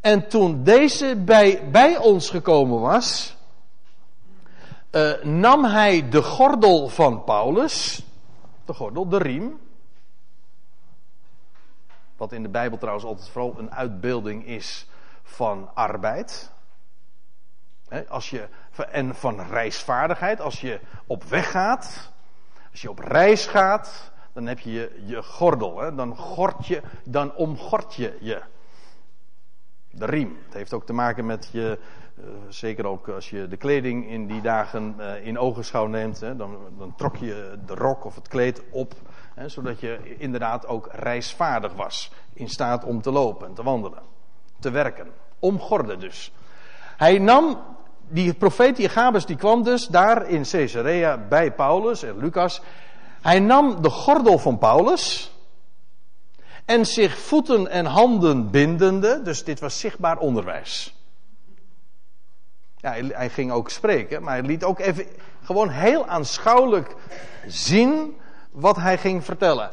En 0.00 0.28
toen 0.28 0.62
deze 0.62 1.16
bij, 1.16 1.70
bij 1.70 1.96
ons 1.96 2.30
gekomen 2.30 2.80
was, 2.80 3.36
uh, 4.90 5.22
nam 5.22 5.64
hij 5.64 6.08
de 6.08 6.22
gordel 6.22 6.88
van 6.88 7.24
Paulus, 7.24 8.06
de 8.64 8.74
gordel, 8.74 9.08
de 9.08 9.18
riem. 9.18 9.60
Wat 12.16 12.32
in 12.32 12.42
de 12.42 12.48
Bijbel 12.48 12.78
trouwens 12.78 13.06
altijd 13.06 13.28
vooral 13.28 13.54
een 13.58 13.72
uitbeelding 13.72 14.46
is 14.46 14.86
van 15.22 15.70
arbeid. 15.74 16.52
als 18.08 18.30
je, 18.30 18.48
en 18.90 19.14
van 19.14 19.40
reisvaardigheid. 19.40 20.40
Als 20.40 20.60
je 20.60 20.80
op 21.06 21.24
weg 21.24 21.50
gaat, 21.50 22.12
als 22.76 22.84
je 22.84 22.90
op 22.90 22.98
reis 22.98 23.46
gaat, 23.46 24.12
dan 24.32 24.46
heb 24.46 24.58
je 24.58 25.02
je, 25.06 25.22
gordel. 25.22 25.80
Hè? 25.80 25.94
Dan 25.94 26.16
gort 26.16 26.66
je, 26.66 26.82
dan 27.04 27.34
omgort 27.34 27.94
je 27.94 28.16
je 28.20 28.42
de 29.90 30.06
riem. 30.06 30.38
Het 30.44 30.54
heeft 30.54 30.72
ook 30.72 30.86
te 30.86 30.92
maken 30.92 31.26
met 31.26 31.48
je, 31.52 31.78
uh, 32.18 32.24
zeker 32.48 32.86
ook 32.86 33.08
als 33.08 33.30
je 33.30 33.48
de 33.48 33.56
kleding 33.56 34.08
in 34.08 34.26
die 34.26 34.40
dagen 34.40 34.94
uh, 34.98 35.26
in 35.26 35.38
ogenschouw 35.38 35.86
neemt, 35.86 36.20
hè, 36.20 36.36
dan, 36.36 36.56
dan, 36.78 36.94
trok 36.94 37.16
je 37.16 37.58
de 37.66 37.74
rok 37.74 38.04
of 38.04 38.14
het 38.14 38.28
kleed 38.28 38.62
op, 38.70 38.94
hè, 39.34 39.48
zodat 39.48 39.80
je 39.80 40.16
inderdaad 40.18 40.66
ook 40.66 40.88
reisvaardig 40.92 41.72
was, 41.74 42.12
in 42.32 42.48
staat 42.48 42.84
om 42.84 43.02
te 43.02 43.10
lopen 43.10 43.46
en 43.46 43.54
te 43.54 43.62
wandelen, 43.62 44.02
te 44.60 44.70
werken, 44.70 45.08
omgorden 45.38 46.00
dus. 46.00 46.32
Hij 46.96 47.18
nam, 47.18 47.58
die 48.08 48.34
profeet 48.34 48.76
die 48.76 48.88
Agabus, 48.88 49.26
die 49.26 49.36
kwam 49.36 49.62
dus 49.62 49.86
daar 49.86 50.28
in 50.28 50.42
Caesarea 50.50 51.18
bij 51.28 51.52
Paulus 51.52 52.02
en 52.02 52.18
Lucas. 52.18 52.60
Hij 53.22 53.40
nam 53.40 53.82
de 53.82 53.90
gordel 53.90 54.38
van 54.38 54.58
Paulus, 54.58 55.30
en 56.66 56.86
zich 56.86 57.18
voeten 57.18 57.68
en 57.68 57.84
handen 57.84 58.50
bindende, 58.50 59.22
dus 59.22 59.44
dit 59.44 59.60
was 59.60 59.80
zichtbaar 59.80 60.18
onderwijs. 60.18 60.94
Ja, 62.76 62.92
hij, 62.92 63.30
ging 63.30 63.52
ook 63.52 63.70
spreken, 63.70 64.22
maar 64.22 64.34
hij 64.34 64.46
liet 64.46 64.64
ook 64.64 64.78
even 64.78 65.06
gewoon 65.42 65.68
heel 65.68 66.06
aanschouwelijk 66.06 66.94
zien 67.46 68.16
wat 68.50 68.76
hij 68.76 68.98
ging 68.98 69.24
vertellen. 69.24 69.70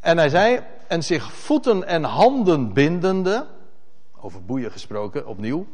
En 0.00 0.18
hij 0.18 0.28
zei, 0.28 0.60
en 0.86 1.02
zich 1.02 1.32
voeten 1.32 1.84
en 1.84 2.04
handen 2.04 2.72
bindende, 2.72 3.46
over 4.20 4.44
boeien 4.44 4.72
gesproken 4.72 5.26
opnieuw, 5.26 5.66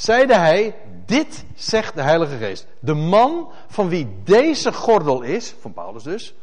zeide 0.00 0.34
hij, 0.34 0.74
dit 1.06 1.44
zegt 1.54 1.94
de 1.94 2.02
Heilige 2.02 2.36
Geest. 2.36 2.66
De 2.78 2.94
man 2.94 3.50
van 3.68 3.88
wie 3.88 4.22
deze 4.24 4.72
gordel 4.72 5.22
is, 5.22 5.54
van 5.60 5.72
Paulus 5.72 6.02
dus, 6.02 6.34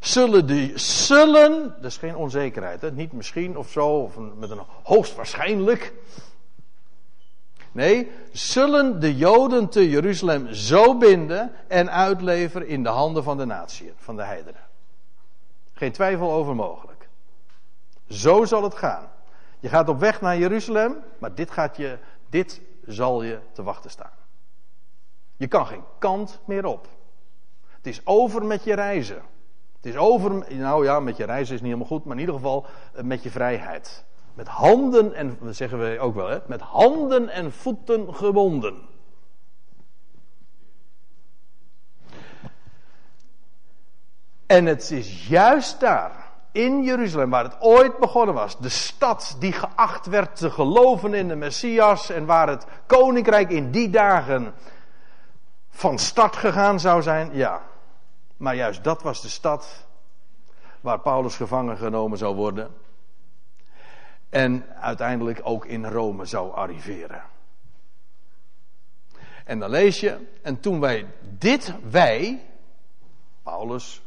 zullen 0.00 0.46
die, 0.46 0.78
zullen, 0.78 1.74
dat 1.76 1.90
is 1.90 1.96
geen 1.96 2.16
onzekerheid, 2.16 2.80
hè? 2.80 2.92
niet 2.92 3.12
misschien 3.12 3.56
of 3.56 3.70
zo, 3.70 3.88
of 3.88 4.16
met 4.36 4.50
een 4.50 4.62
hoogstwaarschijnlijk. 4.82 5.92
Nee, 7.72 8.10
zullen 8.32 9.00
de 9.00 9.16
Joden 9.16 9.68
te 9.68 9.90
Jeruzalem 9.90 10.52
zo 10.52 10.98
binden 10.98 11.52
en 11.68 11.90
uitleveren 11.90 12.68
in 12.68 12.82
de 12.82 12.88
handen 12.88 13.22
van 13.22 13.36
de 13.36 13.44
natie, 13.44 13.92
van 13.96 14.16
de 14.16 14.22
heidenen. 14.22 14.60
Geen 15.72 15.92
twijfel 15.92 16.32
over 16.32 16.54
mogelijk. 16.54 17.08
Zo 18.08 18.44
zal 18.44 18.62
het 18.62 18.74
gaan. 18.74 19.08
Je 19.60 19.68
gaat 19.68 19.88
op 19.88 19.98
weg 19.98 20.20
naar 20.20 20.38
Jeruzalem, 20.38 20.96
maar 21.18 21.34
dit, 21.34 21.50
gaat 21.50 21.76
je, 21.76 21.98
dit 22.30 22.60
zal 22.86 23.22
je 23.22 23.38
te 23.52 23.62
wachten 23.62 23.90
staan. 23.90 24.12
Je 25.36 25.46
kan 25.46 25.66
geen 25.66 25.84
kant 25.98 26.40
meer 26.44 26.64
op. 26.66 26.88
Het 27.76 27.86
is 27.86 28.06
over 28.06 28.44
met 28.44 28.64
je 28.64 28.74
reizen. 28.74 29.22
Het 29.76 29.86
is 29.86 29.96
over, 29.96 30.54
nou 30.54 30.84
ja, 30.84 31.00
met 31.00 31.16
je 31.16 31.24
reizen 31.24 31.54
is 31.54 31.60
niet 31.60 31.70
helemaal 31.70 31.98
goed, 31.98 32.04
maar 32.04 32.14
in 32.14 32.20
ieder 32.20 32.34
geval 32.34 32.66
eh, 32.94 33.02
met 33.02 33.22
je 33.22 33.30
vrijheid. 33.30 34.04
Met 34.34 34.48
handen 34.48 35.14
en, 35.14 35.38
dat 35.40 35.56
zeggen 35.56 35.78
we 35.78 36.00
ook 36.00 36.14
wel, 36.14 36.28
hè, 36.28 36.38
met 36.46 36.60
handen 36.60 37.28
en 37.28 37.52
voeten 37.52 38.14
gebonden. 38.14 38.88
En 44.46 44.66
het 44.66 44.90
is 44.90 45.28
juist 45.28 45.80
daar, 45.80 46.23
in 46.54 46.82
Jeruzalem, 46.82 47.30
waar 47.30 47.44
het 47.44 47.60
ooit 47.60 47.98
begonnen 47.98 48.34
was. 48.34 48.58
De 48.58 48.68
stad 48.68 49.36
die 49.38 49.52
geacht 49.52 50.06
werd 50.06 50.36
te 50.36 50.50
geloven 50.50 51.14
in 51.14 51.28
de 51.28 51.36
Messias 51.36 52.10
en 52.10 52.26
waar 52.26 52.48
het 52.48 52.66
koninkrijk 52.86 53.50
in 53.50 53.70
die 53.70 53.90
dagen 53.90 54.54
van 55.70 55.98
start 55.98 56.36
gegaan 56.36 56.80
zou 56.80 57.02
zijn. 57.02 57.30
Ja, 57.32 57.62
maar 58.36 58.54
juist 58.54 58.84
dat 58.84 59.02
was 59.02 59.22
de 59.22 59.28
stad 59.28 59.86
waar 60.80 61.00
Paulus 61.00 61.36
gevangen 61.36 61.76
genomen 61.76 62.18
zou 62.18 62.34
worden. 62.34 62.74
En 64.28 64.66
uiteindelijk 64.80 65.40
ook 65.42 65.66
in 65.66 65.86
Rome 65.86 66.24
zou 66.24 66.54
arriveren. 66.54 67.22
En 69.44 69.58
dan 69.58 69.70
lees 69.70 70.00
je, 70.00 70.18
en 70.42 70.60
toen 70.60 70.80
wij 70.80 71.06
dit, 71.20 71.74
wij, 71.90 72.46
Paulus, 73.42 74.02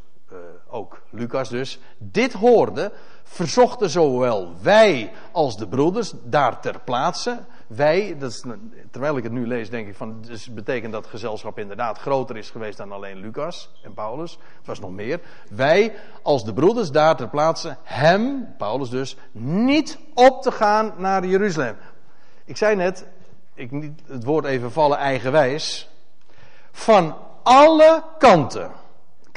ook 0.69 1.01
Lucas 1.09 1.49
dus, 1.49 1.79
dit 1.97 2.33
hoorden, 2.33 2.91
verzochten 3.23 3.89
zowel 3.89 4.53
wij 4.61 5.11
als 5.31 5.57
de 5.57 5.67
broeders 5.67 6.13
daar 6.23 6.61
ter 6.61 6.79
plaatse. 6.79 7.39
Wij, 7.67 8.15
dat 8.19 8.31
is, 8.31 8.43
terwijl 8.91 9.17
ik 9.17 9.23
het 9.23 9.31
nu 9.31 9.47
lees, 9.47 9.69
denk 9.69 9.87
ik 9.87 9.95
van, 9.95 10.21
dus 10.21 10.53
betekent 10.53 10.91
dat 10.91 11.07
gezelschap 11.07 11.59
inderdaad 11.59 11.97
groter 11.97 12.37
is 12.37 12.49
geweest 12.49 12.77
dan 12.77 12.91
alleen 12.91 13.17
Lucas 13.17 13.69
en 13.83 13.93
Paulus. 13.93 14.31
Het 14.57 14.67
was 14.67 14.79
nog 14.79 14.91
meer. 14.91 15.19
Wij 15.49 15.93
als 16.21 16.45
de 16.45 16.53
broeders 16.53 16.91
daar 16.91 17.15
ter 17.15 17.29
plaatse, 17.29 17.77
hem, 17.83 18.53
Paulus 18.57 18.89
dus, 18.89 19.17
niet 19.31 19.99
op 20.13 20.41
te 20.41 20.51
gaan 20.51 20.93
naar 20.97 21.25
Jeruzalem. 21.25 21.75
Ik 22.45 22.57
zei 22.57 22.75
net, 22.75 23.07
ik 23.53 23.71
niet 23.71 24.01
het 24.07 24.23
woord 24.23 24.45
even 24.45 24.71
vallen 24.71 24.97
eigenwijs. 24.97 25.89
Van 26.71 27.15
alle 27.43 28.03
kanten 28.17 28.71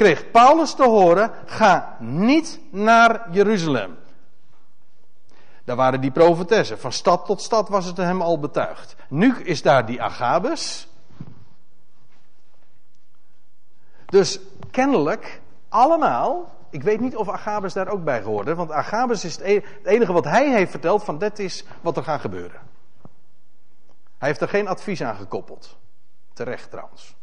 kreeg 0.00 0.30
Paulus 0.30 0.74
te 0.74 0.84
horen: 0.84 1.30
ga 1.44 1.96
niet 1.98 2.60
naar 2.70 3.26
Jeruzalem. 3.30 3.98
Daar 5.64 5.76
waren 5.76 6.00
die 6.00 6.10
profetessen. 6.10 6.78
Van 6.78 6.92
stad 6.92 7.26
tot 7.26 7.42
stad 7.42 7.68
was 7.68 7.84
het 7.84 7.96
hem 7.96 8.22
al 8.22 8.38
betuigd. 8.38 8.96
Nu 9.08 9.42
is 9.42 9.62
daar 9.62 9.86
die 9.86 10.02
Agabus. 10.02 10.88
Dus 14.06 14.40
kennelijk 14.70 15.40
allemaal. 15.68 16.58
Ik 16.70 16.82
weet 16.82 17.00
niet 17.00 17.16
of 17.16 17.28
Agabus 17.28 17.72
daar 17.72 17.88
ook 17.88 18.04
bij 18.04 18.22
gehoord 18.22 18.46
heeft. 18.46 18.58
Want 18.58 18.72
Agabus 18.72 19.24
is 19.24 19.38
e-, 19.38 19.54
het 19.54 19.86
enige 19.86 20.12
wat 20.12 20.24
hij 20.24 20.50
heeft 20.50 20.70
verteld 20.70 21.04
van 21.04 21.18
dit 21.18 21.38
is 21.38 21.64
wat 21.80 21.96
er 21.96 22.04
gaat 22.04 22.20
gebeuren. 22.20 22.60
Hij 24.18 24.28
heeft 24.28 24.40
er 24.40 24.48
geen 24.48 24.68
advies 24.68 25.02
aan 25.02 25.16
gekoppeld. 25.16 25.76
Terecht 26.32 26.70
trouwens. 26.70 27.18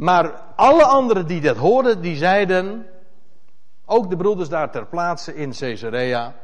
Maar 0.00 0.42
alle 0.56 0.84
anderen 0.84 1.26
die 1.26 1.40
dat 1.40 1.56
hoorden, 1.56 2.00
die 2.00 2.16
zeiden, 2.16 2.86
ook 3.84 4.10
de 4.10 4.16
broeders 4.16 4.48
daar 4.48 4.70
ter 4.70 4.86
plaatse 4.86 5.34
in 5.34 5.52
Caesarea, 5.52 6.34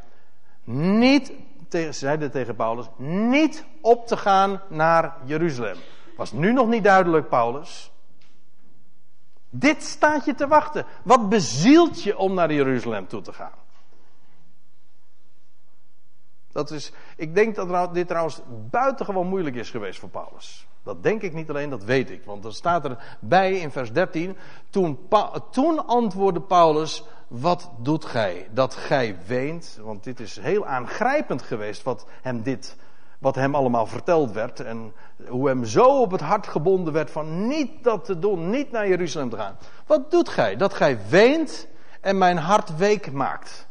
niet, 0.64 1.32
zeiden 1.90 2.30
tegen 2.30 2.56
Paulus, 2.56 2.86
niet 2.96 3.64
op 3.80 4.06
te 4.06 4.16
gaan 4.16 4.62
naar 4.68 5.16
Jeruzalem. 5.24 5.76
Was 6.16 6.32
nu 6.32 6.52
nog 6.52 6.68
niet 6.68 6.84
duidelijk, 6.84 7.28
Paulus. 7.28 7.92
Dit 9.50 9.82
staat 9.82 10.24
je 10.24 10.34
te 10.34 10.46
wachten. 10.46 10.86
Wat 11.02 11.28
bezielt 11.28 12.02
je 12.02 12.18
om 12.18 12.34
naar 12.34 12.52
Jeruzalem 12.52 13.06
toe 13.06 13.20
te 13.20 13.32
gaan? 13.32 13.58
Dat 16.52 16.70
is, 16.70 16.92
ik 17.16 17.34
denk 17.34 17.54
dat 17.54 17.94
dit 17.94 18.08
trouwens 18.08 18.40
buitengewoon 18.70 19.26
moeilijk 19.26 19.56
is 19.56 19.70
geweest 19.70 20.00
voor 20.00 20.08
Paulus. 20.08 20.66
Dat 20.86 21.02
denk 21.02 21.22
ik 21.22 21.32
niet 21.32 21.48
alleen, 21.48 21.70
dat 21.70 21.84
weet 21.84 22.10
ik. 22.10 22.24
Want 22.24 22.44
er 22.44 22.54
staat 22.54 22.84
erbij 22.84 23.52
in 23.52 23.70
vers 23.70 23.92
13. 23.92 24.36
Toen, 24.70 24.98
toen 25.50 25.86
antwoordde 25.86 26.40
Paulus: 26.40 27.04
Wat 27.28 27.70
doet 27.78 28.04
gij? 28.04 28.48
Dat 28.50 28.74
gij 28.74 29.16
weent. 29.26 29.78
Want 29.82 30.04
dit 30.04 30.20
is 30.20 30.40
heel 30.40 30.66
aangrijpend 30.66 31.42
geweest 31.42 31.82
wat 31.82 32.06
hem 32.22 32.42
dit. 32.42 32.76
Wat 33.18 33.34
hem 33.34 33.54
allemaal 33.54 33.86
verteld 33.86 34.32
werd. 34.32 34.60
En 34.60 34.92
hoe 35.28 35.48
hem 35.48 35.64
zo 35.64 36.00
op 36.00 36.10
het 36.10 36.20
hart 36.20 36.46
gebonden 36.46 36.92
werd 36.92 37.10
van 37.10 37.46
niet 37.46 37.84
dat 37.84 38.04
te 38.04 38.18
doen, 38.18 38.50
niet 38.50 38.70
naar 38.70 38.88
Jeruzalem 38.88 39.30
te 39.30 39.36
gaan. 39.36 39.56
Wat 39.86 40.10
doet 40.10 40.28
gij? 40.28 40.56
Dat 40.56 40.74
gij 40.74 40.98
weent 41.08 41.66
en 42.00 42.18
mijn 42.18 42.36
hart 42.36 42.76
week 42.76 43.12
maakt. 43.12 43.65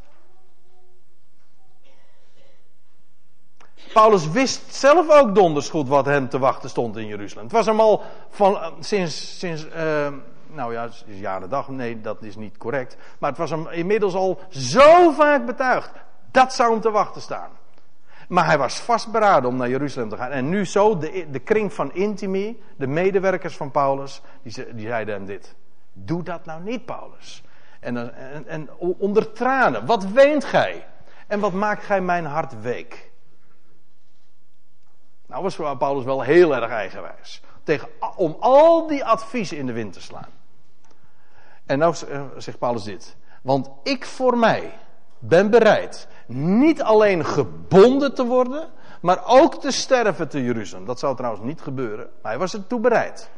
Paulus 3.96 4.30
wist 4.30 4.74
zelf 4.74 5.10
ook 5.10 5.36
donders 5.36 5.70
goed 5.70 5.88
wat 5.88 6.06
hem 6.06 6.30
te 6.30 6.40
wachten 6.40 6.70
stond 6.70 6.98
in 6.98 7.08
Jeruzalem. 7.08 7.44
Het 7.44 7.54
was 7.54 7.66
hem 7.66 7.80
al 7.80 8.02
van, 8.30 8.56
eh, 8.56 8.72
sinds, 8.80 9.40
sinds 9.40 9.66
uh, 9.66 10.08
nou 10.48 10.74
ja, 10.74 10.90
jaren 11.06 11.50
dag, 11.50 11.70
nee, 11.70 12.02
dat 12.02 12.24
is 12.24 12.36
niet 12.36 12.58
correct. 12.58 12.98
Maar 13.20 13.30
het 13.30 13.40
was 13.40 13.50
hem 13.50 13.68
inmiddels 13.68 14.14
al 14.14 14.40
zo 14.50 15.12
vaak 15.12 15.46
betuigd. 15.46 15.92
Dat 16.32 16.54
zou 16.54 16.72
hem 16.72 16.82
te 16.82 16.92
wachten 16.92 17.22
staan. 17.22 17.50
Maar 18.28 18.46
hij 18.46 18.58
was 18.58 18.80
vastberaden 18.80 19.50
om 19.50 19.56
naar 19.56 19.70
Jeruzalem 19.70 20.10
te 20.10 20.18
gaan. 20.18 20.32
En 20.32 20.50
nu 20.50 20.66
zo, 20.66 20.98
de, 20.98 21.28
de 21.32 21.40
kring 21.40 21.74
van 21.74 21.94
Intimi, 21.94 22.62
de 22.78 22.88
medewerkers 22.88 23.58
van 23.58 23.72
Paulus, 23.72 24.22
die, 24.42 24.74
die 24.74 24.88
zeiden 24.88 25.14
hem 25.14 25.26
dit. 25.26 25.56
Doe 25.94 26.24
dat 26.24 26.46
nou 26.46 26.62
niet, 26.62 26.86
Paulus. 26.86 27.44
En, 27.80 27.98
en, 28.16 28.48
en 28.48 28.70
onder 28.78 29.32
tranen, 29.32 29.86
wat 29.86 30.06
weent 30.06 30.44
gij? 30.44 30.88
En 31.28 31.40
wat 31.40 31.54
maakt 31.54 31.84
gij 31.84 32.02
mijn 32.02 32.26
hart 32.26 32.62
week? 32.62 33.05
Nou 35.36 35.48
was 35.48 35.78
Paulus 35.78 36.04
wel 36.04 36.22
heel 36.22 36.56
erg 36.56 36.72
eigenwijs. 36.72 37.42
Tegen, 37.64 37.88
om 38.16 38.38
al 38.40 38.88
die 38.88 39.06
adviezen 39.06 39.58
in 39.58 39.66
de 39.66 39.74
wind 39.74 39.94
te 39.94 40.02
slaan. 40.02 40.30
En 41.66 41.80
nou 41.80 41.96
zegt 42.38 42.60
Paulus 42.60 42.84
dit. 42.84 43.16
Want 43.42 43.70
ik 43.84 44.06
voor 44.06 44.38
mij 44.38 44.74
ben 45.20 45.50
bereid 45.50 46.08
niet 46.28 46.82
alleen 46.82 47.26
gebonden 47.26 48.16
te 48.16 48.26
worden, 48.26 48.70
maar 49.02 49.22
ook 49.26 49.62
te 49.62 49.72
sterven 49.72 50.28
te 50.28 50.44
Jeruzalem. 50.44 50.86
Dat 50.86 51.00
zou 51.00 51.16
trouwens 51.16 51.46
niet 51.46 51.62
gebeuren, 51.62 52.10
maar 52.22 52.32
hij 52.32 52.40
was 52.40 52.54
er 52.54 52.68
toe 52.68 52.80
bereid. 52.80 53.30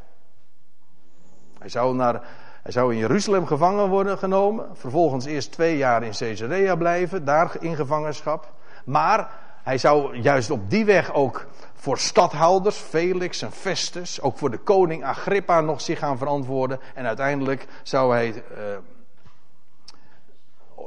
Hij 1.59 1.69
zou, 1.69 1.95
naar, 1.95 2.21
hij 2.63 2.71
zou 2.71 2.93
in 2.93 2.99
Jeruzalem 2.99 3.45
gevangen 3.45 3.89
worden 3.89 4.17
genomen, 4.17 4.69
vervolgens 4.73 5.25
eerst 5.25 5.51
twee 5.51 5.77
jaar 5.77 6.03
in 6.03 6.11
Caesarea 6.17 6.75
blijven, 6.75 7.25
daar 7.25 7.51
in 7.59 7.75
gevangenschap. 7.75 8.53
Maar 8.85 9.29
hij 9.63 9.77
zou 9.77 10.17
juist 10.17 10.49
op 10.49 10.69
die 10.69 10.85
weg 10.85 11.13
ook 11.13 11.45
voor 11.87 11.99
stadhouders, 11.99 12.77
Felix 12.77 13.41
en 13.41 13.51
Festus, 13.51 14.21
ook 14.21 14.37
voor 14.37 14.51
de 14.51 14.57
koning 14.57 15.03
Agrippa 15.03 15.61
nog 15.61 15.81
zich 15.81 15.99
gaan 15.99 16.17
verantwoorden. 16.17 16.79
En 16.93 17.05
uiteindelijk 17.05 17.67
zou 17.83 18.13
hij, 18.13 18.43
uh, 18.57 18.77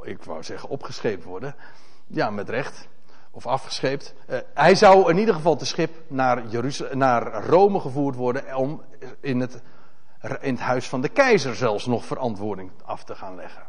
ik 0.01 0.23
wou 0.23 0.43
zeggen 0.43 0.69
opgescheept 0.69 1.23
worden, 1.23 1.55
ja 2.07 2.29
met 2.29 2.49
recht, 2.49 2.87
of 3.31 3.45
afgescheept. 3.45 4.13
Uh, 4.29 4.37
hij 4.53 4.75
zou 4.75 5.09
in 5.09 5.17
ieder 5.17 5.33
geval 5.33 5.55
te 5.55 5.65
schip 5.65 5.95
naar, 6.07 6.43
naar 6.91 7.45
Rome 7.45 7.79
gevoerd 7.79 8.15
worden 8.15 8.55
om 8.55 8.81
in 9.19 9.39
het, 9.39 9.61
in 10.41 10.53
het 10.53 10.59
huis 10.59 10.89
van 10.89 11.01
de 11.01 11.09
keizer 11.09 11.55
zelfs 11.55 11.85
nog 11.85 12.05
verantwoording 12.05 12.71
af 12.85 13.03
te 13.03 13.15
gaan 13.15 13.35
leggen. 13.35 13.63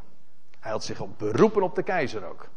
Hij 0.61 0.71
had 0.71 0.85
zich 0.85 1.01
op 1.01 1.19
beroepen 1.19 1.63
op 1.63 1.75
de 1.75 1.83
keizer 1.83 2.25
ook. 2.25 2.49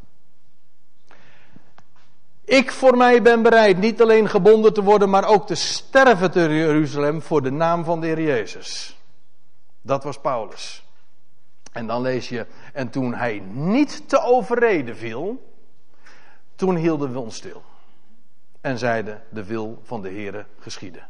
Ik 2.46 2.72
voor 2.72 2.98
mij 2.98 3.22
ben 3.22 3.41
bereid 3.41 3.78
niet 3.78 4.02
alleen 4.02 4.30
gebonden 4.30 4.74
te 4.74 4.84
worden, 4.84 5.10
maar 5.10 5.28
ook 5.28 5.48
te 5.48 5.56
sterven 5.56 6.32
te 6.32 6.39
Jeruzalem 6.39 7.22
voor 7.22 7.41
de 7.41 7.52
naam 7.52 7.84
van 7.84 8.02
de 8.02 8.08
Heer 8.08 8.22
Jezus. 8.22 9.00
Dat 9.82 10.04
was 10.04 10.20
Paulus. 10.20 10.86
En 11.72 11.88
dan 11.88 12.02
lees 12.02 12.30
je, 12.30 12.46
en 12.74 12.89
toen 12.89 13.14
hij 13.14 13.39
niet 13.52 14.10
te 14.10 14.22
overreden 14.22 14.98
viel, 14.98 15.54
toen 16.56 16.76
hielden 16.76 17.12
we 17.12 17.20
ons 17.20 17.36
stil. 17.36 17.64
En 18.62 18.78
zeiden, 18.78 19.24
de 19.30 19.46
wil 19.46 19.80
van 19.84 20.02
de 20.02 20.10
Heere 20.10 20.46
geschieden. 20.60 21.08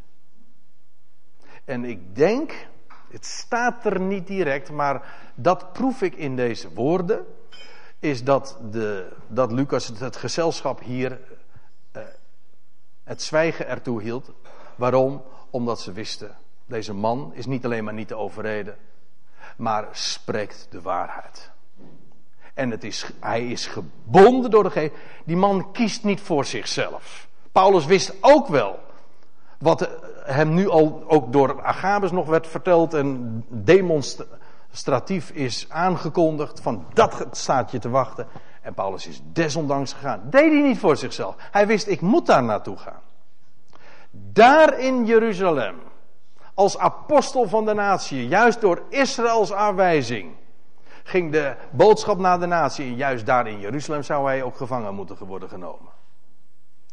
En 1.66 1.86
ik 1.86 2.16
denk, 2.16 2.68
het 3.10 3.26
staat 3.26 3.86
er 3.86 4.00
niet 4.00 4.28
direct, 4.28 4.72
maar 4.72 5.16
dat 5.36 5.74
proef 5.74 6.02
ik 6.02 6.16
in 6.16 6.36
deze 6.36 6.74
woorden 6.74 7.26
is 8.00 8.24
dat, 8.24 8.58
de, 8.72 9.12
dat 9.28 9.52
Lucas 9.52 9.91
het 9.98 10.16
gezelschap 10.16 10.80
hier 10.80 11.20
uh, 11.96 12.02
het 13.04 13.22
zwijgen 13.22 13.68
ertoe 13.68 14.02
hield. 14.02 14.32
Waarom? 14.76 15.24
Omdat 15.50 15.80
ze 15.82 15.91
wisten, 15.91 16.38
deze 16.66 16.93
man 16.93 17.32
is 17.34 17.46
niet 17.46 17.66
alleen 17.66 17.84
maar 17.84 17.93
niet 17.93 18.08
te 18.08 18.16
overreden, 18.16 18.78
maar 19.58 19.88
spreekt 19.91 20.68
de 20.70 20.82
waarheid. 20.82 21.52
En 22.54 22.72
het 22.72 22.84
is, 22.84 23.12
hij 23.20 23.48
is 23.48 23.68
gebonden 23.68 24.52
door 24.52 24.64
de 24.64 24.72
geest. 24.72 24.93
Die 25.26 25.36
man 25.36 25.72
kiest 25.72 26.04
niet 26.04 26.22
voor 26.22 26.46
zichzelf. 26.46 27.28
Paulus 27.52 27.86
wist 27.86 28.14
ook 28.22 28.48
wel 28.48 28.80
wat 29.60 29.89
hem 30.24 30.54
nu 30.54 30.70
al 30.70 31.04
ook 31.08 31.32
door 31.32 31.64
Agabus 31.64 32.12
nog 32.12 32.28
werd 32.28 32.48
verteld 32.48 32.93
en 32.93 33.46
demonstratief 34.76 35.30
is 35.30 35.65
aangekondigd. 35.69 36.61
Van 36.61 36.86
dat 36.93 37.28
staat 37.32 37.71
je 37.71 37.80
te 37.80 37.89
wachten. 37.89 38.28
En 38.61 38.73
Paulus 38.73 39.07
is 39.07 39.21
desondanks 39.23 39.93
gegaan. 39.93 40.21
Deed 40.30 40.51
hij 40.51 40.61
niet 40.61 40.80
voor 40.80 40.97
zichzelf. 40.97 41.36
Hij 41.51 41.67
wist, 41.67 41.88
ik 41.88 42.01
moet 42.01 42.26
daar 42.26 42.43
naartoe 42.43 42.78
gaan. 42.78 43.01
Daar 44.11 44.80
in 44.80 45.05
Jeruzalem. 45.05 45.76
Als 46.53 46.78
apostel 46.78 47.47
van 47.47 47.65
de 47.65 47.73
natie. 47.73 48.28
Juist 48.28 48.61
door 48.61 48.82
Israëls 48.89 49.53
aanwijzing. 49.53 50.34
Ging 51.03 51.32
de 51.32 51.55
boodschap 51.71 52.17
naar 52.17 52.39
de 52.39 52.45
natie. 52.45 52.86
En 52.86 52.95
juist 52.95 53.26
daar 53.26 53.47
in 53.47 53.59
Jeruzalem 53.59 54.03
zou 54.03 54.26
hij 54.26 54.43
ook 54.43 54.57
gevangen 54.57 54.95
moeten 54.95 55.26
worden 55.26 55.49
genomen. 55.49 55.91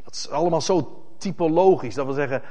Dat 0.05 0.15
is 0.15 0.31
allemaal 0.31 0.61
zo 0.61 1.05
typologisch. 1.19 1.95
Dat 1.95 2.05
wil 2.05 2.15
zeggen, 2.15 2.43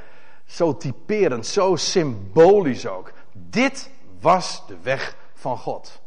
zo 0.44 0.76
typerend, 0.76 1.46
zo 1.46 1.76
symbolisch 1.76 2.86
ook. 2.86 3.12
Dit 3.32 3.90
was 4.20 4.62
de 4.66 4.76
weg 4.82 5.20
van 5.42 5.58
God. 5.58 6.00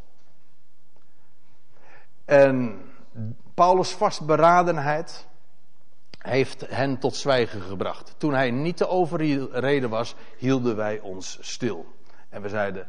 En 2.26 2.82
Paulus' 3.54 3.92
vastberadenheid 3.92 5.28
heeft 6.18 6.68
hen 6.70 7.00
tot 7.00 7.16
zwijgen 7.16 7.62
gebracht. 7.62 8.16
Toen 8.18 8.34
hij 8.34 8.52
niet 8.52 8.78
te 8.78 8.88
overreden 8.88 9.90
was, 9.90 10.16
hielden 10.38 10.76
wij 10.76 11.00
ons 11.00 11.38
stil. 11.42 11.86
En 12.30 12.42
we 12.42 12.50
zeiden, 12.50 12.88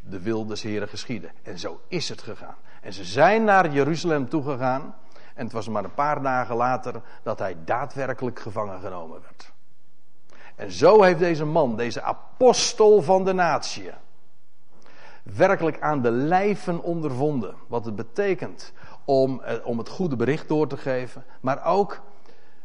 de 0.00 0.20
wil 0.20 0.46
des 0.46 0.62
Heren 0.62 0.88
geschieden. 0.88 1.30
En 1.42 1.58
zo 1.58 1.80
is 1.88 2.08
het 2.08 2.22
gegaan. 2.22 2.56
En 2.82 2.92
ze 2.92 3.04
zijn 3.04 3.44
naar 3.44 3.72
Jeruzalem 3.72 4.28
toegegaan. 4.28 4.94
En 5.34 5.44
het 5.44 5.52
was 5.52 5.68
maar 5.68 5.84
een 5.84 5.94
paar 5.94 6.22
dagen 6.22 6.56
later 6.56 7.02
dat 7.22 7.38
hij 7.38 7.56
daadwerkelijk 7.64 8.40
gevangen 8.40 8.80
genomen 8.80 9.20
werd. 9.20 9.52
En 10.56 10.70
zo 10.70 11.02
heeft 11.02 11.18
deze 11.18 11.44
man, 11.44 11.76
deze 11.76 12.02
apostel 12.02 13.02
van 13.02 13.24
de 13.24 13.32
natie, 13.32 13.90
werkelijk 15.24 15.80
aan 15.80 16.02
de 16.02 16.10
lijven 16.10 16.82
ondervonden 16.82 17.54
wat 17.66 17.84
het 17.84 17.96
betekent 17.96 18.72
om, 19.04 19.40
eh, 19.40 19.66
om 19.66 19.78
het 19.78 19.88
goede 19.88 20.16
bericht 20.16 20.48
door 20.48 20.66
te 20.68 20.76
geven, 20.76 21.24
maar 21.40 21.64
ook 21.64 22.00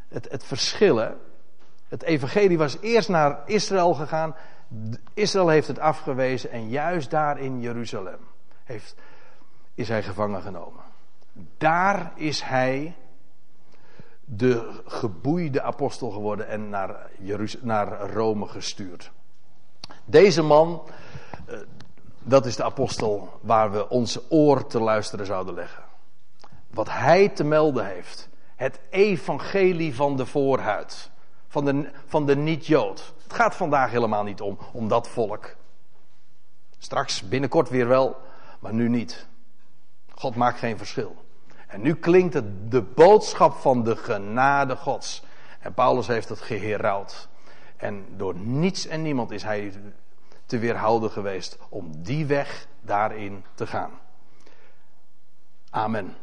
het, 0.07 0.31
het 0.31 0.43
verschillen. 0.43 1.17
Het 1.87 2.03
evangelie 2.03 2.57
was 2.57 2.77
eerst 2.81 3.09
naar 3.09 3.39
Israël 3.45 3.93
gegaan, 3.93 4.35
Israël 5.13 5.47
heeft 5.47 5.67
het 5.67 5.79
afgewezen 5.79 6.51
en 6.51 6.69
juist 6.69 7.09
daar 7.09 7.39
in 7.39 7.61
Jeruzalem 7.61 8.19
heeft, 8.63 8.95
is 9.75 9.87
hij 9.87 10.03
gevangen 10.03 10.41
genomen. 10.41 10.83
Daar 11.57 12.11
is 12.15 12.41
hij 12.41 12.95
de 14.25 14.81
geboeide 14.85 15.61
apostel 15.61 16.09
geworden 16.09 16.47
en 16.47 16.69
naar, 16.69 17.09
naar 17.61 18.11
Rome 18.11 18.47
gestuurd. 18.47 19.11
Deze 20.05 20.41
man, 20.41 20.81
eh, 21.45 21.57
dat 22.29 22.45
is 22.45 22.55
de 22.55 22.63
apostel 22.63 23.39
waar 23.41 23.71
we 23.71 23.89
onze 23.89 24.23
oor 24.29 24.67
te 24.67 24.79
luisteren 24.79 25.25
zouden 25.25 25.53
leggen. 25.53 25.83
Wat 26.69 26.89
hij 26.89 27.29
te 27.29 27.43
melden 27.43 27.85
heeft. 27.85 28.29
Het 28.55 28.79
evangelie 28.89 29.95
van 29.95 30.17
de 30.17 30.25
voorhuid. 30.25 31.09
Van 31.47 31.65
de, 31.65 31.89
van 32.05 32.25
de 32.25 32.35
niet-Jood. 32.35 33.13
Het 33.23 33.33
gaat 33.33 33.55
vandaag 33.55 33.91
helemaal 33.91 34.23
niet 34.23 34.41
om, 34.41 34.57
om 34.73 34.87
dat 34.87 35.07
volk. 35.07 35.55
Straks 36.77 37.27
binnenkort 37.27 37.69
weer 37.69 37.87
wel, 37.87 38.17
maar 38.59 38.73
nu 38.73 38.89
niet. 38.89 39.27
God 40.11 40.35
maakt 40.35 40.59
geen 40.59 40.77
verschil. 40.77 41.15
En 41.67 41.81
nu 41.81 41.95
klinkt 41.95 42.33
het 42.33 42.71
de 42.71 42.81
boodschap 42.81 43.53
van 43.53 43.83
de 43.83 43.95
genade 43.95 44.75
Gods. 44.75 45.23
En 45.59 45.73
Paulus 45.73 46.07
heeft 46.07 46.29
het 46.29 46.41
geherouwd. 46.41 47.27
En 47.77 48.05
door 48.17 48.35
niets 48.35 48.87
en 48.87 49.01
niemand 49.01 49.31
is 49.31 49.43
hij 49.43 49.73
te 50.49 50.59
weerhouden 50.59 51.11
geweest 51.11 51.57
om 51.69 52.03
die 52.03 52.25
weg 52.25 52.67
daarin 52.81 53.43
te 53.55 53.67
gaan. 53.67 53.91
Amen. 55.69 56.15